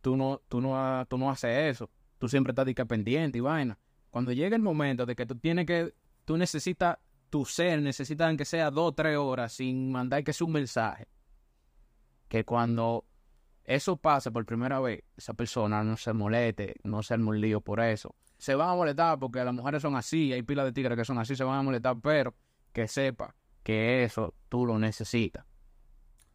tú 0.00 0.16
no, 0.16 0.40
tú 0.48 0.60
no, 0.60 1.06
tú 1.06 1.18
no 1.18 1.30
haces 1.30 1.74
eso. 1.74 1.90
Tú 2.18 2.28
siempre 2.28 2.52
estás 2.52 2.86
pendiente 2.86 3.38
y 3.38 3.40
vaina. 3.40 3.78
Cuando 4.10 4.32
llega 4.32 4.56
el 4.56 4.62
momento 4.62 5.06
de 5.06 5.14
que 5.14 5.26
tú 5.26 5.36
tienes 5.36 5.66
que, 5.66 5.94
tú 6.24 6.36
necesitas 6.36 6.98
tu 7.30 7.44
ser, 7.44 7.80
necesitas 7.80 8.36
que 8.36 8.44
sea 8.44 8.70
dos 8.70 8.88
o 8.88 8.92
tres 8.92 9.16
horas 9.16 9.52
sin 9.52 9.92
mandar 9.92 10.24
que 10.24 10.32
sea 10.32 10.46
un 10.46 10.52
mensaje. 10.52 11.06
Que 12.28 12.44
cuando 12.44 13.04
eso 13.64 13.96
pase 13.96 14.30
por 14.30 14.44
primera 14.46 14.80
vez, 14.80 15.04
esa 15.16 15.34
persona 15.34 15.82
no 15.84 15.96
se 15.96 16.12
moleste, 16.12 16.76
no 16.84 17.02
se 17.02 17.14
arme 17.14 17.28
un 17.28 17.40
lío 17.40 17.60
por 17.60 17.80
eso. 17.80 18.14
Se 18.38 18.54
van 18.54 18.70
a 18.70 18.74
molestar 18.74 19.18
porque 19.18 19.44
las 19.44 19.54
mujeres 19.54 19.82
son 19.82 19.96
así, 19.96 20.32
hay 20.32 20.42
pilas 20.42 20.64
de 20.64 20.72
tigres 20.72 20.96
que 20.96 21.04
son 21.04 21.18
así, 21.18 21.36
se 21.36 21.44
van 21.44 21.58
a 21.58 21.62
molestar, 21.62 21.96
pero 22.00 22.34
que 22.72 22.88
sepa 22.88 23.34
que 23.62 24.04
eso 24.04 24.34
tú 24.48 24.64
lo 24.64 24.78
necesitas. 24.78 25.44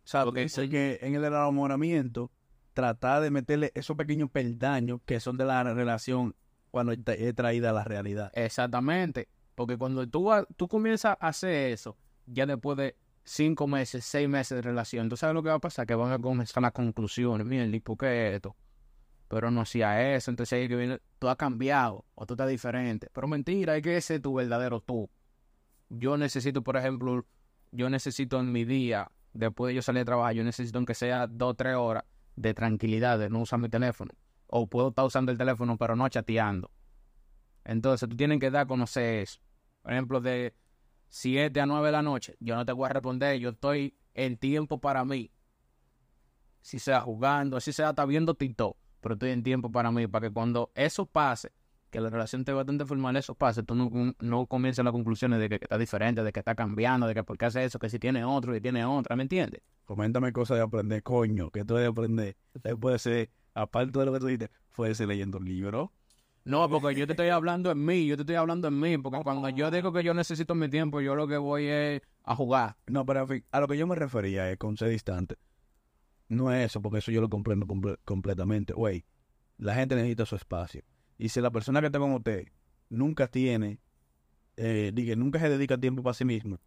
O 0.04 0.08
sea, 0.08 0.26
Porque- 0.26 0.42
dice 0.42 0.70
que 0.70 1.00
en 1.02 1.16
el 1.16 1.24
enamoramiento, 1.24 2.32
tratar 2.74 3.22
de 3.22 3.32
meterle 3.32 3.72
esos 3.76 3.96
pequeños 3.96 4.30
peldaños 4.32 5.00
que 5.06 5.20
son 5.20 5.38
de 5.38 5.46
la 5.46 5.64
relación 5.64 6.36
cuando 6.72 6.92
es 6.92 7.36
traída 7.36 7.70
a 7.70 7.74
la 7.74 7.84
realidad. 7.84 8.32
Exactamente. 8.34 9.30
Porque 9.56 9.78
cuando 9.78 10.08
tú, 10.08 10.30
tú 10.58 10.68
comienzas 10.68 11.16
a 11.20 11.28
hacer 11.28 11.72
eso, 11.72 11.96
ya 12.26 12.46
después 12.48 12.78
de 12.78 12.96
cinco 13.24 13.68
meses, 13.68 14.04
seis 14.04 14.28
meses 14.28 14.56
de 14.56 14.62
relación, 14.64 15.08
tú 15.08 15.16
sabes 15.16 15.36
lo 15.36 15.44
que 15.44 15.50
va 15.50 15.56
a 15.56 15.60
pasar, 15.60 15.86
que 15.86 15.94
van 15.96 16.12
a 16.12 16.20
comenzar 16.20 16.64
las 16.64 16.72
conclusiones. 16.72 17.46
Miren, 17.46 17.74
¿y 17.74 17.80
por 17.80 17.98
qué 17.98 18.36
esto? 18.36 18.56
Pero 19.28 19.52
no 19.52 19.62
hacía 19.62 20.16
eso, 20.16 20.32
entonces 20.32 20.54
ahí 20.60 20.68
que 20.68 20.76
viene, 20.76 21.00
tú 21.20 21.28
has 21.28 21.36
cambiado 21.38 22.06
o 22.16 22.26
tú 22.26 22.34
estás 22.34 22.50
diferente. 22.50 23.08
Pero 23.14 23.28
mentira, 23.28 23.74
hay 23.74 23.82
que 23.82 24.02
ser 24.02 24.22
tu 24.22 24.34
verdadero 24.34 24.82
tú. 24.82 25.10
Yo 25.90 26.18
necesito, 26.18 26.64
por 26.64 26.76
ejemplo, 26.78 27.26
yo 27.72 27.90
necesito 27.90 28.40
en 28.40 28.52
mi 28.52 28.66
día, 28.66 29.12
después 29.34 29.70
de 29.70 29.76
yo 29.76 29.82
salir 29.82 30.02
de 30.02 30.06
trabajar, 30.06 30.34
yo 30.34 30.44
necesito 30.44 30.78
aunque 30.78 30.94
sea 30.94 31.28
dos 31.28 31.52
o 31.52 31.54
tres 31.54 31.76
horas 31.76 32.04
de 32.36 32.54
tranquilidad, 32.54 33.20
de 33.20 33.30
no 33.30 33.42
usar 33.42 33.60
mi 33.60 33.70
teléfono. 33.70 34.12
O 34.48 34.68
puedo 34.68 34.90
estar 34.90 35.06
usando 35.06 35.32
el 35.32 35.38
teléfono, 35.38 35.78
pero 35.78 35.96
no 35.96 36.08
chateando. 36.10 36.70
Entonces, 37.66 38.08
tú 38.10 38.16
tienes 38.16 38.40
que 38.40 38.52
dar 38.52 38.64
a 38.64 38.68
conocer 38.68 39.22
eso. 39.22 39.40
Por 39.82 39.94
ejemplo, 39.94 40.22
de 40.22 40.54
7 41.10 41.60
a 41.60 41.66
9 41.66 41.88
de 41.88 41.92
la 41.92 42.02
noche, 42.02 42.36
yo 42.40 42.56
no 42.56 42.66
te 42.66 42.72
voy 42.72 42.88
a 42.88 42.90
responder, 42.90 43.40
yo 43.40 43.50
estoy 43.50 43.98
en 44.14 44.38
tiempo 44.38 44.80
para 44.80 45.06
mí. 45.06 45.32
Si 46.62 46.80
sea 46.80 47.02
jugando, 47.02 47.60
si 47.60 47.74
sea 47.74 47.90
hasta 47.90 48.06
viendo 48.06 48.36
TikTok, 48.36 48.78
pero 49.02 49.14
estoy 49.16 49.32
en 49.32 49.44
tiempo 49.44 49.72
para 49.72 49.92
mí, 49.92 50.08
para 50.08 50.28
que 50.28 50.34
cuando 50.34 50.72
eso 50.76 51.06
pase, 51.06 51.52
que 51.94 52.02
la 52.02 52.10
relación 52.10 52.42
esté 52.42 52.52
bastante 52.52 52.86
formal, 52.86 53.16
eso 53.16 53.36
pase, 53.36 53.64
tú 53.64 53.76
no, 53.76 53.90
no 54.20 54.46
comiences 54.48 54.84
las 54.84 54.92
conclusiones 54.92 55.40
de 55.40 55.48
que, 55.48 55.60
que 55.60 55.66
está 55.66 55.78
diferente, 55.78 56.24
de 56.24 56.34
que 56.34 56.40
está 56.40 56.56
cambiando, 56.56 57.08
de 57.08 57.14
que 57.14 57.24
por 57.24 57.38
qué 57.38 57.46
hace 57.46 57.64
eso, 57.64 57.80
que 57.80 57.90
si 57.90 58.00
tiene 58.00 58.26
otro 58.26 58.56
y 58.56 58.60
tiene 58.60 58.84
otra, 58.84 59.16
¿me 59.16 59.24
entiendes? 59.24 59.62
Coméntame 59.86 60.34
cosas 60.34 60.58
de 60.58 60.64
aprender, 60.64 61.04
coño, 61.04 61.52
que 61.52 61.64
tú 61.64 61.76
debes 61.76 61.92
aprender. 61.92 62.36
Puede 62.80 62.98
ser, 63.00 63.30
aparte 63.54 64.00
de 64.00 64.06
lo 64.06 64.12
que 64.14 64.20
tú 64.20 64.26
dices, 64.26 64.50
puede 64.76 64.96
ser 64.96 65.08
leyendo 65.08 65.38
un 65.38 65.46
libro. 65.46 65.94
No, 66.46 66.68
porque 66.68 66.96
yo 66.96 67.06
te 67.08 67.14
estoy 67.14 67.30
hablando 67.30 67.72
en 67.72 67.86
mí, 67.86 68.06
yo 68.06 68.18
te 68.18 68.24
estoy 68.24 68.36
hablando 68.36 68.68
en 68.68 68.78
mí, 68.80 68.98
porque 68.98 69.22
cuando 69.24 69.48
yo 69.50 69.72
digo 69.72 69.94
que 69.94 70.04
yo 70.04 70.14
necesito 70.14 70.56
mi 70.56 70.68
tiempo, 70.70 71.00
yo 71.00 71.16
lo 71.16 71.28
que 71.28 71.38
voy 71.38 71.68
es 71.68 72.02
a 72.24 72.36
jugar. 72.36 72.76
No, 72.88 73.06
pero 73.06 73.22
en 73.22 73.28
fin, 73.30 73.46
a 73.52 73.60
lo 73.62 73.68
que 73.68 73.78
yo 73.78 73.88
me 73.88 73.96
refería 73.96 74.50
es 74.52 74.58
con 74.58 74.76
ser 74.76 74.90
distante. 74.90 75.36
No 76.28 76.52
es 76.52 76.66
eso, 76.66 76.82
porque 76.82 76.98
eso 76.98 77.12
yo 77.12 77.22
lo 77.22 77.30
comprendo 77.30 77.66
comple- 77.68 78.00
completamente. 78.04 78.74
Güey, 78.74 79.06
la 79.58 79.76
gente 79.76 79.96
necesita 79.96 80.26
su 80.26 80.36
espacio. 80.36 80.82
Y 81.18 81.30
si 81.30 81.42
la 81.42 81.52
persona 81.52 81.80
que 81.80 81.88
está 81.88 82.00
con 82.00 82.12
usted 82.14 82.48
nunca 82.90 83.28
tiene, 83.28 83.80
eh, 84.58 84.92
diga, 84.94 85.16
nunca 85.16 85.40
se 85.40 85.50
dedica 85.50 85.78
tiempo 85.78 86.04
para 86.04 86.14
sí 86.14 86.26
mismo, 86.26 86.60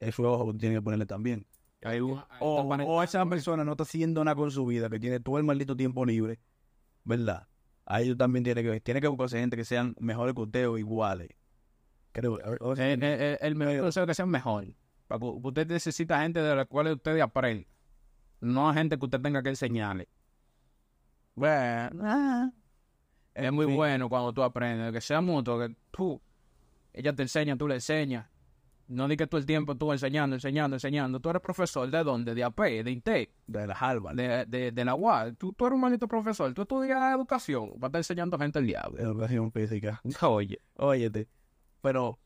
eso 0.00 0.22
es 0.22 0.28
ojo 0.28 0.54
tiene 0.54 0.76
que 0.76 0.82
ponerle 0.82 1.06
también. 1.06 1.46
Hay 1.84 2.00
un- 2.00 2.22
O, 2.40 2.62
o 2.86 3.02
esa 3.02 3.24
persona 3.26 3.64
no 3.64 3.72
está 3.72 3.82
haciendo 3.82 4.22
nada 4.24 4.34
con 4.36 4.50
su 4.50 4.64
vida, 4.66 4.88
que 4.88 5.00
tiene 5.00 5.20
todo 5.20 5.38
el 5.38 5.44
maldito 5.44 5.76
tiempo 5.76 6.04
libre, 6.04 6.38
¿verdad? 7.04 7.46
Ahí 7.84 8.08
tú 8.08 8.16
también 8.16 8.44
tiene 8.44 8.62
que 8.62 8.80
tiene 8.80 9.00
que 9.00 9.08
buscarse 9.08 9.38
gente 9.40 9.56
que 9.56 9.64
sean 9.64 9.94
mejores 9.98 10.34
que 10.34 10.40
usted 10.42 10.68
o 10.68 10.78
iguales. 10.78 11.28
Creo. 12.12 12.34
o- 12.34 12.68
o- 12.68 12.76
Eh, 12.76 12.92
eh, 12.92 12.98
eh, 13.02 13.38
el 13.40 13.56
mejor 13.56 13.80
consejo 13.80 14.06
que 14.06 14.14
sea 14.14 14.26
mejor. 14.26 14.66
Usted 15.08 15.66
necesita 15.66 16.20
gente 16.22 16.40
de 16.40 16.54
la 16.54 16.64
cual 16.66 16.92
usted 16.92 17.18
aprenda. 17.20 17.68
No 18.40 18.68
a 18.70 18.74
gente 18.74 18.98
que 18.98 19.04
usted 19.04 19.20
tenga 19.20 19.42
que 19.42 19.48
enseñarle. 19.50 20.08
Bueno, 21.34 22.52
es 23.34 23.52
muy 23.52 23.66
bueno 23.66 24.08
cuando 24.08 24.32
tú 24.32 24.42
aprendes. 24.42 24.92
Que 24.92 25.00
sea 25.00 25.20
mutuo, 25.20 25.58
que 25.58 25.74
tú, 25.90 26.20
ella 26.92 27.14
te 27.14 27.22
enseña, 27.22 27.56
tú 27.56 27.68
le 27.68 27.74
enseñas. 27.76 28.26
No 28.88 29.08
di 29.08 29.16
que 29.16 29.26
todo 29.26 29.38
el 29.38 29.46
tiempo 29.46 29.74
tú 29.74 29.90
enseñando, 29.92 30.36
enseñando, 30.36 30.76
enseñando. 30.76 31.20
Tú 31.20 31.30
eres 31.30 31.40
profesor 31.40 31.90
de 31.90 32.04
dónde? 32.04 32.34
De 32.34 32.44
AP, 32.44 32.60
de 32.84 32.90
INTEC, 32.90 33.30
de 33.46 33.66
la 33.66 33.74
Harvard. 33.74 34.16
de, 34.16 34.44
de, 34.44 34.72
de 34.72 34.84
la 34.84 34.94
UAD. 34.94 35.34
Tú, 35.36 35.52
tú 35.52 35.66
eres 35.66 35.76
un 35.76 35.80
maldito 35.80 36.06
profesor. 36.06 36.52
Tú 36.52 36.62
estudias 36.62 37.14
educación. 37.14 37.70
Vas 37.76 37.84
a 37.84 37.86
estar 37.86 38.00
enseñando 38.00 38.38
gente 38.38 38.58
el 38.58 38.66
diablo. 38.66 38.98
educación 38.98 39.50
física. 39.50 40.02
Oye. 40.22 40.58
Óyete, 40.76 41.28
pero 41.80 42.18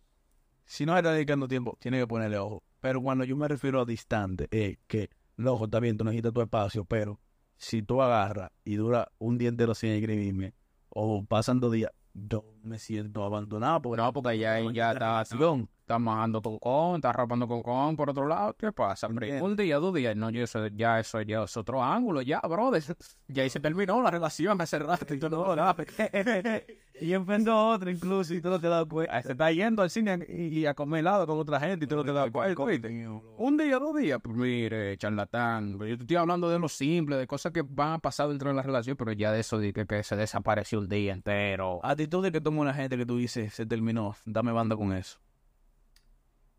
si 0.65 0.85
no 0.85 0.97
está 0.97 1.13
dedicando 1.13 1.47
tiempo, 1.47 1.77
tiene 1.81 1.99
que 1.99 2.07
ponerle 2.07 2.39
ojo. 2.39 2.63
Pero 2.81 3.01
cuando 3.01 3.25
yo 3.25 3.37
me 3.37 3.47
refiero 3.47 3.81
a 3.81 3.85
distante, 3.85 4.49
es 4.51 4.79
que, 4.87 5.11
ojo, 5.45 5.67
está 5.67 5.79
bien, 5.79 5.97
tú 5.97 6.05
necesitas 6.05 6.33
tu 6.33 6.41
espacio, 6.41 6.85
pero 6.85 7.21
si 7.57 7.83
tú 7.83 8.03
agarras 8.03 8.51
y 8.65 8.75
dura 8.77 9.13
un 9.19 9.39
día 9.39 9.49
entero 9.49 9.75
sin 9.75 9.91
escribirme, 9.91 10.55
o 10.99 11.23
pasan 11.25 11.61
dos 11.61 11.73
días, 11.73 11.93
yo 12.15 12.45
me 12.63 12.79
siento 12.79 13.23
abandonado 13.23 13.83
porque 13.83 14.01
No, 14.01 14.13
porque 14.13 14.39
ya, 14.39 14.59
ya 14.73 14.93
está 14.93 15.09
relación. 15.09 15.69
Estás 15.81 16.01
majando 16.01 16.43
con, 16.43 16.97
estás 16.97 17.15
rapando 17.15 17.47
con 17.47 17.95
por 17.95 18.11
otro 18.11 18.27
lado. 18.27 18.57
¿Qué 18.57 18.73
pasa, 18.73 19.07
hombre? 19.07 19.41
Un 19.41 19.55
día, 19.55 19.77
dos 19.77 19.95
días. 19.95 20.17
No, 20.17 20.31
yo 20.31 20.43
eso, 20.43 20.67
ya 20.69 20.99
eso 20.99 21.21
ya 21.21 21.45
es 21.45 21.57
otro 21.57 21.83
ángulo, 21.85 22.23
ya, 22.23 22.41
brother. 22.41 22.83
Ya 23.29 23.43
ahí 23.43 23.51
se 23.51 23.61
terminó 23.61 24.03
la 24.03 24.11
relación 24.11 24.61
hace 24.61 24.79
rato 24.79 25.15
y 25.15 25.19
tú 25.21 25.29
no 25.29 25.45
y 27.01 27.13
empezó 27.13 27.69
otro 27.69 27.91
incluso 27.91 28.33
y 28.35 28.41
tú 28.41 28.49
no 28.49 28.61
te 28.61 28.69
das 28.69 28.87
cuenta. 28.87 29.23
Se 29.23 29.33
está 29.33 29.53
yendo 29.53 29.83
al 29.83 29.91
cine 29.91 30.25
y, 30.29 30.61
y 30.61 30.67
a 30.67 30.75
comer 30.75 31.01
helado 31.01 31.27
con 31.27 31.39
otra 31.39 31.61
gente 31.61 31.85
y 31.85 31.89
tú 31.89 31.97
no 31.97 32.05
te 32.05 32.13
das 32.13 32.31
cuenta. 32.31 32.89
Un 33.37 33.57
día, 33.57 33.79
dos 33.79 33.97
días. 33.97 34.19
Pues 34.23 34.37
mire, 34.37 34.97
charlatán. 34.97 35.79
Yo 35.79 35.97
te 35.97 36.03
estoy 36.03 36.17
hablando 36.17 36.49
de 36.49 36.59
lo 36.59 36.69
simple, 36.69 37.17
de 37.17 37.27
cosas 37.27 37.53
que 37.53 37.63
van 37.63 37.95
a 37.95 37.99
pasar 37.99 38.29
dentro 38.29 38.49
de 38.49 38.55
la 38.55 38.63
relación, 38.63 38.97
pero 38.97 39.13
ya 39.13 39.31
de 39.33 39.41
eso 39.41 39.59
de 39.59 39.73
que, 39.73 39.87
que 39.87 40.03
se 40.03 40.17
desapareció 40.17 40.79
un 40.79 40.89
día 40.89 41.13
entero. 41.13 41.81
Actitud 41.85 42.23
de 42.23 42.33
que 42.33 42.41
toma 42.41 42.63
una 42.63 42.75
gente 42.75 42.97
que 42.97 43.05
tú 43.05 43.19
dices, 43.19 43.53
se 43.53 43.67
terminó, 43.67 44.17
dame 44.25 44.53
banda 44.53 44.77
con 44.77 44.93
eso. 44.93 45.19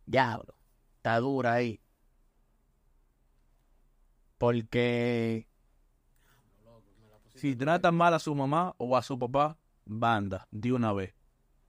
Diablo. 0.05 0.53
Está 0.97 1.19
dura 1.19 1.53
ahí. 1.53 1.79
Porque 4.37 5.47
Si 7.35 7.55
tratan 7.55 7.95
mal 7.95 8.13
a 8.13 8.19
su 8.19 8.35
mamá 8.35 8.73
o 8.77 8.95
a 8.95 9.01
su 9.01 9.17
papá, 9.17 9.57
banda, 9.87 10.47
de 10.51 10.73
una 10.73 10.93
vez. 10.93 11.15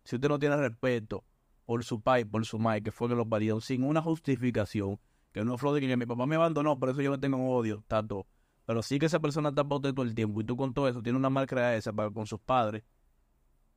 Si 0.04 0.16
usted 0.16 0.28
no 0.28 0.38
tiene 0.38 0.56
respeto 0.56 1.24
por 1.64 1.84
su 1.84 2.00
pai, 2.00 2.24
por 2.24 2.46
su 2.46 2.58
madre, 2.58 2.82
que 2.82 2.92
fue 2.92 3.08
que 3.08 3.14
lo 3.14 3.28
parió, 3.28 3.60
sin 3.60 3.84
una 3.84 4.00
justificación, 4.00 4.98
que 5.32 5.44
no 5.44 5.58
fue 5.58 5.78
de 5.78 5.86
que 5.86 5.96
mi 5.96 6.06
papá 6.06 6.26
me 6.26 6.36
abandonó, 6.36 6.78
por 6.78 6.90
eso 6.90 7.02
yo 7.02 7.10
le 7.10 7.18
tengo 7.18 7.38
odio, 7.50 7.84
tanto. 7.86 8.26
Pero 8.64 8.82
sí 8.82 8.98
que 8.98 9.06
esa 9.06 9.20
persona 9.20 9.50
está 9.50 9.62
usted 9.62 9.94
todo 9.94 10.04
el 10.04 10.14
tiempo 10.14 10.40
y 10.40 10.44
tú 10.44 10.56
con 10.56 10.74
todo 10.74 10.88
eso 10.88 11.02
tienes 11.02 11.18
una 11.18 11.30
marca 11.30 11.74
esa 11.74 11.92
para 11.92 12.10
con 12.10 12.26
sus 12.26 12.40
padres. 12.40 12.84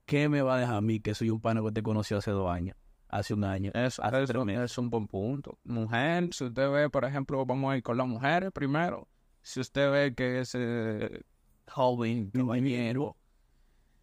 ¿Qué 0.06 0.28
me 0.28 0.42
va 0.42 0.56
a 0.56 0.60
dejar 0.60 0.76
a 0.76 0.82
mí 0.82 1.00
que 1.00 1.14
soy 1.14 1.30
un 1.30 1.40
pana 1.40 1.62
que 1.62 1.72
te 1.72 1.84
conoció 1.84 2.18
hace 2.18 2.32
dos 2.32 2.50
años? 2.50 2.76
Hace 3.08 3.34
un 3.34 3.44
año. 3.44 3.72
es, 3.74 4.00
hace 4.00 4.24
es, 4.24 4.30
tres 4.30 4.46
meses. 4.46 4.72
es 4.72 4.78
un 4.78 4.90
buen 4.90 5.08
punto. 5.08 5.60
Mujer, 5.64 6.30
si 6.34 6.46
usted 6.46 6.70
ve, 6.72 6.90
por 6.90 7.06
ejemplo, 7.06 7.46
vamos 7.46 7.74
a 7.74 7.78
ir 7.78 7.84
con 7.84 7.98
las 7.98 8.08
mujeres 8.08 8.52
primero. 8.52 9.08
Si 9.42 9.60
usted 9.60 9.92
ve 9.92 10.16
que 10.16 10.40
ese 10.42 11.26
joven, 11.68 12.32
caballero, 12.32 13.18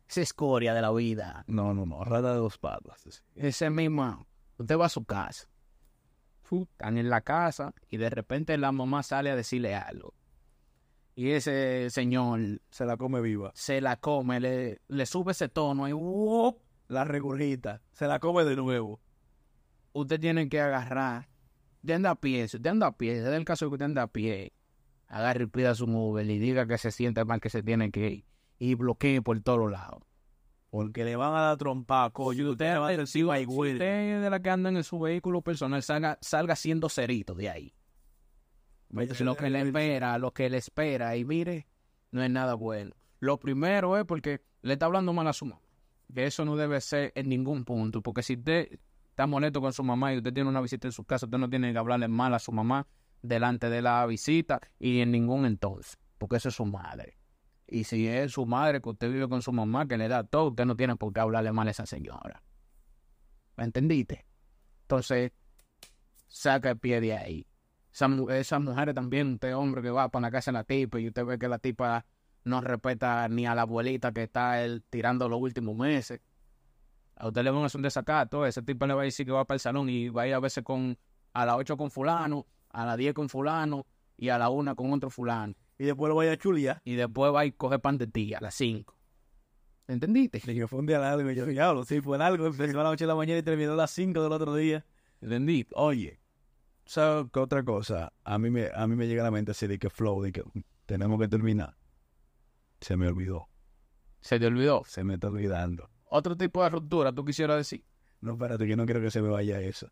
esa 0.09 0.21
escoria 0.23 0.73
de 0.75 0.81
la 0.83 0.91
vida, 0.93 1.45
No, 1.47 1.75
no, 1.75 1.85
no, 1.87 2.03
rata 2.05 2.33
de 2.33 2.39
dos 2.39 2.59
patas. 2.59 3.23
ese 3.35 3.71
mismo 3.71 4.27
Usted 4.59 4.77
va 4.79 4.87
a 4.87 4.89
su 4.89 5.05
casa. 5.05 5.49
Están 6.51 6.97
en 6.97 7.11
la 7.11 7.21
casa 7.21 7.75
y 7.91 7.99
de 7.99 8.09
repente 8.09 8.57
la 8.57 8.73
mamá 8.73 9.03
sale 9.03 9.31
a 9.31 9.37
decirle 9.37 9.75
algo. 9.75 10.15
Y 11.15 11.31
ese 11.33 11.91
señor 11.91 12.41
Se 12.71 12.87
la 12.87 12.97
come 12.97 13.21
viva. 13.21 13.53
se 13.55 13.81
la 13.81 13.97
come, 13.97 14.41
le, 14.41 14.81
le 14.89 15.07
sube 15.07 15.33
ese 15.33 15.49
tono 15.49 15.89
y. 15.89 16.57
La 16.89 17.05
regurgita. 17.05 17.83
Se 17.93 18.07
la 18.07 18.19
come 18.19 18.45
de 18.45 18.57
nuevo. 18.57 18.99
usted 19.93 20.19
tiene 20.19 20.49
que 20.49 20.61
agarrar. 20.61 21.29
Usted 21.83 21.95
anda 21.95 22.11
a 22.13 22.15
pie, 22.17 22.49
si 22.49 22.57
usted 22.57 22.71
anda 22.71 22.87
a 22.89 22.97
pie, 22.97 23.19
es 23.19 23.27
el 23.27 23.45
caso 23.45 23.67
de 23.67 23.71
que 23.71 23.75
usted 23.75 23.85
anda 23.85 24.03
a 24.03 24.07
pie, 24.09 24.53
agarre 25.07 25.45
y 25.45 25.47
pida 25.47 25.75
su 25.75 25.85
Uber 25.85 26.29
y 26.29 26.39
diga 26.39 26.67
que 26.67 26.79
se 26.79 26.91
siente 26.91 27.25
mal 27.25 27.41
que 27.41 27.51
se 27.51 27.63
tiene 27.63 27.91
que 27.91 28.11
ir 28.11 28.25
y 28.59 28.75
bloquee 28.75 29.23
por 29.23 29.41
todos 29.41 29.71
lados. 29.71 30.03
Porque 30.71 31.05
le 31.05 31.17
van 31.17 31.35
a 31.35 31.41
dar 31.41 31.57
trompa, 31.57 32.11
coño. 32.11 32.51
Usted 32.51 32.79
va 32.79 32.89
a 32.89 32.91
si 32.91 32.97
decir, 32.97 33.27
"Ay, 33.31 33.45
güey". 33.45 33.73
usted 33.73 34.17
es 34.17 34.23
de 34.23 34.31
la 34.31 34.41
que 34.41 34.51
anda 34.51 34.69
en 34.69 34.85
su 34.85 34.99
vehículo 34.99 35.41
personal, 35.41 35.83
salga, 35.83 36.19
salga 36.21 36.57
siendo 36.57 36.89
cerito 36.89 37.35
de 37.35 37.49
ahí. 37.49 37.75
Lo 38.91 39.37
que 39.37 39.51
le 39.51 39.61
espera, 39.63 40.19
lo 40.19 40.33
que 40.33 40.51
le 40.51 40.59
espera, 40.59 41.17
y 41.17 41.25
mire, 41.25 41.67
no 42.11 42.23
es 42.23 42.31
nada 42.31 42.55
bueno. 42.55 42.95
Lo 43.21 43.39
primero 43.39 43.97
es 43.97 44.05
porque 44.05 44.43
le 44.63 44.75
está 44.75 44.87
hablando 44.87 45.13
mal 45.13 45.27
a 45.27 45.33
su 45.33 45.47
mamá. 45.47 45.61
Que 46.15 46.25
eso 46.25 46.45
no 46.45 46.57
debe 46.57 46.81
ser 46.81 47.13
en 47.15 47.29
ningún 47.29 47.65
punto, 47.65 48.03
porque 48.03 48.23
si 48.23 48.35
usted 48.35 48.79
está 49.11 49.27
molesto 49.27 49.61
con 49.61 49.73
su 49.73 49.85
mamá 49.85 50.15
y 50.15 50.19
usted 50.19 50.33
tiene 50.33 50.49
una 50.49 50.61
visita 50.61 50.89
en 50.89 50.93
su 50.93 51.05
casa, 51.05 51.27
usted 51.27 51.39
no 51.39 51.51
tiene 51.51 51.73
que 51.73 51.79
hablarle 51.79 52.09
mal 52.09 52.33
a 52.33 52.39
su 52.39 52.51
mamá 52.53 52.87
delante 53.21 53.69
de 53.69 53.83
la 53.83 54.07
visita 54.07 54.61
y 54.79 55.01
en 55.01 55.11
ningún 55.11 55.45
entonces, 55.45 55.99
porque 56.17 56.37
eso 56.37 56.49
es 56.49 56.55
su 56.55 56.65
madre. 56.65 57.19
Y 57.69 57.85
si 57.85 58.09
es 58.09 58.33
su 58.33 58.47
madre 58.47 58.81
que 58.81 58.89
usted 58.89 59.13
vive 59.13 59.29
con 59.29 59.43
su 59.43 59.53
mamá, 59.53 59.87
que 59.87 59.99
le 59.99 60.09
da 60.09 60.25
todo, 60.25 60.49
usted 60.49 60.65
no 60.65 60.75
tiene 60.75 60.97
por 60.97 61.13
qué 61.13 61.21
hablarle 61.21 61.53
mal 61.53 61.69
a 61.69 61.71
esa 61.71 61.85
señora. 61.85 62.43
¿Me 63.57 63.65
entendiste? 63.65 64.25
Entonces, 64.83 65.33
saca 66.27 66.71
el 66.71 66.79
pie 66.79 67.01
de 67.01 67.15
ahí. 67.15 67.47
Esas 67.93 68.61
mujeres 68.61 68.95
también, 68.95 69.35
usted 69.35 69.55
hombre 69.55 69.83
que 69.83 69.91
va 69.91 70.09
para 70.09 70.23
la 70.23 70.31
casa 70.31 70.51
de 70.51 70.59
la 70.59 70.65
tipa 70.65 70.99
y 70.99 71.09
usted 71.09 71.25
ve 71.25 71.39
que 71.39 71.49
la 71.49 71.59
tipa 71.59 72.07
no 72.45 72.61
respeta 72.61 73.29
ni 73.29 73.47
a 73.47 73.55
la 73.55 73.63
abuelita 73.63 74.13
que 74.13 74.23
está 74.23 74.57
tirando 74.89 75.29
los 75.29 75.41
últimos 75.41 75.77
meses. 75.77 76.21
A 77.17 77.27
usted 77.27 77.43
le 77.43 77.51
van 77.51 77.65
a 77.65 77.67
hacer 77.67 77.81
un 77.81 77.83
desacato, 77.83 78.47
ese 78.47 78.63
tipo 78.63 78.87
le 78.87 78.95
va 78.95 79.03
a 79.03 79.05
decir 79.05 79.27
que 79.27 79.33
va 79.33 79.45
para 79.45 79.57
el 79.57 79.61
salón 79.61 79.89
y 79.91 80.09
va 80.09 80.23
a 80.23 80.29
ir 80.29 80.35
a 80.35 80.41
veces 80.41 80.65
con 80.65 80.97
a 81.35 81.45
las 81.45 81.57
8 81.57 81.77
con 81.77 81.91
fulano, 81.91 82.47
a 82.71 82.87
las 82.87 82.97
10 82.97 83.13
con 83.13 83.29
fulano 83.29 83.87
y 84.17 84.29
a 84.29 84.39
la 84.39 84.49
1 84.49 84.75
con 84.77 84.93
otro 84.93 85.11
fulano. 85.11 85.55
Y 85.79 85.85
después 85.85 86.09
lo 86.09 86.17
vaya 86.17 86.33
a 86.33 86.37
chulia. 86.37 86.83
Y 86.85 86.97
después 86.97 87.33
va 87.33 87.41
a 87.41 87.47
ir 87.47 87.55
a 87.55 87.57
coger 87.57 87.81
pan 87.81 87.99
de 87.99 88.07
tía 88.07 88.39
a 88.39 88.41
las 88.41 88.55
5. 88.55 88.95
¿Entendiste? 89.87 90.41
Dije, 90.45 90.67
fue 90.67 90.81
un 90.81 90.87
día 90.87 90.99
largo. 90.99 91.31
Y 91.31 91.35
yo, 91.35 91.47
diablo, 91.47 91.85
sí, 91.85 92.01
fue 92.01 92.19
largo. 92.19 92.47
Empezó 92.47 92.81
a 92.81 92.83
las 92.85 92.93
8 92.93 93.05
de 93.05 93.09
la 93.09 93.15
mañana 93.15 93.39
y 93.39 93.43
terminó 93.43 93.73
a 93.73 93.77
las 93.77 93.91
5 93.93 94.23
del 94.23 94.33
otro 94.33 94.55
día. 94.55 94.85
¿Entendí? 95.21 95.67
Oye, 95.75 96.21
¿sabes 96.85 97.27
qué 97.33 97.41
otra 97.41 97.65
cosa? 97.65 98.13
A 98.25 98.39
mí 98.39 98.51
me, 98.51 98.69
a 98.75 98.87
mí 98.87 98.97
me 98.97 99.07
llega 99.07 99.23
a 99.23 99.25
la 99.25 99.31
mente 99.31 99.53
así 99.53 99.67
de 99.67 99.79
que 99.79 99.89
flow, 99.89 100.23
de 100.23 100.33
que 100.33 100.43
tenemos 100.87 101.19
que 101.19 101.29
terminar. 101.29 101.77
Se 102.81 102.97
me 102.97 103.09
olvidó. 103.09 103.49
Se 104.21 104.39
te 104.39 104.47
olvidó. 104.47 104.83
Se 104.85 105.05
me 105.05 105.15
está 105.15 105.29
olvidando. 105.29 105.89
Otro 106.11 106.37
tipo 106.37 106.63
de 106.63 106.71
ruptura, 106.71 107.13
tú 107.13 107.25
quisieras 107.25 107.57
decir. 107.57 107.85
No, 108.21 108.33
espérate, 108.33 108.67
que 108.67 108.77
no 108.77 108.85
quiero 108.85 109.01
que 109.01 109.11
se 109.11 109.23
me 109.23 109.29
vaya 109.29 109.61
eso. 109.61 109.91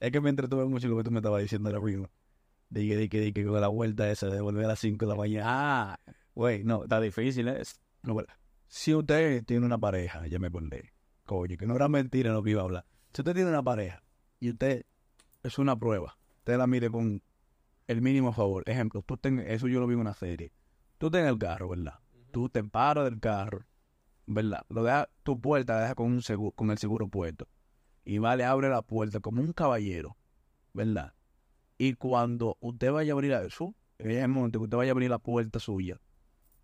es 0.00 0.10
que 0.10 0.20
me 0.20 0.30
entretuve 0.30 0.64
mucho 0.66 0.88
lo 0.88 0.96
que 0.96 1.04
tú 1.04 1.10
me 1.10 1.18
estabas 1.18 1.42
diciendo 1.42 1.68
ahora 1.68 1.80
mismo. 1.80 2.08
Dije, 2.70 2.96
dije, 2.96 3.20
dije, 3.20 3.44
con 3.44 3.60
la 3.60 3.68
vuelta 3.68 4.10
esa 4.10 4.28
de 4.28 4.40
volver 4.40 4.64
a 4.64 4.68
las 4.68 4.78
5 4.78 5.04
de 5.04 5.10
la 5.10 5.16
mañana. 5.16 5.44
Ah, 5.46 6.00
Güey, 6.34 6.64
no, 6.64 6.84
está 6.84 7.00
difícil 7.00 7.48
eso. 7.48 7.76
no, 8.02 8.14
bueno. 8.14 8.28
Si 8.68 8.94
usted 8.94 9.44
tiene 9.44 9.66
una 9.66 9.78
pareja, 9.78 10.26
ya 10.28 10.38
me 10.38 10.46
acordé. 10.46 10.92
Coño, 11.26 11.56
que 11.56 11.66
no 11.66 11.74
era 11.74 11.88
mentira 11.88 12.32
lo 12.32 12.42
que 12.42 12.50
iba 12.50 12.60
a 12.60 12.64
hablar. 12.64 12.86
Si 13.12 13.20
usted 13.20 13.34
tiene 13.34 13.50
una 13.50 13.62
pareja 13.62 14.02
y 14.38 14.50
usted 14.50 14.86
es 15.42 15.58
una 15.58 15.76
prueba, 15.76 16.16
usted 16.38 16.56
la 16.56 16.68
mire 16.68 16.88
con 16.88 17.20
el 17.88 18.00
mínimo 18.00 18.32
favor. 18.32 18.62
Ejemplo, 18.66 19.02
tú 19.02 19.16
ten, 19.16 19.40
eso 19.40 19.66
yo 19.66 19.80
lo 19.80 19.88
vi 19.88 19.94
en 19.94 20.00
una 20.00 20.14
serie. 20.14 20.52
Tú 20.98 21.06
estás 21.06 21.22
en 21.22 21.26
el 21.26 21.38
carro, 21.38 21.70
¿verdad? 21.70 21.98
Tú 22.30 22.48
te 22.48 22.62
paras 22.62 23.04
del 23.04 23.18
carro, 23.18 23.64
¿verdad? 24.26 24.64
Lo 24.68 24.84
deja, 24.84 25.08
tu 25.24 25.40
puerta 25.40 25.74
la 25.74 25.80
deja 25.80 25.94
con, 25.96 26.06
un 26.06 26.22
seguro, 26.22 26.52
con 26.52 26.70
el 26.70 26.78
seguro 26.78 27.08
puesto. 27.08 27.48
Y 28.04 28.18
va, 28.18 28.36
le 28.36 28.44
abre 28.44 28.68
la 28.68 28.82
puerta 28.82 29.18
como 29.18 29.42
un 29.42 29.52
caballero, 29.52 30.16
¿verdad? 30.72 31.12
Y 31.82 31.94
cuando 31.94 32.58
usted 32.60 32.92
vaya 32.92 33.12
a 33.12 33.14
abrir 33.14 33.32
eso, 33.32 33.74
en 33.96 34.10
ese 34.10 34.28
momento 34.28 34.58
que 34.58 34.64
usted 34.64 34.76
vaya 34.76 34.90
a 34.90 34.92
abrir 34.92 35.08
la 35.08 35.18
puerta 35.18 35.58
suya, 35.58 35.98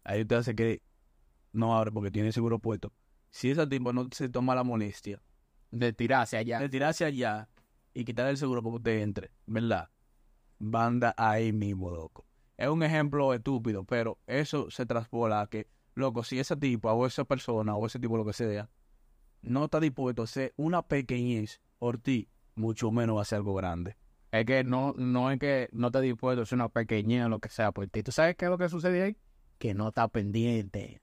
ahí 0.05 0.21
usted 0.21 0.37
hace 0.37 0.55
que 0.55 0.83
no 1.53 1.75
abre 1.75 1.91
porque 1.91 2.11
tiene 2.11 2.29
el 2.29 2.35
seguro 2.35 2.59
puesto. 2.59 2.93
Si 3.31 3.51
ese 3.51 3.67
tipo 3.67 3.95
no 3.95 4.09
se 4.13 4.29
toma 4.29 4.55
la 4.55 4.63
molestia 4.63 5.23
De 5.71 5.95
tirarse 5.95 6.37
allá. 6.37 6.59
de 6.59 6.69
tirarse 6.69 7.07
allá 7.07 7.49
y 7.95 8.05
quitar 8.05 8.29
el 8.29 8.37
seguro 8.37 8.63
para 8.63 8.73
que 8.73 8.77
usted 8.77 9.01
entre, 9.01 9.31
¿verdad? 9.47 9.89
Banda 10.59 11.15
ahí 11.17 11.51
mismo, 11.51 11.91
loco. 11.91 12.27
Es 12.59 12.69
un 12.69 12.83
ejemplo 12.83 13.33
estúpido, 13.33 13.85
pero 13.85 14.19
eso 14.27 14.71
se 14.71 14.85
traspola 14.85 15.41
a 15.41 15.47
que, 15.47 15.67
loco, 15.95 16.25
si 16.25 16.39
esa 16.39 16.57
tipa 16.57 16.93
o 16.93 17.07
esa 17.07 17.25
persona 17.25 17.75
o 17.75 17.87
ese 17.87 17.99
tipo 17.99 18.19
lo 18.19 18.27
que 18.27 18.35
sea, 18.35 18.69
no 19.41 19.65
está 19.65 19.81
dispuesto 19.81 20.21
a 20.21 20.25
hacer 20.27 20.53
una 20.59 20.83
pequeñez 20.83 21.63
por 21.79 21.97
ti, 21.97 22.29
mucho 22.55 22.91
menos 22.91 23.17
va 23.17 23.23
a 23.23 23.25
ser 23.25 23.37
algo 23.37 23.55
grande. 23.55 23.97
Es 24.33 24.45
que 24.45 24.65
no, 24.65 24.95
no 24.97 25.31
es 25.31 25.39
que 25.39 25.69
no 25.73 25.91
te 25.91 26.01
dispuesto 26.01 26.43
hacer 26.43 26.57
una 26.57 26.69
pequeña 26.69 27.27
o 27.27 27.29
lo 27.29 27.39
que 27.39 27.49
sea 27.49 27.73
por 27.73 27.87
ti. 27.89 28.03
¿Tú 28.03 28.13
sabes 28.13 28.37
qué 28.37 28.47
es 28.47 28.51
lo 28.51 28.59
que 28.59 28.69
sucede 28.69 29.03
ahí? 29.03 29.17
Que 29.59 29.75
no 29.75 29.89
está 29.89 30.09
pendiente. 30.09 31.01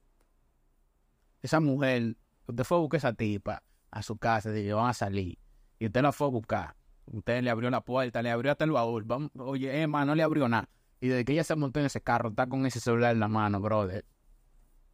Esa 1.42 1.60
mujer, 1.60 2.16
usted 2.46 2.64
fue 2.64 2.78
a 2.78 2.80
buscar 2.80 2.96
a 2.96 2.98
esa 2.98 3.12
tipa 3.14 3.62
a 3.94 4.02
su 4.02 4.16
casa, 4.16 4.50
dice, 4.50 4.72
van 4.72 4.90
a 4.90 4.94
salir. 4.94 5.38
Y 5.78 5.86
usted 5.86 6.02
la 6.02 6.10
fue 6.10 6.26
a 6.26 6.30
buscar. 6.30 6.76
Usted 7.06 7.42
le 7.42 7.50
abrió 7.50 7.70
la 7.70 7.82
puerta, 7.82 8.22
le 8.22 8.30
abrió 8.30 8.50
hasta 8.50 8.64
el 8.64 8.72
baúl. 8.72 9.04
Vamos, 9.04 9.30
oye, 9.38 9.82
Emma, 9.82 10.04
no 10.04 10.14
le 10.14 10.22
abrió 10.22 10.48
nada. 10.48 10.68
Y 11.00 11.08
desde 11.08 11.24
que 11.24 11.32
ella 11.32 11.44
se 11.44 11.54
montó 11.54 11.78
en 11.78 11.86
ese 11.86 12.00
carro, 12.00 12.30
está 12.30 12.48
con 12.48 12.66
ese 12.66 12.80
celular 12.80 13.12
en 13.12 13.20
la 13.20 13.28
mano, 13.28 13.60
brother. 13.60 14.04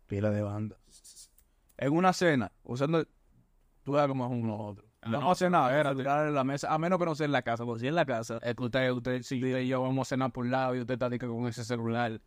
Pila 0.06 0.30
de 0.30 0.42
banda. 0.42 0.76
En 1.78 1.92
una 1.92 2.12
cena, 2.12 2.52
usando. 2.62 3.06
Tú 3.84 3.92
veas 3.92 4.06
como 4.06 4.26
es 4.26 4.32
uno 4.32 4.56
u 4.56 4.60
otro. 4.60 4.89
No, 5.06 5.20
no 5.20 5.30
hace 5.30 5.48
nada, 5.48 5.78
era 5.78 5.94
tirar 5.94 6.28
en 6.28 6.34
la 6.34 6.44
mesa, 6.44 6.72
a 6.72 6.78
menos 6.78 6.98
que 6.98 7.06
no 7.06 7.14
sea 7.14 7.24
en 7.24 7.32
la 7.32 7.40
casa, 7.42 7.64
porque 7.64 7.80
si 7.80 7.86
en 7.86 7.94
la 7.94 8.04
casa, 8.04 8.38
Es 8.42 8.54
que 8.54 8.62
usted, 8.64 8.90
usted, 8.90 9.22
si 9.22 9.40
yo 9.40 9.58
y 9.58 9.66
yo 9.66 9.80
vamos 9.80 10.06
a 10.06 10.10
cenar 10.10 10.30
por 10.30 10.44
un 10.44 10.50
lado 10.50 10.74
y 10.74 10.80
usted 10.80 11.00
está 11.00 11.26
con 11.26 11.46
ese 11.46 11.64
celular. 11.64 12.20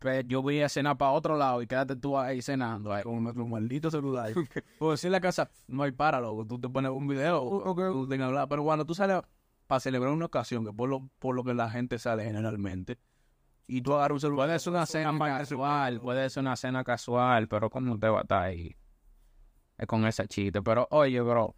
Pero 0.00 0.20
yo 0.28 0.42
voy 0.42 0.60
a 0.62 0.68
cenar 0.68 0.96
para 0.96 1.12
otro 1.12 1.36
lado 1.36 1.60
y 1.60 1.66
quédate 1.66 1.94
tú 1.96 2.18
ahí 2.18 2.40
cenando. 2.40 2.92
ahí. 2.92 3.02
con 3.02 3.22
nuestro 3.22 3.46
maldito 3.46 3.90
celular. 3.90 4.32
pues 4.78 5.00
si 5.00 5.08
en 5.08 5.12
la 5.12 5.20
casa 5.20 5.50
no 5.68 5.82
hay 5.82 5.92
para, 5.92 6.20
loco. 6.20 6.46
Tú 6.46 6.58
te 6.58 6.68
pones 6.68 6.90
un 6.90 7.06
video, 7.06 7.62
tú 7.64 8.08
tengas 8.08 8.26
que 8.26 8.30
hablar. 8.30 8.48
Pero 8.48 8.64
cuando 8.64 8.86
tú 8.86 8.94
sales 8.94 9.22
para 9.66 9.80
celebrar 9.80 10.12
una 10.12 10.26
ocasión, 10.26 10.64
que 10.64 10.72
por 10.72 10.88
lo, 10.88 11.08
por 11.18 11.34
lo 11.34 11.44
que 11.44 11.52
la 11.52 11.70
gente 11.70 11.98
sale 11.98 12.24
generalmente, 12.24 12.98
y 13.66 13.82
tú 13.82 13.94
agarras 13.94 14.16
un 14.16 14.20
celular. 14.20 14.46
Puede 14.48 14.58
ser 14.58 14.72
una 14.72 14.86
cena 14.86 15.18
casual, 15.18 16.00
puede 16.00 16.30
ser 16.30 16.40
una 16.40 16.56
cena 16.56 16.82
casual, 16.82 17.46
pero 17.46 17.70
como 17.70 17.94
usted 17.94 18.08
va 18.08 18.18
a 18.18 18.22
estar 18.22 18.42
ahí? 18.42 18.74
Es 19.78 19.86
con 19.86 20.06
ese 20.06 20.26
chiste. 20.26 20.60
Pero 20.62 20.88
oye, 20.90 21.20
bro, 21.20 21.54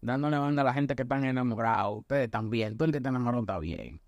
dándole 0.00 0.38
banda 0.38 0.62
a 0.62 0.64
la 0.64 0.72
gente 0.72 0.94
que 0.94 1.02
están 1.02 1.24
enamorados, 1.24 1.98
ustedes 1.98 2.30
también, 2.30 2.76
tú 2.76 2.84
el 2.84 2.92
que 2.92 2.98
está 2.98 3.10
enamorado 3.10 3.42
está 3.42 3.58
bien. 3.58 4.00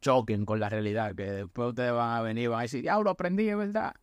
Choquen 0.00 0.44
con 0.44 0.60
la 0.60 0.68
realidad, 0.68 1.14
que 1.14 1.24
después 1.30 1.68
ustedes 1.70 1.92
van 1.92 2.16
a 2.16 2.20
venir 2.22 2.44
y 2.44 2.46
van 2.48 2.58
a 2.58 2.62
decir, 2.62 2.82
diablo, 2.82 3.10
aprendí, 3.10 3.48
es 3.48 3.56
verdad. 3.56 3.94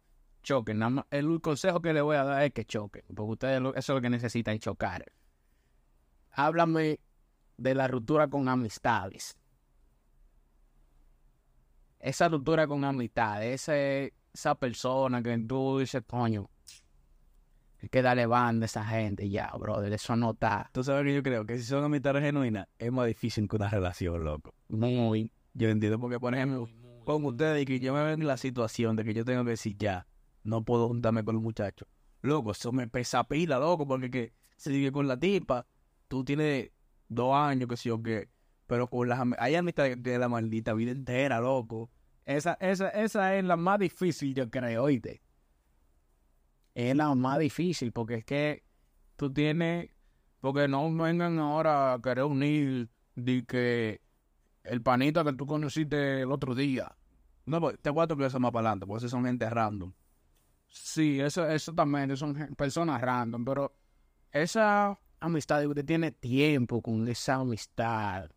Choquen, 0.43 0.80
nada 0.80 0.89
más, 0.89 1.06
el 1.12 1.39
consejo 1.41 1.82
que 1.82 1.93
le 1.93 2.02
voy 2.02 2.15
a 2.15 2.24
dar 2.24 2.43
es 2.43 2.54
que 2.54 2.65
choquen, 2.65 3.04
porque 3.15 3.32
ustedes 3.34 3.62
lo- 3.62 3.76
eso 3.76 3.93
es 3.93 3.95
lo 3.97 4.02
que 4.02 4.10
necesitan, 4.10 4.58
chocar. 4.58 5.06
Háblame 6.32 7.00
de 7.58 7.76
la 7.76 7.88
ruptura 7.88 8.28
con 8.28 8.50
amistades. 8.50 9.38
Esa 12.00 12.30
ruptura 12.30 12.65
con 12.65 12.84
amistades, 12.84 13.70
esa 14.34 14.55
persona 14.55 15.22
que 15.22 15.38
tú 15.38 15.78
dices, 15.78 16.01
coño, 16.07 16.49
hay 17.82 17.90
que 17.90 18.02
darle 18.02 18.26
banda 18.28 18.64
a 18.64 18.68
esa 18.68 18.86
gente 18.86 19.30
ya, 19.30 19.52
brother, 19.60 19.92
eso 19.94 20.16
no 20.16 20.32
está 20.32 20.70
Tú 20.72 20.84
sabes 20.84 21.04
que 21.06 21.16
yo 21.16 21.24
creo 21.24 21.46
que 21.46 21.58
si 21.58 21.64
son 21.64 21.84
amistades 21.84 22.22
genuinas, 22.24 22.68
es 22.78 22.92
más 22.92 23.08
difícil 23.08 23.48
que 23.48 23.56
una 23.56 23.70
relación, 23.70 24.24
loco. 24.24 24.54
muy, 24.70 25.32
Yo 25.54 25.70
entiendo, 25.70 26.00
porque 26.00 26.20
por 26.20 26.34
ejemplo, 26.36 26.70
con 27.04 27.26
ustedes 27.26 27.64
y 27.64 27.66
que 27.66 27.80
yo 27.80 27.94
me 27.94 28.04
veo 28.04 28.14
en 28.14 28.28
la 28.28 28.38
situación 28.38 28.96
de 28.96 29.04
que 29.04 29.14
yo 29.14 29.26
tengo 29.26 29.44
que 29.44 29.52
decir 29.52 29.76
ya, 29.78 30.08
no 30.44 30.64
puedo 30.64 30.88
juntarme 30.88 31.24
con 31.24 31.36
los 31.36 31.44
muchachos. 31.44 31.88
Loco, 32.22 32.52
eso 32.52 32.72
me 32.72 32.88
pesa 32.88 33.24
pila, 33.24 33.58
loco, 33.58 33.88
porque 33.88 34.12
que 34.12 34.34
se 34.58 34.70
sigue 34.72 34.92
con 34.92 35.08
la 35.08 35.18
tipa, 35.18 35.66
tú 36.08 36.24
tienes 36.24 36.70
dos 37.10 37.34
años, 37.36 37.68
que 37.68 37.78
sé 37.78 37.90
yo 37.90 38.02
qué, 38.04 38.30
pero 38.68 38.88
con 38.88 39.10
las 39.10 39.20
am- 39.20 39.34
hay 39.40 39.56
amistades 39.56 39.98
que 40.04 40.18
la 40.20 40.30
maldita 40.30 40.74
vida 40.74 40.92
entera, 40.92 41.40
loco. 41.42 41.90
Esa, 42.26 42.54
esa, 42.62 42.90
esa 42.90 43.36
es 43.36 43.44
la 43.44 43.56
más 43.58 43.80
difícil, 43.80 44.36
yo 44.36 44.50
creo, 44.52 44.84
oíste. 44.84 45.22
Es 46.74 46.95
la 46.95 47.13
más 47.15 47.39
difícil, 47.39 47.91
porque 47.91 48.15
es 48.15 48.26
que 48.26 48.63
tú 49.15 49.32
tienes, 49.32 49.89
porque 50.39 50.67
no 50.67 50.91
vengan 50.93 51.39
ahora 51.39 51.93
a 51.93 52.01
querer 52.01 52.24
unir 52.24 52.89
de 53.15 53.45
que 53.45 54.01
el 54.63 54.82
panita 54.82 55.24
que 55.24 55.34
tú 55.34 55.45
conociste 55.45 56.22
el 56.22 56.32
otro 56.32 56.55
día. 56.55 56.95
No, 57.45 57.59
pues, 57.59 57.80
te 57.82 57.91
cuento 57.91 58.15
que 58.15 58.26
eso 58.26 58.39
más 58.39 58.51
para 58.51 58.69
adelante, 58.69 58.86
porque 58.86 59.09
son 59.09 59.26
gente 59.26 59.49
random. 59.49 59.91
Sí, 60.67 61.19
eso, 61.19 61.47
eso 61.49 61.74
también, 61.74 62.15
son 62.15 62.55
personas 62.55 63.01
random, 63.01 63.43
pero 63.43 63.76
esa 64.32 64.97
amistades, 65.22 65.67
usted 65.67 65.86
tiene 65.86 66.11
tiempo 66.11 66.82
con 66.82 67.07
esa 67.07 67.36
amistad, 67.36 68.30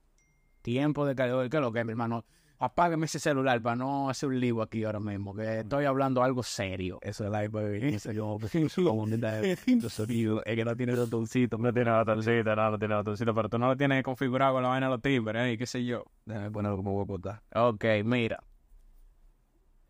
tiempo 0.62 1.07
de 1.07 1.14
calidad, 1.14 1.49
¿qué 1.49 1.57
es 1.57 1.62
lo 1.62 1.72
que 1.72 1.85
mi 1.85 1.93
hermano? 1.93 2.24
Apágueme 2.59 3.07
ese 3.07 3.19
celular 3.19 3.61
para 3.61 3.75
no 3.75 4.09
hacer 4.09 4.29
un 4.29 4.39
lío 4.39 4.63
aquí 4.63 4.85
ahora 4.85 5.01
mismo, 5.01 5.35
que 5.35 5.61
estoy 5.61 5.87
hablando 5.87 6.23
algo 6.23 6.43
serio. 6.43 6.99
Eso 7.03 7.25
es 7.25 7.31
like, 7.31 7.49
baby. 7.49 7.95
Eso 7.95 8.11
de 8.11 9.91
sonido. 9.91 10.45
Es 10.45 10.55
que 10.55 10.65
no 10.65 10.77
tiene 10.77 10.95
botoncito. 10.95 11.59
No 11.59 11.73
tiene 11.73 11.91
botoncito, 11.91 12.55
no, 12.55 12.71
no 12.71 12.79
tiene 12.79 12.95
botoncito, 12.95 13.35
pero 13.35 13.49
tú 13.49 13.59
no 13.59 13.67
lo 13.67 13.77
tienes 13.77 14.05
configurado 14.05 14.55
con 14.55 14.63
la 14.63 14.69
vaina 14.69 14.87
de 14.87 14.93
los 14.93 15.03
timbres, 15.03 15.43
¿eh? 15.43 15.59
qué 15.59 15.67
sé 15.67 15.85
yo. 15.85 16.05
Déjame 16.25 16.51
ponerlo 16.53 16.77
como 16.77 16.93
voy 16.93 17.05
a 17.05 17.07
cortar. 17.07 17.43
Ok, 17.55 17.85
mira. 18.05 18.43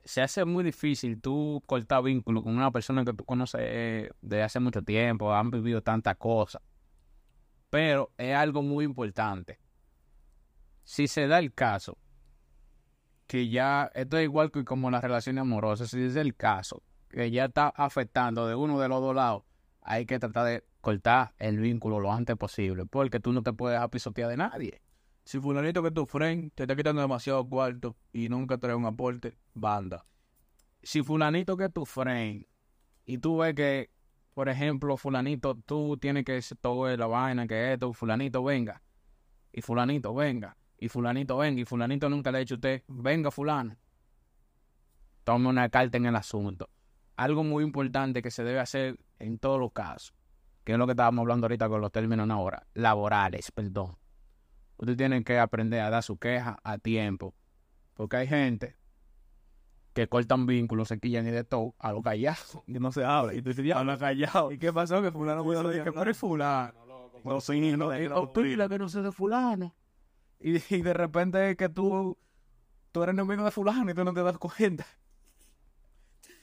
Se 0.03 0.23
hace 0.23 0.45
muy 0.45 0.65
difícil 0.65 1.21
tú 1.21 1.62
cortar 1.67 2.03
vínculo 2.03 2.43
con 2.43 2.57
una 2.57 2.71
persona 2.71 3.05
que 3.05 3.12
tú 3.12 3.25
conoces 3.25 3.61
eh, 3.62 4.11
de 4.21 4.43
hace 4.43 4.61
mucho 4.61 4.83
tiempo, 4.83 5.33
han 5.33 5.51
vivido 5.51 5.83
tantas 5.83 6.17
cosas. 6.17 6.62
Pero 7.71 8.11
es 8.19 8.35
algo 8.35 8.62
muy 8.62 8.85
importante. 8.85 9.59
Si 10.83 11.09
se 11.09 11.27
da 11.27 11.39
el 11.39 11.55
caso 11.55 11.97
que 13.27 13.49
ya, 13.49 13.91
esto 13.95 14.18
es 14.18 14.25
igual 14.25 14.51
que 14.51 14.64
como 14.64 14.91
las 14.91 15.03
relaciones 15.03 15.43
amorosas, 15.43 15.91
si 15.91 16.03
es 16.03 16.16
el 16.16 16.35
caso, 16.35 16.83
que 17.09 17.31
ya 17.31 17.47
está 17.47 17.68
afectando 17.68 18.47
de 18.47 18.55
uno 18.55 18.79
de 18.81 18.89
los 18.89 19.01
dos 19.01 19.14
lados, 19.14 19.45
hay 19.81 20.07
que 20.07 20.18
tratar 20.18 20.47
de 20.47 20.64
cortar 20.81 21.35
el 21.39 21.59
vínculo 21.59 22.01
lo 22.01 22.12
antes 22.12 22.37
posible, 22.37 22.87
porque 22.87 23.20
tú 23.20 23.33
no 23.33 23.43
te 23.43 23.53
puedes 23.53 23.81
apisotear 23.81 24.29
de 24.29 24.37
nadie. 24.37 24.83
Si 25.25 25.41
fulanito 25.41 25.83
que 25.83 25.91
tu 25.91 26.05
friend 26.05 26.53
te 26.55 26.64
está 26.64 26.77
quitando 26.77 27.01
demasiado 27.01 27.49
cuarto 27.49 27.97
y 28.12 28.29
nunca 28.29 28.59
trae 28.59 28.75
un 28.75 28.85
aporte, 28.85 29.39
banda. 29.55 30.05
Si 30.83 31.03
fulanito 31.03 31.57
que 31.57 31.70
tu 31.70 31.87
friend 31.87 32.45
y 33.07 33.18
tú 33.18 33.39
ves 33.39 33.55
que, 33.55 33.91
por 34.35 34.51
ejemplo, 34.51 34.99
fulanito, 34.99 35.55
tú 35.55 35.97
tienes 35.97 36.25
que 36.25 36.43
todo 36.61 36.95
la 36.95 37.07
vaina, 37.07 37.47
que 37.47 37.72
esto, 37.72 37.95
fulanito 37.95 38.45
venga, 38.45 38.83
y 39.51 39.62
fulanito 39.62 40.12
venga, 40.14 40.59
y 40.85 40.89
fulanito 40.89 41.39
venga, 41.39 41.62
y 41.62 41.64
fulanito 41.64 42.11
nunca 42.11 42.30
le 42.30 42.37
ha 42.37 42.41
dicho 42.41 42.57
a 42.57 42.57
usted, 42.57 42.82
venga 42.89 43.30
fulano, 43.30 43.74
tome 45.24 45.49
una 45.49 45.70
carta 45.70 45.97
en 45.97 46.05
el 46.05 46.14
asunto. 46.14 46.68
Algo 47.16 47.43
muy 47.43 47.64
importante 47.64 48.20
que 48.20 48.30
se 48.30 48.45
debe 48.45 48.61
hacer 48.61 48.99
en 49.18 49.39
todos 49.39 49.59
los 49.59 49.72
casos, 49.72 50.14
que 50.62 50.72
es 50.72 50.78
lo 50.78 50.85
que 50.85 50.93
estábamos 50.93 51.22
hablando 51.22 51.47
ahorita 51.47 51.70
con 51.70 51.80
los 51.80 51.91
términos 51.91 52.28
ahora, 52.28 52.66
laborales, 52.74 53.51
perdón. 53.51 53.97
Usted 54.76 54.95
tiene 54.95 55.24
que 55.24 55.39
aprender 55.39 55.80
a 55.80 55.89
dar 55.89 56.03
su 56.03 56.18
queja 56.18 56.59
a 56.62 56.76
tiempo, 56.76 57.35
porque 57.95 58.18
hay 58.18 58.26
gente 58.26 58.76
que 59.95 60.07
cortan 60.07 60.45
vínculos, 60.45 60.89
se 60.89 61.01
quillan 61.01 61.26
y 61.26 61.30
de 61.30 61.45
todo, 61.45 61.74
a 61.78 61.93
lo 61.93 62.03
callado. 62.03 62.62
Y 62.66 62.74
no 62.74 62.93
se 62.93 63.05
habla. 63.05 63.32
Y 63.32 63.41
tú 63.41 63.49
dices, 63.51 63.64
ya, 63.64 63.78
habla 63.78 63.97
callado. 63.97 64.53
¿Y 64.53 64.59
qué 64.59 64.70
pasó? 64.70 65.01
Que 65.01 65.11
fulano 65.11 65.45
puede 65.45 65.82
Que 65.82 65.93
por 65.93 66.09
el 66.09 66.14
fulano. 66.14 66.74
No, 67.24 67.41
ni 67.49 67.72
no, 67.72 67.91
no, 67.91 68.32
pila 68.35 68.68
que 68.68 68.78
no 68.78 68.87
sé 68.91 69.01
de 69.01 69.11
fulano. 69.11 69.74
Y, 70.45 70.57
y 70.76 70.82
de 70.82 70.92
repente 70.92 71.57
que 71.57 71.70
tú, 71.70 72.18
tú 72.92 73.03
eres 73.03 73.14
enemigo 73.14 73.45
de 73.45 73.51
fulano 73.51 73.90
y 73.90 73.95
tú 73.95 74.05
no 74.05 74.12
te 74.12 74.22
das 74.22 74.36
cuenta. 74.36 74.86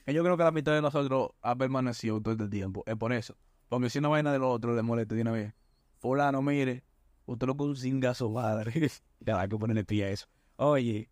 Que 0.04 0.12
yo 0.12 0.24
creo 0.24 0.36
que 0.36 0.42
la 0.42 0.50
mitad 0.50 0.72
de 0.72 0.82
nosotros 0.82 1.30
ha 1.40 1.54
permanecido 1.54 2.20
todo 2.20 2.42
el 2.42 2.50
tiempo. 2.50 2.82
Es 2.86 2.96
por 2.96 3.12
eso. 3.12 3.36
Porque 3.68 3.88
si 3.88 4.00
una 4.00 4.08
vaina 4.08 4.32
del 4.32 4.42
otro 4.42 4.74
le 4.74 4.82
molesta 4.82 5.14
de 5.14 5.22
una 5.22 5.30
vez. 5.30 5.54
Fulano, 6.00 6.42
mire, 6.42 6.82
usted 7.26 7.46
lo 7.46 7.56
puso 7.56 7.76
sin 7.76 8.00
gaso 8.00 8.28
madre. 8.28 8.90
ya 9.20 9.40
hay 9.40 9.48
que 9.48 9.56
ponerle 9.56 9.84
pie 9.84 10.06
a 10.06 10.10
eso. 10.10 10.26
Oye, 10.56 11.08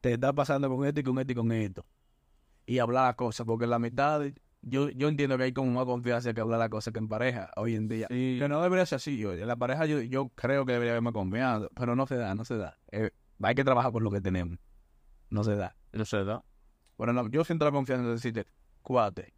te 0.00 0.12
está 0.12 0.32
pasando 0.32 0.68
con 0.68 0.86
esto 0.86 1.00
y 1.00 1.02
con 1.02 1.18
esto 1.18 1.32
y 1.32 1.34
con 1.34 1.50
esto. 1.50 1.84
Y 2.66 2.78
hablar 2.78 3.06
las 3.06 3.16
cosas, 3.16 3.44
porque 3.44 3.66
la 3.66 3.80
mitad, 3.80 4.20
de- 4.20 4.34
yo, 4.62 4.90
yo 4.90 5.08
entiendo 5.08 5.36
que 5.38 5.44
hay 5.44 5.52
como 5.52 5.70
más 5.70 5.84
confianza 5.84 6.34
que 6.34 6.40
hablar 6.40 6.58
las 6.58 6.68
cosas 6.68 6.92
que 6.92 6.98
en 6.98 7.08
pareja 7.08 7.50
hoy 7.56 7.74
en 7.74 7.88
día. 7.88 8.06
Sí. 8.10 8.36
Que 8.40 8.48
no 8.48 8.62
debería 8.62 8.86
ser 8.86 8.96
así. 8.96 9.16
Yo, 9.16 9.32
en 9.32 9.46
la 9.46 9.56
pareja 9.56 9.86
yo, 9.86 10.00
yo 10.00 10.28
creo 10.30 10.66
que 10.66 10.72
debería 10.72 10.92
haber 10.92 11.02
más 11.02 11.12
confianza, 11.12 11.68
pero 11.74 11.94
no 11.94 12.06
se 12.06 12.16
da, 12.16 12.34
no 12.34 12.44
se 12.44 12.56
da. 12.56 12.78
Eh, 12.90 13.10
hay 13.42 13.54
que 13.54 13.64
trabajar 13.64 13.92
por 13.92 14.02
lo 14.02 14.10
que 14.10 14.20
tenemos. 14.20 14.58
No 15.30 15.44
se 15.44 15.56
da. 15.56 15.76
No 15.92 16.04
sé, 16.04 16.24
¿no? 16.24 16.44
Bueno, 16.96 17.12
no, 17.12 17.28
yo 17.28 17.44
siento 17.44 17.64
la 17.64 17.72
confianza 17.72 18.06
de 18.06 18.12
decirte, 18.12 18.46
cuate, 18.82 19.34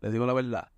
le 0.00 0.10
digo 0.10 0.26
la 0.26 0.32
verdad. 0.32 0.70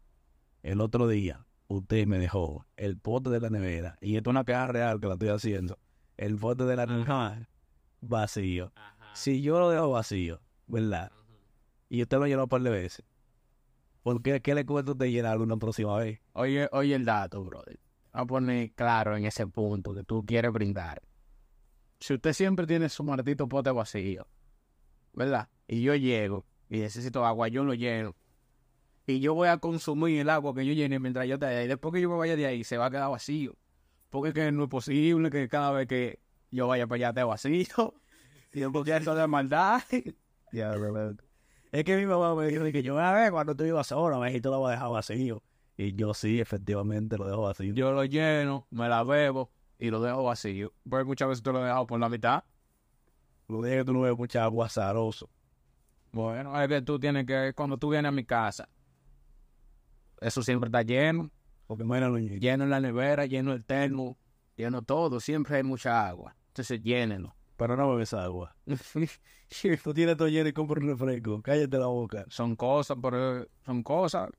El 0.63 0.81
otro 0.81 1.07
día, 1.09 1.47
usted 1.69 2.07
me 2.07 2.19
dejó 2.19 2.67
el 2.77 2.99
pote 2.99 3.31
de 3.31 3.41
la 3.41 3.51
nevera, 3.51 3.99
y 4.01 4.17
esto 4.17 4.31
es 4.31 4.33
una 4.33 4.45
caja 4.45 4.69
real 4.69 5.01
que 5.01 5.07
la 5.07 5.15
estoy 5.15 5.29
haciendo. 5.29 5.79
El 6.17 6.37
pote 6.37 6.65
de 6.65 6.77
la 6.77 6.87
nevera 6.87 7.49
vacío. 8.01 8.73
Si 9.15 9.43
yo 9.43 9.59
lo 9.59 9.71
dejo 9.71 9.91
vacío, 9.91 10.41
¿verdad? 10.67 11.13
Y 11.89 12.03
usted 12.03 12.19
lo 12.19 12.27
llenó 12.27 12.45
un 12.45 12.49
par 12.49 12.63
de 12.63 12.71
veces. 12.71 13.05
¿Por 14.07 14.23
qué, 14.23 14.41
qué 14.41 14.55
le 14.55 14.65
cuesta 14.65 14.93
a 14.93 14.95
usted 14.95 15.07
llenarlo 15.07 15.43
una 15.43 15.57
próxima 15.57 15.99
vez? 15.99 16.21
Oye, 16.35 16.69
oye 16.71 16.95
el 16.95 17.05
dato, 17.05 17.43
brother. 17.43 17.77
Vamos 18.13 18.25
a 18.25 18.29
poner 18.29 18.71
claro 18.71 19.17
en 19.17 19.25
ese 19.25 19.49
punto 19.49 19.93
que 19.93 20.05
tú 20.05 20.25
quieres 20.25 20.53
brindar. 20.53 21.03
Si 21.99 22.15
usted 22.15 22.33
siempre 22.33 22.69
tiene 22.69 22.89
su 22.89 23.03
maldito 23.03 23.49
pote 23.49 23.73
vacío, 23.73 24.29
¿verdad? 25.13 25.49
Y 25.67 25.83
yo 25.83 25.97
llego 25.97 26.47
y 26.71 26.79
necesito 26.79 27.27
agua, 27.27 27.49
yo 27.49 27.65
lo 27.65 27.75
lleno. 27.75 28.15
Y 29.09 29.19
yo 29.19 29.35
voy 29.35 29.49
a 29.49 29.59
consumir 29.59 30.21
el 30.21 30.31
agua 30.31 30.55
que 30.55 30.65
yo 30.65 30.73
llene 30.73 31.01
mientras 31.01 31.27
yo 31.27 31.35
esté 31.35 31.47
ahí. 31.47 31.67
Después 31.67 31.93
que 31.93 32.01
yo 32.01 32.09
me 32.09 32.17
vaya 32.17 32.37
de 32.37 32.47
ahí, 32.47 32.63
se 32.63 32.79
va 32.79 32.87
a 32.87 32.91
quedar 32.93 33.11
vacío. 33.11 33.57
Porque 34.11 34.29
es 34.29 34.35
que 34.35 34.53
no 34.53 34.63
es 34.63 34.71
posible 34.71 35.31
que 35.31 35.49
cada 35.49 35.73
vez 35.73 35.89
que 35.89 36.21
yo 36.53 36.69
vaya 36.69 36.87
para 36.87 36.97
allá 36.97 37.09
esté 37.09 37.25
vacío. 37.25 37.95
Y 38.53 38.63
un 38.63 38.73
poquito 38.73 39.17
de 39.17 39.27
maldad. 39.27 39.83
Ya, 40.53 40.71
verdad. 40.71 41.17
Es 41.77 41.85
que 41.85 41.95
mi 41.95 42.07
mamá 42.07 42.35
me 42.35 42.47
dijo 42.47 42.65
que 42.65 42.83
yo, 42.83 42.99
a 42.99 43.13
ver, 43.13 43.31
cuando 43.31 43.55
tú 43.55 43.63
ibas 43.63 43.89
sola, 43.89 44.19
me 44.19 44.29
dijiste 44.29 44.49
lo 44.49 44.61
voy 44.61 44.71
a 44.71 44.77
dejar 44.77 44.91
vacío. 44.91 45.43
Y 45.77 45.95
yo 45.95 46.15
sí, 46.15 46.41
efectivamente, 46.41 47.19
lo 47.19 47.27
dejo 47.27 47.43
vacío. 47.43 47.75
Yo 47.75 47.93
lo 47.93 48.03
lleno, 48.07 48.67
me 48.71 48.89
la 48.89 49.05
bebo 49.05 49.51
y 49.79 49.91
lo 49.91 50.01
dejo 50.01 50.25
vacío. 50.25 50.73
Porque 50.89 51.05
muchas 51.05 51.29
veces 51.29 51.43
tú 51.43 51.53
lo 51.53 51.61
he 51.61 51.65
dejado 51.65 51.87
por 51.87 52.01
la 52.01 52.09
mitad. 52.09 52.45
Lo 53.49 53.61
dije 53.61 53.77
que 53.77 53.85
tú 53.85 53.93
no 53.93 54.01
ves 54.01 54.17
mucha 54.17 54.43
agua 54.43 54.65
azaroso. 54.65 55.29
Bueno, 56.13 56.59
es 56.59 56.67
que 56.67 56.81
tú 56.81 56.99
tienes 56.99 57.27
que, 57.27 57.53
cuando 57.55 57.77
tú 57.77 57.91
vienes 57.91 58.09
a 58.09 58.13
mi 58.13 58.25
casa, 58.25 58.71
eso 60.23 60.43
siempre 60.43 60.69
está 60.69 60.81
lleno, 60.81 61.31
Porque 61.67 61.85
ñe. 61.85 62.41
lleno 62.41 62.65
en 62.65 62.71
la 62.71 62.81
nevera, 62.81 63.27
lleno 63.27 63.53
el 63.53 63.67
termo, 63.67 64.17
lleno 64.57 64.81
todo, 64.81 65.21
siempre 65.21 65.57
hay 65.59 65.63
mucha 65.63 66.09
agua. 66.09 66.35
Entonces 66.49 66.81
llénenlo. 66.81 67.37
Pero 67.57 67.77
no 67.77 67.91
bebes 67.91 68.13
agua. 68.15 68.55
Tú 69.83 69.95
tienes 69.95 70.17
todo 70.17 70.29
lleno 70.29 70.49
y 70.49 70.53
compras 70.53 70.83
un 70.83 70.91
refresco. 70.91 71.43
Cállate 71.43 71.79
la 71.79 71.87
boca. 71.87 72.25
son 72.29 72.57
cosas, 72.57 72.99
pero 73.01 73.47
son 73.65 73.83
cosas. 73.83 74.31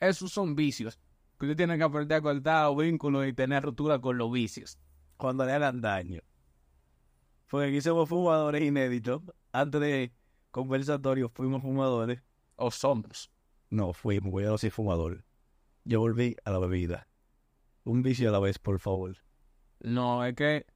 Esos 0.00 0.32
son 0.32 0.54
vicios. 0.54 0.98
Que 1.38 1.46
usted 1.46 1.56
tiene 1.56 1.76
que 1.76 1.84
aprender 1.84 2.18
a 2.18 2.22
cortar 2.22 2.74
vínculos 2.76 3.26
y 3.26 3.32
tener 3.32 3.62
ruptura 3.62 3.98
con 4.00 4.16
los 4.16 4.30
vicios. 4.32 4.78
Cuando 5.16 5.44
le 5.44 5.52
hagan 5.52 5.80
daño. 5.80 6.20
Porque 7.50 7.68
aquí 7.68 7.80
somos 7.80 8.08
fumadores 8.08 8.62
inéditos. 8.62 9.22
Antes 9.52 9.80
de 9.80 10.12
conversatorio 10.50 11.28
fuimos 11.28 11.62
fumadores. 11.62 12.22
O 12.56 12.70
somos. 12.70 13.30
No, 13.70 13.92
fuimos, 13.92 14.42
yo 14.42 14.50
no 14.50 14.58
soy 14.58 14.70
fumador. 14.70 15.24
Yo 15.84 16.00
volví 16.00 16.36
a 16.44 16.50
la 16.52 16.58
bebida. 16.58 17.08
Un 17.82 18.02
vicio 18.02 18.28
a 18.28 18.32
la 18.32 18.38
vez, 18.38 18.58
por 18.58 18.78
favor. 18.78 19.16
No, 19.80 20.24
es 20.24 20.34
que 20.34 20.66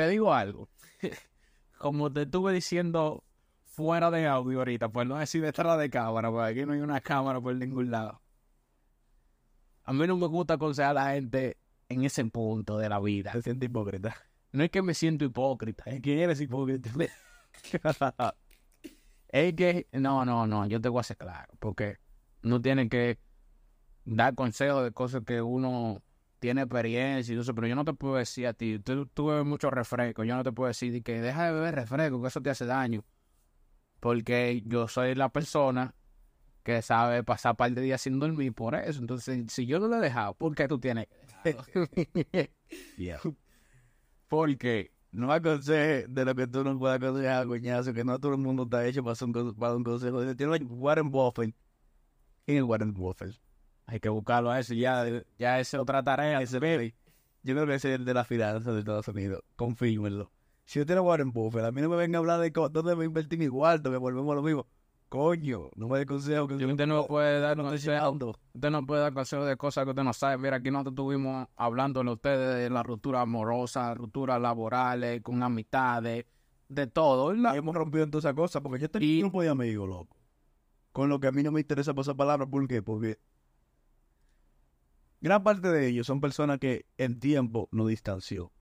te 0.00 0.08
digo 0.08 0.32
algo. 0.32 0.68
Como 1.78 2.10
te 2.10 2.22
estuve 2.22 2.54
diciendo 2.54 3.22
fuera 3.64 4.10
de 4.10 4.26
audio 4.26 4.60
ahorita, 4.60 4.88
pues 4.88 5.06
no 5.06 5.16
decir 5.16 5.42
detrás 5.42 5.78
de 5.78 5.90
cámara, 5.90 6.30
porque 6.30 6.50
aquí 6.50 6.66
no 6.66 6.72
hay 6.72 6.80
una 6.80 7.00
cámara 7.00 7.38
por 7.40 7.54
ningún 7.54 7.90
lado. 7.90 8.22
A 9.84 9.92
mí 9.92 10.06
no 10.06 10.16
me 10.16 10.26
gusta 10.26 10.54
aconsejar 10.54 10.92
a 10.96 11.04
la 11.04 11.12
gente 11.12 11.58
en 11.88 12.04
ese 12.04 12.24
punto 12.24 12.78
de 12.78 12.88
la 12.88 12.98
vida. 12.98 13.32
Se 13.32 13.42
siente 13.42 13.66
hipócrita. 13.66 14.16
No 14.52 14.64
es 14.64 14.70
que 14.70 14.80
me 14.82 14.94
siento 14.94 15.24
hipócrita, 15.26 15.84
¿En 15.86 16.00
quién 16.00 16.18
eres 16.20 16.40
hipócrita? 16.40 16.90
es 19.28 19.54
que, 19.54 19.86
no, 19.92 20.24
no, 20.24 20.46
no, 20.46 20.66
yo 20.66 20.80
te 20.80 20.88
voy 20.88 20.98
a 20.98 21.02
hacer 21.02 21.18
claro, 21.18 21.52
porque 21.58 21.98
no 22.42 22.60
tiene 22.60 22.88
que 22.88 23.18
dar 24.06 24.34
consejos 24.34 24.82
de 24.82 24.92
cosas 24.92 25.22
que 25.26 25.42
uno 25.42 26.02
tiene 26.40 26.62
experiencia 26.62 27.32
y 27.32 27.36
todo 27.36 27.42
eso, 27.42 27.54
pero 27.54 27.68
yo 27.68 27.76
no 27.76 27.84
te 27.84 27.92
puedo 27.92 28.16
decir 28.16 28.48
a 28.48 28.54
ti, 28.54 28.80
tú, 28.80 29.06
tú 29.06 29.26
bebes 29.26 29.46
mucho 29.46 29.70
refresco, 29.70 30.24
yo 30.24 30.34
no 30.34 30.42
te 30.42 30.50
puedo 30.52 30.68
decir 30.68 30.92
de 30.92 31.02
que 31.02 31.20
deja 31.20 31.46
de 31.46 31.52
beber 31.52 31.76
refresco, 31.76 32.20
que 32.20 32.28
eso 32.28 32.40
te 32.40 32.50
hace 32.50 32.66
daño, 32.66 33.04
porque 34.00 34.62
yo 34.66 34.88
soy 34.88 35.14
la 35.14 35.28
persona 35.28 35.94
que 36.62 36.82
sabe 36.82 37.22
pasar 37.22 37.56
par 37.56 37.70
de 37.72 37.82
días 37.82 38.00
sin 38.00 38.18
dormir 38.18 38.52
por 38.52 38.74
eso, 38.74 39.00
entonces 39.00 39.52
si 39.52 39.66
yo 39.66 39.78
no 39.78 39.86
lo 39.86 39.96
he 39.96 40.00
dejado, 40.00 40.34
¿por 40.34 40.54
qué 40.54 40.66
tú 40.66 40.80
tienes 40.80 41.06
que 41.06 41.16
dejarlo? 41.44 41.86
Yeah. 42.96 43.20
porque 44.28 44.92
No 45.10 45.32
aconseje 45.32 46.06
de 46.08 46.24
lo 46.24 46.34
que 46.34 46.46
tú 46.46 46.62
no 46.62 46.78
puedas 46.78 46.96
aconsejar, 46.96 47.46
coñazo, 47.46 47.92
que 47.92 48.04
no 48.04 48.18
todo 48.18 48.32
el 48.32 48.38
mundo 48.38 48.62
está 48.64 48.86
hecho 48.86 49.02
para, 49.02 49.16
un, 49.24 49.54
para 49.56 49.74
un 49.74 49.82
consejo. 49.82 50.34
Tiene 50.36 50.56
Warren 50.64 51.10
Buffett. 51.10 51.54
¿Quién 52.46 52.58
es 52.58 52.64
Warren 52.64 52.92
Buffett? 52.92 53.36
Hay 53.90 54.00
que 54.00 54.08
buscarlo 54.08 54.50
a 54.50 54.58
eso, 54.60 54.74
ya, 54.74 55.04
ya 55.38 55.60
es 55.60 55.74
otra 55.74 56.02
tarea. 56.02 56.40
Ese 56.40 56.58
bebé. 56.58 56.94
Yo 57.42 57.54
creo 57.54 57.66
que 57.66 57.74
ese 57.74 57.92
es 57.94 57.98
el 58.00 58.04
de 58.04 58.14
las 58.14 58.26
finanzas 58.26 58.72
de 58.74 58.80
Estados 58.80 59.08
Unidos. 59.08 59.42
Confírmenlo. 59.56 60.30
Si 60.64 60.80
usted 60.80 60.94
es 60.94 61.00
Warren 61.00 61.32
Buffett, 61.32 61.64
a 61.64 61.72
mí 61.72 61.80
no 61.80 61.88
me 61.88 61.96
venga 61.96 62.18
a 62.18 62.20
hablar 62.20 62.38
de 62.40 62.50
dónde 62.50 62.94
voy 62.94 63.04
a 63.04 63.06
invertir 63.06 63.38
mi 63.38 63.48
cuarto, 63.48 63.90
que 63.90 63.96
volvemos 63.96 64.30
a 64.32 64.36
lo 64.36 64.42
mismo. 64.42 64.66
Coño, 65.08 65.70
no 65.74 65.88
me 65.88 65.98
dé 65.98 66.06
consejo 66.06 66.46
que 66.46 66.54
Usted 66.54 66.86
no 66.86 67.04
puede 67.08 67.40
dar 67.40 67.56
no 67.56 67.64
estoy 67.64 67.78
consejo. 67.78 67.92
llegando. 67.96 68.36
Usted 68.54 68.70
no 68.70 68.86
puede 68.86 69.02
dar 69.02 69.12
consejos 69.12 69.48
de 69.48 69.56
cosas 69.56 69.82
que 69.84 69.90
usted 69.90 70.04
no 70.04 70.12
sabe. 70.12 70.38
Mira, 70.38 70.58
aquí 70.58 70.70
nosotros 70.70 70.92
estuvimos 70.92 71.48
hablando 71.56 72.04
de 72.04 72.10
ustedes 72.12 72.54
de 72.56 72.70
la 72.70 72.84
ruptura 72.84 73.22
amorosa, 73.22 73.92
rupturas 73.94 74.40
laborales, 74.40 75.20
con 75.22 75.42
amistades, 75.42 76.26
de 76.68 76.86
todo. 76.86 77.28
¿verdad? 77.28 77.56
Hemos 77.56 77.74
rompido 77.74 78.04
en 78.04 78.10
todas 78.12 78.24
esas 78.26 78.34
cosas 78.36 78.62
porque 78.62 78.78
yo 78.78 78.88
tengo 78.88 79.04
Y- 79.04 79.14
un 79.16 79.30
grupo 79.30 79.42
de 79.42 79.48
amigos, 79.48 79.88
loco. 79.88 80.16
Con 80.92 81.08
lo 81.08 81.18
que 81.18 81.26
a 81.26 81.32
mí 81.32 81.42
no 81.42 81.50
me 81.50 81.60
interesa 81.60 81.92
por 81.92 82.02
esa 82.02 82.14
palabra, 82.14 82.46
¿por 82.46 82.68
qué? 82.68 82.80
Porque 82.82 83.18
gran 85.20 85.42
parte 85.42 85.68
de 85.68 85.88
ellos 85.88 86.06
son 86.06 86.20
personas 86.20 86.58
que 86.58 86.86
el 86.96 87.18
tiempo 87.18 87.68
nos 87.72 87.88
distanció. 87.88 88.52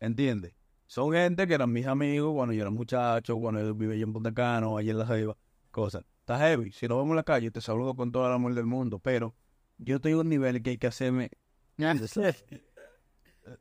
¿Entiendes? 0.00 0.54
Son 0.86 1.12
gente 1.12 1.46
que 1.46 1.54
eran 1.54 1.72
mis 1.72 1.86
amigos 1.86 2.32
cuando 2.34 2.54
yo 2.54 2.62
era 2.62 2.70
muchacho, 2.70 3.36
cuando 3.38 3.60
yo 3.60 3.74
vivía 3.74 4.02
en 4.02 4.12
Punta 4.12 4.32
Cana, 4.32 4.68
allá 4.76 4.92
en 4.92 4.98
La 4.98 5.06
Jaiba, 5.06 5.36
cosas. 5.70 6.04
Está 6.20 6.38
heavy. 6.38 6.72
Si 6.72 6.86
nos 6.88 6.98
vemos 6.98 7.10
en 7.10 7.16
la 7.16 7.24
calle, 7.24 7.50
te 7.50 7.60
saludo 7.60 7.94
con 7.94 8.12
todo 8.12 8.26
el 8.26 8.32
amor 8.32 8.54
del 8.54 8.66
mundo, 8.66 8.98
pero 8.98 9.34
yo 9.78 9.96
estoy 9.96 10.12
a 10.12 10.18
un 10.18 10.28
nivel 10.28 10.62
que 10.62 10.70
hay 10.70 10.78
que 10.78 10.86
hacerme 10.86 11.30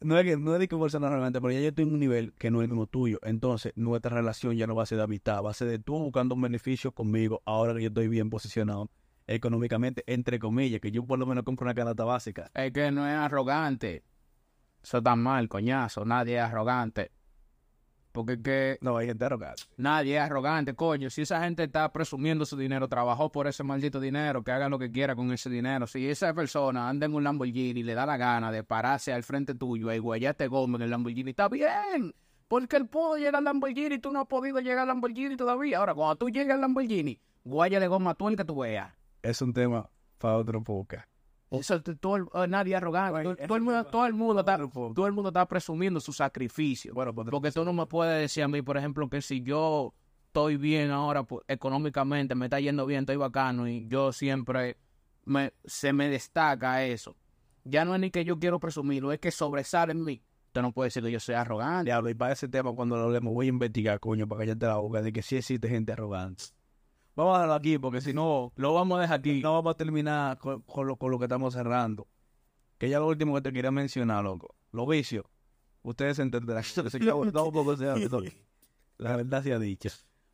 no 0.02 0.18
es 0.18 0.26
que 0.26 0.38
no 0.38 0.54
es 0.54 0.60
de 0.60 0.68
que 0.68 0.76
arrogante, 0.76 1.40
pero 1.40 1.52
ya 1.52 1.60
yo 1.60 1.70
estoy 1.70 1.86
en 1.86 1.94
un 1.94 2.00
nivel 2.00 2.34
que 2.34 2.52
no 2.52 2.62
es 2.62 2.70
como 2.70 2.88
tuyo. 2.88 3.20
Entonces, 3.24 3.74
nuestra 3.76 4.16
relación 4.16 4.56
ya 4.56 4.68
no 4.68 4.76
va 4.76 4.84
a 4.84 4.86
ser 4.86 4.98
de 4.98 5.04
amistad, 5.04 5.44
va 5.44 5.52
a 5.52 5.54
ser 5.54 5.68
de 5.68 5.80
tú 5.80 5.98
buscando 5.98 6.36
un 6.36 6.42
beneficio 6.42 6.92
conmigo, 6.92 7.42
ahora 7.46 7.74
que 7.74 7.82
yo 7.82 7.88
estoy 7.88 8.08
bien 8.08 8.30
posicionado 8.30 8.90
económicamente, 9.28 10.04
entre 10.08 10.40
comillas, 10.40 10.80
que 10.82 10.92
yo 10.92 11.06
por 11.06 11.20
lo 11.20 11.26
menos 11.26 11.44
compro 11.44 11.66
una 11.66 11.74
canasta 11.76 12.04
básica. 12.06 12.50
Es 12.54 12.72
que 12.72 12.92
no 12.92 13.06
es 13.08 13.14
arrogante. 13.14 14.04
Eso 14.82 15.00
está 15.00 15.16
mal, 15.16 15.50
coñazo. 15.50 16.06
Nadie 16.06 16.38
es 16.38 16.42
arrogante. 16.44 17.12
Porque 18.14 18.34
es 18.34 18.40
que 18.40 18.78
No, 18.82 18.98
hay 18.98 19.06
gente 19.08 19.26
arrogante. 19.26 19.62
nadie 19.76 20.16
es 20.16 20.22
arrogante, 20.24 20.74
coño. 20.74 21.10
Si 21.12 21.22
esa 21.22 21.44
gente 21.44 21.66
está 21.66 21.92
presumiendo 21.92 22.46
su 22.46 22.58
dinero, 22.58 22.88
trabajó 22.88 23.32
por 23.32 23.46
ese 23.48 23.64
maldito 23.64 24.00
dinero, 24.00 24.44
que 24.44 24.52
haga 24.52 24.70
lo 24.70 24.80
que 24.80 24.92
quiera 24.92 25.16
con 25.16 25.32
ese 25.32 25.50
dinero. 25.52 25.86
Si 25.86 26.10
esa 26.10 26.34
persona 26.34 26.90
anda 26.90 27.06
en 27.06 27.14
un 27.14 27.24
Lamborghini 27.24 27.82
y 27.82 27.84
le 27.84 27.94
da 27.94 28.06
la 28.08 28.18
gana 28.18 28.52
de 28.52 28.64
pararse 28.64 29.14
al 29.14 29.22
frente 29.24 29.54
tuyo 29.54 29.92
y 29.94 30.00
guayate 30.00 30.48
goma 30.48 30.78
en 30.78 30.84
el 30.84 30.90
Lamborghini, 30.90 31.30
está 31.30 31.48
bien. 31.48 32.16
Porque 32.48 32.78
él 32.78 32.88
pudo 32.88 33.18
llegar 33.18 33.36
al 33.36 33.44
Lamborghini 33.44 33.96
y 33.96 34.00
tú 34.00 34.12
no 34.12 34.22
has 34.22 34.28
podido 34.28 34.62
llegar 34.62 34.80
al 34.80 34.88
Lamborghini 34.88 35.36
todavía. 35.36 35.78
Ahora, 35.78 35.94
cuando 35.94 36.16
tú 36.16 36.30
llegues 36.30 36.54
al 36.56 36.62
Lamborghini, 36.62 37.20
guayale 37.44 37.88
goma 37.88 38.12
a 38.12 38.16
tú 38.16 38.30
el 38.30 38.38
que 38.38 38.46
tú 38.46 38.60
veas. 38.62 38.92
Es 39.22 39.42
un 39.42 39.54
tema 39.54 39.90
para 40.18 40.38
otro 40.38 40.64
podcast. 40.64 41.08
Eso 41.50 41.82
t- 41.82 41.96
todo 41.96 42.18
el- 42.18 42.50
nadie 42.50 42.74
es 42.74 42.78
arrogante. 42.78 43.24
Todo, 43.48 43.56
el 43.56 43.62
mundo, 43.64 43.80
es 43.80 43.88
todo 43.90 44.06
el 44.06 44.14
mundo 44.14 44.40
está, 44.42 44.58
todo 44.58 45.08
el 45.08 45.14
mundo 45.14 45.30
está 45.30 45.46
presumiendo 45.48 46.00
su 46.00 46.12
sacrificio. 46.12 46.94
Bueno, 46.94 47.14
pues, 47.16 47.28
Porque 47.30 47.52
tú 47.52 47.64
no 47.64 47.72
me 47.74 47.86
puedes 47.86 48.20
decir 48.22 48.44
a 48.44 48.48
mí, 48.48 48.62
por 48.62 48.78
ejemplo, 48.78 49.10
que 49.10 49.22
si 49.22 49.42
yo 49.42 49.94
estoy 50.28 50.58
bien 50.58 50.92
ahora 50.92 51.24
pues, 51.24 51.44
económicamente, 51.48 52.36
me 52.36 52.48
está 52.48 52.60
yendo 52.60 52.86
bien, 52.86 53.02
estoy 53.02 53.16
bacano 53.16 53.68
y 53.68 53.88
yo 53.88 54.12
siempre 54.12 54.78
me, 55.26 55.54
se 55.64 55.94
me 55.94 56.10
destaca 56.10 56.84
eso. 56.84 57.16
Ya 57.64 57.86
no 57.86 57.96
es 57.96 58.02
ni 58.02 58.12
que 58.12 58.24
yo 58.26 58.38
quiero 58.40 58.60
presumirlo, 58.60 59.12
es 59.14 59.20
que 59.20 59.32
sobresale 59.32 59.94
en 59.94 60.04
mí. 60.04 60.22
Usted 60.48 60.62
no 60.62 60.72
puede 60.74 60.88
decir 60.88 61.04
que 61.04 61.12
yo 61.12 61.20
soy 61.20 61.36
arrogante. 61.36 61.86
diablo, 61.86 62.10
y 62.10 62.14
para 62.14 62.34
ese 62.34 62.48
tema, 62.50 62.74
cuando 62.74 62.98
lo 62.98 63.04
hablemos, 63.04 63.34
voy 63.34 63.46
a 63.46 63.50
investigar, 63.50 64.00
coño, 64.00 64.28
para 64.28 64.40
callarte 64.40 64.66
la 64.66 64.78
boca, 64.78 65.02
de 65.02 65.14
que 65.14 65.22
sí 65.22 65.38
existe 65.38 65.68
gente 65.70 65.92
arrogante. 65.94 66.46
Vamos 67.18 67.36
a 67.36 67.40
dejarlo 67.40 67.56
aquí, 67.56 67.80
porque 67.80 68.00
si 68.00 68.14
no, 68.14 68.54
Lo 68.58 68.76
vamos 68.76 69.00
a 69.00 69.02
dejar 69.02 69.20
aquí. 69.20 69.42
no 69.42 69.54
vamos 69.54 69.72
a 69.72 69.78
terminar 69.78 70.38
con, 70.38 70.62
con 70.62 70.86
lo, 70.86 70.98
con 70.98 71.10
lo 71.10 71.18
que 71.18 71.26
estamos 71.26 71.56
cerrando. 71.56 72.08
Que 72.78 72.90
ya 72.90 73.00
lo 73.00 73.08
último 73.08 73.34
que 73.34 73.42
te 73.42 73.52
quería 73.52 73.72
mencionar, 73.72 74.24
loco. 74.24 74.56
Los 74.72 74.88
vicios. 74.88 75.26
Ustedes 75.82 76.20
entenderán. 76.20 76.64
La 79.00 79.16
verdad 79.16 79.42
sea 79.42 79.58
dicha. 79.58 79.90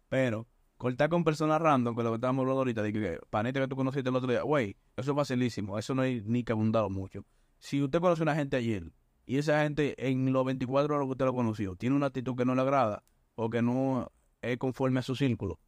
Pero, 0.10 0.46
cortar 0.76 1.10
con 1.10 1.24
personas 1.24 1.62
random, 1.62 1.96
con 1.96 2.04
lo 2.04 2.12
que 2.12 2.16
estábamos 2.16 2.42
hablando 2.42 2.60
ahorita, 2.60 2.84
de 2.84 2.92
que 2.92 3.20
panita 3.30 3.62
que 3.62 3.68
tú 3.70 3.78
conociste 3.78 4.10
el 4.10 4.16
otro 4.18 4.30
día, 4.30 4.42
güey, 4.42 4.76
eso 4.98 5.12
es 5.12 5.16
facilísimo. 5.16 5.80
Eso 5.80 5.96
no 5.96 6.02
hay 6.02 6.22
ni 6.26 6.44
que 6.44 6.52
abundar 6.52 6.90
mucho. 6.90 7.24
Si 7.60 7.82
usted 7.82 8.02
conoce 8.02 8.24
a 8.24 8.24
una 8.24 8.36
gente 8.36 8.58
ayer, 8.58 8.92
y 9.26 9.38
esa 9.38 9.64
gente 9.64 9.96
en 10.06 10.34
los 10.34 10.44
24 10.44 10.94
horas 10.94 11.08
que 11.08 11.12
usted 11.12 11.26
lo 11.26 11.34
conoció, 11.34 11.78
tiene 11.78 11.96
una 11.96 12.08
actitud 12.08 12.36
que 12.36 12.44
no 12.44 12.56
le 12.56 12.62
agrada, 12.62 13.06
o 13.36 13.50
que 13.50 13.62
no 13.62 14.12
es 14.42 14.58
conforme 14.58 15.00
a 15.00 15.04
su 15.04 15.16
círculo, 15.16 15.62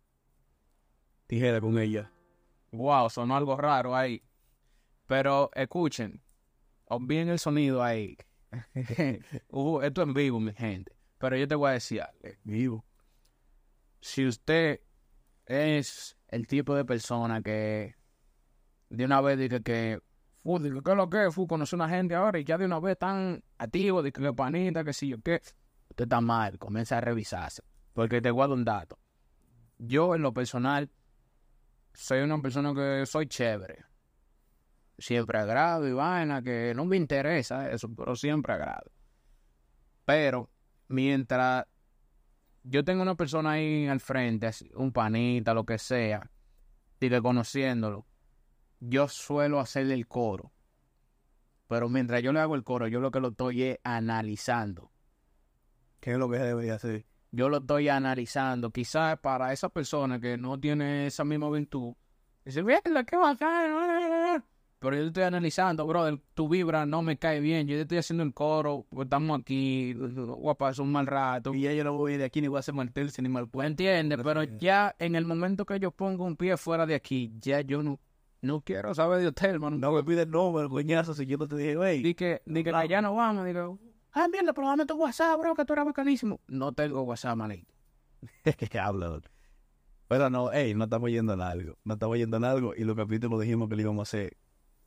tijera 1.28 1.61
con 1.61 1.78
ella. 1.80 2.11
Wow, 2.71 3.09
sonó 3.09 3.36
algo 3.36 3.55
raro 3.57 3.95
ahí. 3.95 4.23
Pero 5.07 5.51
escuchen, 5.53 6.21
bien 7.01 7.30
el 7.30 7.39
sonido 7.39 7.84
ahí. 7.84 8.17
Uh, 9.49 9.82
esto 9.82 10.01
en 10.01 10.13
vivo, 10.13 10.39
mi 10.39 10.53
gente. 10.53 10.95
Pero 11.17 11.36
yo 11.38 11.47
te 11.47 11.55
voy 11.55 11.69
a 11.69 11.73
decir 11.73 12.01
algo. 12.01 12.38
Vivo. 12.43 12.86
Si 14.01 14.26
usted 14.26 14.82
es 15.45 16.17
el 16.28 16.47
tipo 16.47 16.76
de 16.76 16.86
persona 16.86 17.41
que 17.41 17.95
de 18.89 19.05
una 19.05 19.21
vez 19.21 19.38
dice 19.38 19.61
que, 19.61 19.99
fu, 20.43 20.61
¿qué 20.61 20.67
es 20.67 20.97
lo 20.97 21.09
que 21.09 21.26
es? 21.26 21.36
Fu, 21.36 21.47
conoce 21.47 21.76
una 21.76 21.89
gente 21.89 22.15
ahora 22.15 22.39
y 22.39 22.43
ya 22.43 22.57
de 22.57 22.65
una 22.65 22.80
vez 22.80 22.97
tan 22.97 23.43
activo, 23.57 24.03
dice 24.03 24.21
que 24.21 24.34
panita, 24.34 24.84
que 24.84 24.93
si 24.93 25.09
yo 25.09 25.21
qué. 25.21 25.41
Usted 25.89 26.05
está 26.05 26.21
mal, 26.21 26.57
comienza 26.59 26.97
a 26.97 27.01
revisarse. 27.01 27.63
Porque 27.93 28.21
te 28.21 28.32
guardo 28.32 28.53
un 28.53 28.65
dato. 28.65 28.99
Yo, 29.78 30.15
en 30.15 30.21
lo 30.21 30.34
personal, 30.34 30.89
soy 31.95 32.19
una 32.19 32.41
persona 32.41 32.73
que 32.73 33.05
soy 33.05 33.27
chévere. 33.27 33.83
Siempre 34.97 35.39
agrado 35.39 35.87
y 35.87 35.93
vaina, 35.93 36.41
que 36.41 36.73
no 36.75 36.85
me 36.85 36.97
interesa 36.97 37.69
eso, 37.69 37.93
pero 37.93 38.15
siempre 38.15 38.53
agrado. 38.53 38.91
Pero 40.05 40.49
mientras 40.87 41.65
yo 42.63 42.83
tengo 42.83 43.01
una 43.01 43.15
persona 43.15 43.51
ahí 43.51 43.87
al 43.87 43.99
frente, 43.99 44.49
un 44.75 44.91
panita, 44.91 45.53
lo 45.53 45.65
que 45.65 45.77
sea, 45.77 46.31
y 46.99 47.09
que 47.09 47.21
conociéndolo, 47.21 48.07
yo 48.79 49.07
suelo 49.07 49.59
hacerle 49.59 49.93
el 49.93 50.07
coro. 50.07 50.51
Pero 51.67 51.89
mientras 51.89 52.21
yo 52.21 52.31
le 52.31 52.39
hago 52.39 52.55
el 52.55 52.63
coro, 52.63 52.87
yo 52.87 52.99
lo 52.99 53.11
que 53.11 53.19
lo 53.19 53.29
estoy 53.29 53.63
es 53.63 53.79
analizando. 53.83 54.91
¿Qué 55.99 56.13
es 56.13 56.17
lo 56.17 56.29
que 56.29 56.37
debería 56.37 56.75
hacer? 56.75 57.05
Yo 57.36 57.49
lo 57.49 57.57
estoy 57.57 57.89
analizando. 57.89 58.71
Quizás 58.71 59.19
para 59.19 59.51
esa 59.51 59.67
persona 59.67 60.21
que 60.21 60.38
no 60.38 60.57
tiene 60.57 61.07
esa 61.07 61.25
misma 61.25 61.49
virtud, 61.49 61.93
dice, 62.45 62.63
mierda, 62.63 63.03
qué 63.03 63.17
bacán. 63.17 64.41
Pero 64.79 64.95
yo 64.95 65.03
estoy 65.07 65.23
analizando, 65.23 65.86
brother, 65.86 66.21
tu 66.33 66.47
vibra 66.47 66.86
no 66.86 67.01
me 67.01 67.17
cae 67.17 67.41
bien. 67.41 67.67
Yo 67.67 67.75
te 67.75 67.81
estoy 67.81 67.97
haciendo 67.97 68.23
el 68.23 68.33
coro, 68.33 68.86
pues 68.89 69.07
estamos 69.07 69.41
aquí, 69.41 69.93
guapa, 69.93 70.69
es 70.69 70.79
un 70.79 70.93
mal 70.93 71.07
rato. 71.07 71.53
Y 71.53 71.61
ya 71.61 71.73
yo 71.73 71.83
no 71.83 71.97
voy 71.97 72.15
de 72.15 72.23
aquí 72.23 72.39
ni 72.39 72.47
voy 72.47 72.57
a 72.57 72.59
hacer 72.59 72.73
martelse 72.73 73.21
ni 73.21 73.27
mal 73.27 73.49
Pues 73.49 73.67
entiende, 73.67 74.17
pero 74.19 74.43
ya 74.43 74.95
en 74.97 75.15
el 75.15 75.25
momento 75.25 75.65
que 75.65 75.77
yo 75.77 75.91
pongo 75.91 76.23
un 76.23 76.38
pie 76.38 76.55
fuera 76.55 76.86
de 76.86 76.95
aquí, 76.95 77.33
ya 77.41 77.59
yo 77.59 77.83
no, 77.83 77.99
no 78.41 78.61
quiero 78.61 78.93
saber 78.93 79.19
de 79.19 79.27
usted, 79.27 79.49
hermano. 79.49 79.77
No 79.77 79.91
me 79.91 80.03
pides 80.03 80.27
nombre, 80.27 80.69
coñazo, 80.69 81.13
si 81.13 81.25
yo 81.25 81.38
no 81.38 81.49
te 81.49 81.57
dije, 81.57 81.77
wey. 81.77 82.01
Di 82.01 82.13
que, 82.13 82.41
que 82.45 82.69
allá 82.69 83.01
no 83.01 83.13
vamos, 83.15 83.45
digo, 83.45 83.77
ah, 84.16 84.28
mierda, 84.28 84.53
pero 84.53 84.68
dame 84.68 84.86
tu 84.86 84.95
WhatsApp, 84.95 85.39
bro, 85.39 85.55
que 85.55 85.66
tú 85.66 85.74
eres 85.74 85.86
bacanísimo. 85.86 86.39
No 86.47 86.72
tengo 86.74 87.03
WhatsApp, 87.03 87.38
manito. 87.38 87.72
que 88.70 88.80
habla. 88.80 89.20
Pero 90.07 90.30
no, 90.30 90.51
ey, 90.51 90.74
no 90.74 90.86
estamos 90.86 91.09
yendo 91.09 91.34
en 91.34 91.41
algo. 91.41 91.78
No 91.84 91.93
estamos 91.93 92.18
yendo 92.18 92.38
en 92.38 92.45
algo 92.45 92.74
y 92.76 92.84
los 92.84 92.95
capítulos 92.95 93.41
dijimos 93.41 93.70
que 93.70 93.76
lo 93.76 93.82
íbamos 93.82 94.01
a 94.01 94.09
hacer 94.09 94.38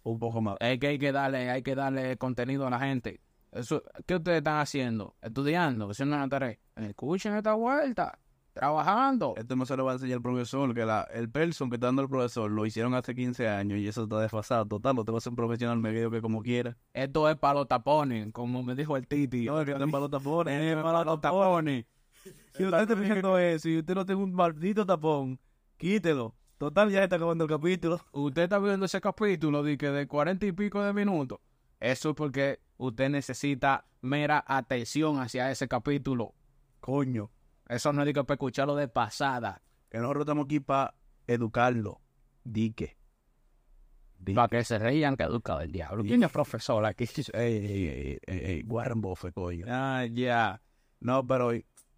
un 0.03 0.19
poco 0.19 0.41
más. 0.41 0.57
Es 0.61 0.79
que 0.79 0.89
hay 0.89 0.99
que 0.99 1.13
darle, 1.13 1.51
hay 1.51 1.63
que 1.63 1.75
darle 1.75 2.17
contenido 2.17 2.67
a 2.67 2.71
la 2.71 2.81
gente. 2.81 3.21
Eso, 3.53 3.83
¿Qué 4.07 4.17
ustedes 4.17 4.39
están 4.39 4.61
haciendo? 4.61 5.17
Estudiando, 5.23 5.91
haciendo 5.91 6.17
una 6.17 6.29
tarea. 6.29 6.59
Escuchen 6.77 7.35
esta 7.35 7.55
vuelta, 7.55 8.19
trabajando. 8.59 9.35
Esto 9.37 9.55
no 9.55 9.65
se 9.65 9.77
lo 9.77 9.85
va 9.85 9.93
a 9.93 9.95
enseñar 9.95 10.17
el 10.17 10.23
profesor, 10.23 10.75
que 10.75 10.85
la, 10.85 11.03
el 11.13 11.31
person 11.31 11.71
que 11.71 11.77
está 11.77 11.87
dando 11.87 12.03
el 12.03 12.09
profesor 12.09 12.51
lo 12.51 12.67
hicieron 12.67 12.95
hace 12.95 13.15
15 13.15 13.49
años 13.49 13.79
y 13.79 13.87
eso 13.87 14.05
está 14.05 14.21
desfasado. 14.21 14.67
Total, 14.67 14.97
no 14.97 15.05
te 15.05 15.13
vas 15.13 15.23
a 15.23 15.25
ser 15.25 15.31
un 15.31 15.37
profesional 15.37 15.79
medio 15.79 16.11
que 16.11 16.21
como 16.21 16.43
quiera. 16.43 16.77
Esto 16.93 17.29
es 17.29 17.37
para 17.37 17.55
los 17.55 17.69
tapones, 17.69 18.33
como 18.33 18.63
me 18.63 18.75
dijo 18.75 18.97
el 18.97 19.07
Titi. 19.07 19.45
No, 19.45 19.65
que 19.65 19.75
no 19.75 19.85
es 19.85 19.91
para 19.91 20.01
los 20.01 20.11
tapones, 20.11 20.63
es 20.77 20.83
para 20.83 21.05
los 21.05 21.21
tapones. 21.21 21.87
Si 22.53 22.65
usted 22.65 22.81
está 22.81 22.97
fijando 22.97 23.39
eso, 23.39 23.63
si 23.69 23.79
usted 23.79 23.95
no 23.95 24.05
tiene 24.05 24.23
un 24.23 24.35
maldito 24.35 24.85
tapón, 24.85 25.39
quítelo. 25.77 26.35
Total, 26.59 26.91
ya 26.91 27.05
está 27.05 27.15
acabando 27.15 27.45
el 27.45 27.51
capítulo. 27.51 28.01
Usted 28.11 28.43
está 28.43 28.59
viendo 28.59 28.87
ese 28.87 29.01
capítulo 29.01 29.63
de 29.63 29.79
que 29.79 29.91
de 29.91 30.09
cuarenta 30.09 30.45
y 30.45 30.51
pico 30.51 30.83
de 30.83 30.93
minutos. 30.93 31.39
Eso 31.79 32.11
es 32.11 32.17
porque 32.17 32.59
usted 32.77 33.09
necesita 33.09 33.87
mera 34.01 34.45
atención 34.45 35.21
hacia 35.21 35.53
ese 35.53 35.69
capítulo. 35.69 36.35
Coño, 36.81 37.31
Eso 37.69 37.93
no 37.93 38.03
es 38.03 38.13
que 38.13 38.25
para 38.25 38.35
escucharlo 38.35 38.75
de 38.75 38.89
pasada. 38.89 39.63
que 39.91 39.99
nosotros 39.99 40.23
estamos 40.23 40.47
aquí 40.47 40.61
para 40.61 40.95
educarlo. 41.27 42.01
Dique. 42.43 42.97
Dique. 44.19 44.35
Para 44.35 44.49
que 44.49 44.65
se 44.65 44.79
reían 44.79 45.17
que 45.17 45.25
educa 45.25 45.59
del 45.59 45.71
diablo. 45.71 46.03
¿Quién 46.03 46.23
es 46.23 46.31
profesor 46.31 46.85
aquí? 46.85 47.05
Ey, 47.33 47.57
ey, 47.57 47.89
ey, 47.89 48.19
ey, 48.27 48.41
ey, 48.45 48.63
Warren 48.67 49.01
Buffett, 49.01 49.35
coño. 49.35 49.67
Ah, 49.69 50.07
ya. 50.11 50.61
No, 51.01 51.27
pero 51.27 51.53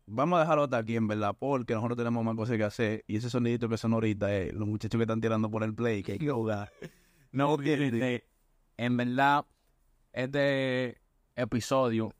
vamos 0.06 0.38
a 0.38 0.40
dejarlo 0.40 0.64
hasta 0.64 0.78
aquí, 0.78 0.96
en 0.96 1.06
verdad, 1.06 1.36
porque 1.38 1.74
nosotros 1.74 1.96
tenemos 1.96 2.24
más 2.24 2.34
cosas 2.34 2.56
que 2.56 2.64
hacer. 2.64 3.04
Y 3.06 3.16
ese 3.16 3.30
sonidito 3.30 3.68
que 3.68 3.78
son 3.78 3.92
ahorita, 3.94 4.34
eh, 4.34 4.52
los 4.52 4.66
muchachos 4.66 4.98
que 4.98 5.04
están 5.04 5.20
tirando 5.20 5.50
por 5.50 5.62
el 5.62 5.74
play, 5.74 6.02
que 6.02 6.12
hay 6.12 6.18
que 6.18 6.30
jugar. 6.30 6.70
No, 7.32 7.54
este, 7.62 8.26
en 8.76 8.96
verdad, 8.96 9.46
este 10.12 11.00
episodio 11.36 12.12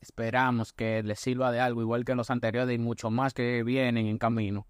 esperamos 0.00 0.72
que 0.72 1.02
les 1.02 1.20
sirva 1.20 1.52
de 1.52 1.60
algo, 1.60 1.82
igual 1.82 2.04
que 2.04 2.14
los 2.14 2.30
anteriores 2.30 2.74
y 2.74 2.78
mucho 2.78 3.10
más 3.10 3.34
que 3.34 3.62
vienen 3.62 4.06
en 4.06 4.18
camino. 4.18 4.66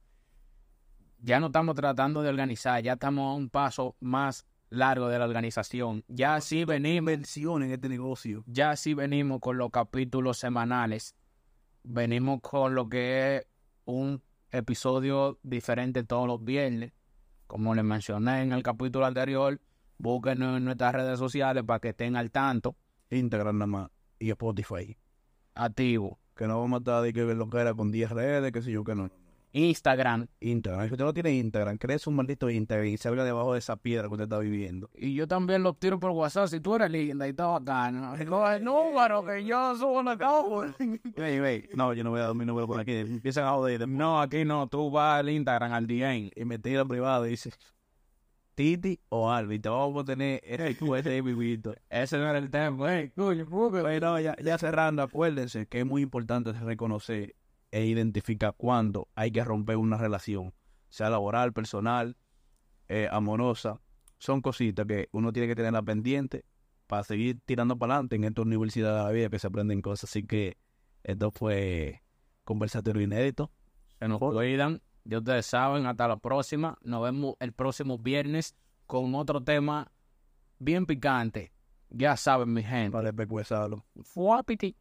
ya 1.23 1.39
no 1.39 1.47
estamos 1.47 1.75
tratando 1.75 2.23
de 2.23 2.31
organizar, 2.31 2.83
ya 2.83 2.95
estamos 2.95 3.31
a 3.31 3.37
un 3.37 3.51
paso 3.51 3.95
más 4.01 4.47
largo 4.71 5.09
de 5.09 5.19
la 5.19 5.27
organización. 5.27 6.05
Ya 6.09 6.41
sí 6.41 6.65
venimos, 6.65 7.13
Inversión 7.13 7.63
en 7.63 7.73
este 7.73 7.89
negocio. 7.89 8.43
ya 8.47 8.75
sí 8.77 8.95
venimos 8.95 9.41
con 9.41 9.59
los 9.59 9.71
capítulos 9.71 10.39
semanales. 10.39 11.15
Venimos 11.83 12.41
con 12.41 12.75
lo 12.75 12.89
que 12.89 13.37
es 13.37 13.47
un 13.85 14.23
episodio 14.51 15.39
diferente 15.43 16.05
todos 16.05 16.27
los 16.27 16.43
viernes. 16.45 16.93
Como 17.47 17.75
les 17.75 17.85
mencioné 17.85 18.43
en 18.43 18.53
el 18.53 18.63
capítulo 18.63 19.07
anterior, 19.07 19.61
búsquenos 19.99 20.57
en 20.57 20.65
nuestras 20.65 20.95
redes 20.95 21.19
sociales 21.19 21.65
para 21.65 21.81
que 21.81 21.91
estén 21.91 22.17
al 22.17 22.31
tanto, 22.31 22.77
Instagram 23.11 23.59
nada 23.59 23.67
más. 23.67 23.91
Y 24.19 24.31
Spotify. 24.31 24.97
Activo. 25.55 26.19
Que 26.37 26.47
no 26.47 26.61
vamos 26.61 26.79
a 26.79 26.81
estar 26.81 27.03
de 27.03 27.13
que 27.13 27.23
lo 27.35 27.51
que 27.51 27.59
era 27.59 27.75
con 27.75 27.93
10 27.93 28.11
redes, 28.11 28.53
que 28.53 28.63
sé 28.63 28.73
yo 28.73 28.85
que 28.85 28.95
no. 28.95 29.11
Instagram. 29.53 30.29
Instagram. 30.41 30.87
Si 30.87 30.93
usted 30.93 31.05
no 31.05 31.13
tiene 31.13 31.33
Instagram, 31.35 31.77
crees 31.77 32.07
un 32.07 32.15
maldito 32.15 32.49
Instagram 32.49 32.87
y 32.87 32.97
salga 32.97 33.25
debajo 33.25 33.53
de 33.55 33.59
esa 33.59 33.77
piedra 33.77 34.07
que 34.07 34.15
usted 34.15 34.25
está 34.25 34.39
viviendo. 34.39 34.89
Y 34.95 35.15
yo 35.15 35.27
también 35.27 35.63
los 35.63 35.79
tiro 35.79 35.99
por 35.99 36.13
WhatsApp. 36.13 36.49
Si 36.49 36.61
tú 36.61 36.77
eres 36.77 36.91
linda 36.91 37.27
y 37.27 37.31
está 37.31 37.47
bacana, 37.47 38.15
coge 38.29 38.57
el 38.57 38.65
número 38.65 39.25
que 39.25 39.45
yo 39.45 39.75
subo 39.77 40.03
la 40.03 40.17
cabo. 40.17 40.65
No, 41.75 41.95
yo 41.95 42.05
no 42.05 42.11
voy 42.11 42.21
a 42.21 42.25
dar 42.25 42.35
mi 42.35 42.45
número 42.45 42.67
por 42.67 42.81
aquí. 42.81 42.93
Empiezan 42.95 43.45
a 43.45 43.53
joder. 43.53 43.89
No, 43.89 44.21
aquí 44.21 44.45
no. 44.45 44.69
Tú 44.69 44.91
vas 44.91 45.21
al 45.21 45.29
Instagram, 45.29 45.73
al 45.73 45.87
DM. 45.87 46.31
Y 46.35 46.45
me 46.45 46.59
tira 46.59 46.85
privado 46.85 47.27
y 47.27 47.31
dice 47.31 47.51
Titi 48.55 49.01
o 49.09 49.31
Albi. 49.31 49.59
Te 49.59 49.69
vamos 49.69 50.03
a 50.03 50.05
tener 50.05 50.41
ese 50.45 50.71
ese 50.71 51.23
vivito. 51.23 51.75
Ese 51.89 52.19
no 52.19 52.29
era 52.29 52.39
el 52.39 52.51
tema. 52.51 52.95
Ey, 52.95 53.11
coño, 53.11 53.47
Pero 53.71 54.19
ya, 54.21 54.37
ya 54.37 54.59
cerrando, 54.59 55.03
acuérdense 55.03 55.67
que 55.67 55.81
es 55.81 55.87
muy 55.87 56.03
importante 56.03 56.53
reconocer 56.53 57.35
e 57.71 57.87
identificar 57.87 58.55
cuándo 58.57 59.09
hay 59.15 59.31
que 59.31 59.45
romper 59.45 59.77
una 59.77 59.97
relación, 59.97 60.53
sea 60.89 61.11
laboral, 61.11 61.53
personal, 61.53 62.17
eh, 62.89 63.09
amorosa. 63.11 63.81
Son 64.19 64.43
cositas 64.43 64.87
que 64.87 65.09
uno 65.13 65.33
tiene 65.33 65.49
que 65.49 65.55
tenerla 65.55 65.83
pendiente 65.83 66.45
para 66.87 67.05
seguir 67.05 67.39
tirando 67.47 67.79
para 67.79 67.95
adelante 67.95 68.17
en 68.17 68.25
esta 68.25 68.43
universidad 68.43 68.97
de 68.97 69.05
la 69.05 69.11
vida 69.11 69.31
que 69.31 69.39
se 69.39 69.47
aprenden 69.47 69.81
cosas. 69.81 70.11
Así 70.11 70.25
que 70.27 70.59
esto 71.05 71.31
fue 71.31 72.03
conversatorio 72.45 73.03
inédito. 73.03 73.51
Se 73.99 74.09
nos 74.09 74.19
cuidan. 74.19 74.83
Ya 75.05 75.19
ustedes 75.19 75.47
saben. 75.47 75.87
Hasta 75.87 76.09
la 76.09 76.17
próxima. 76.17 76.79
Nos 76.83 77.03
vemos 77.03 77.35
el 77.41 77.53
próximo 77.53 77.99
viernes 77.99 78.55
con 78.87 79.15
otro 79.15 79.43
tema 79.43 79.91
bien 80.59 80.87
picante. 80.87 81.53
Ya 81.91 82.17
saben, 82.17 82.53
mi 82.53 82.63
gente. 82.63 82.93
Para 82.93 83.11
despecuezarlo. 83.11 83.85
Fuapiti. 84.03 84.77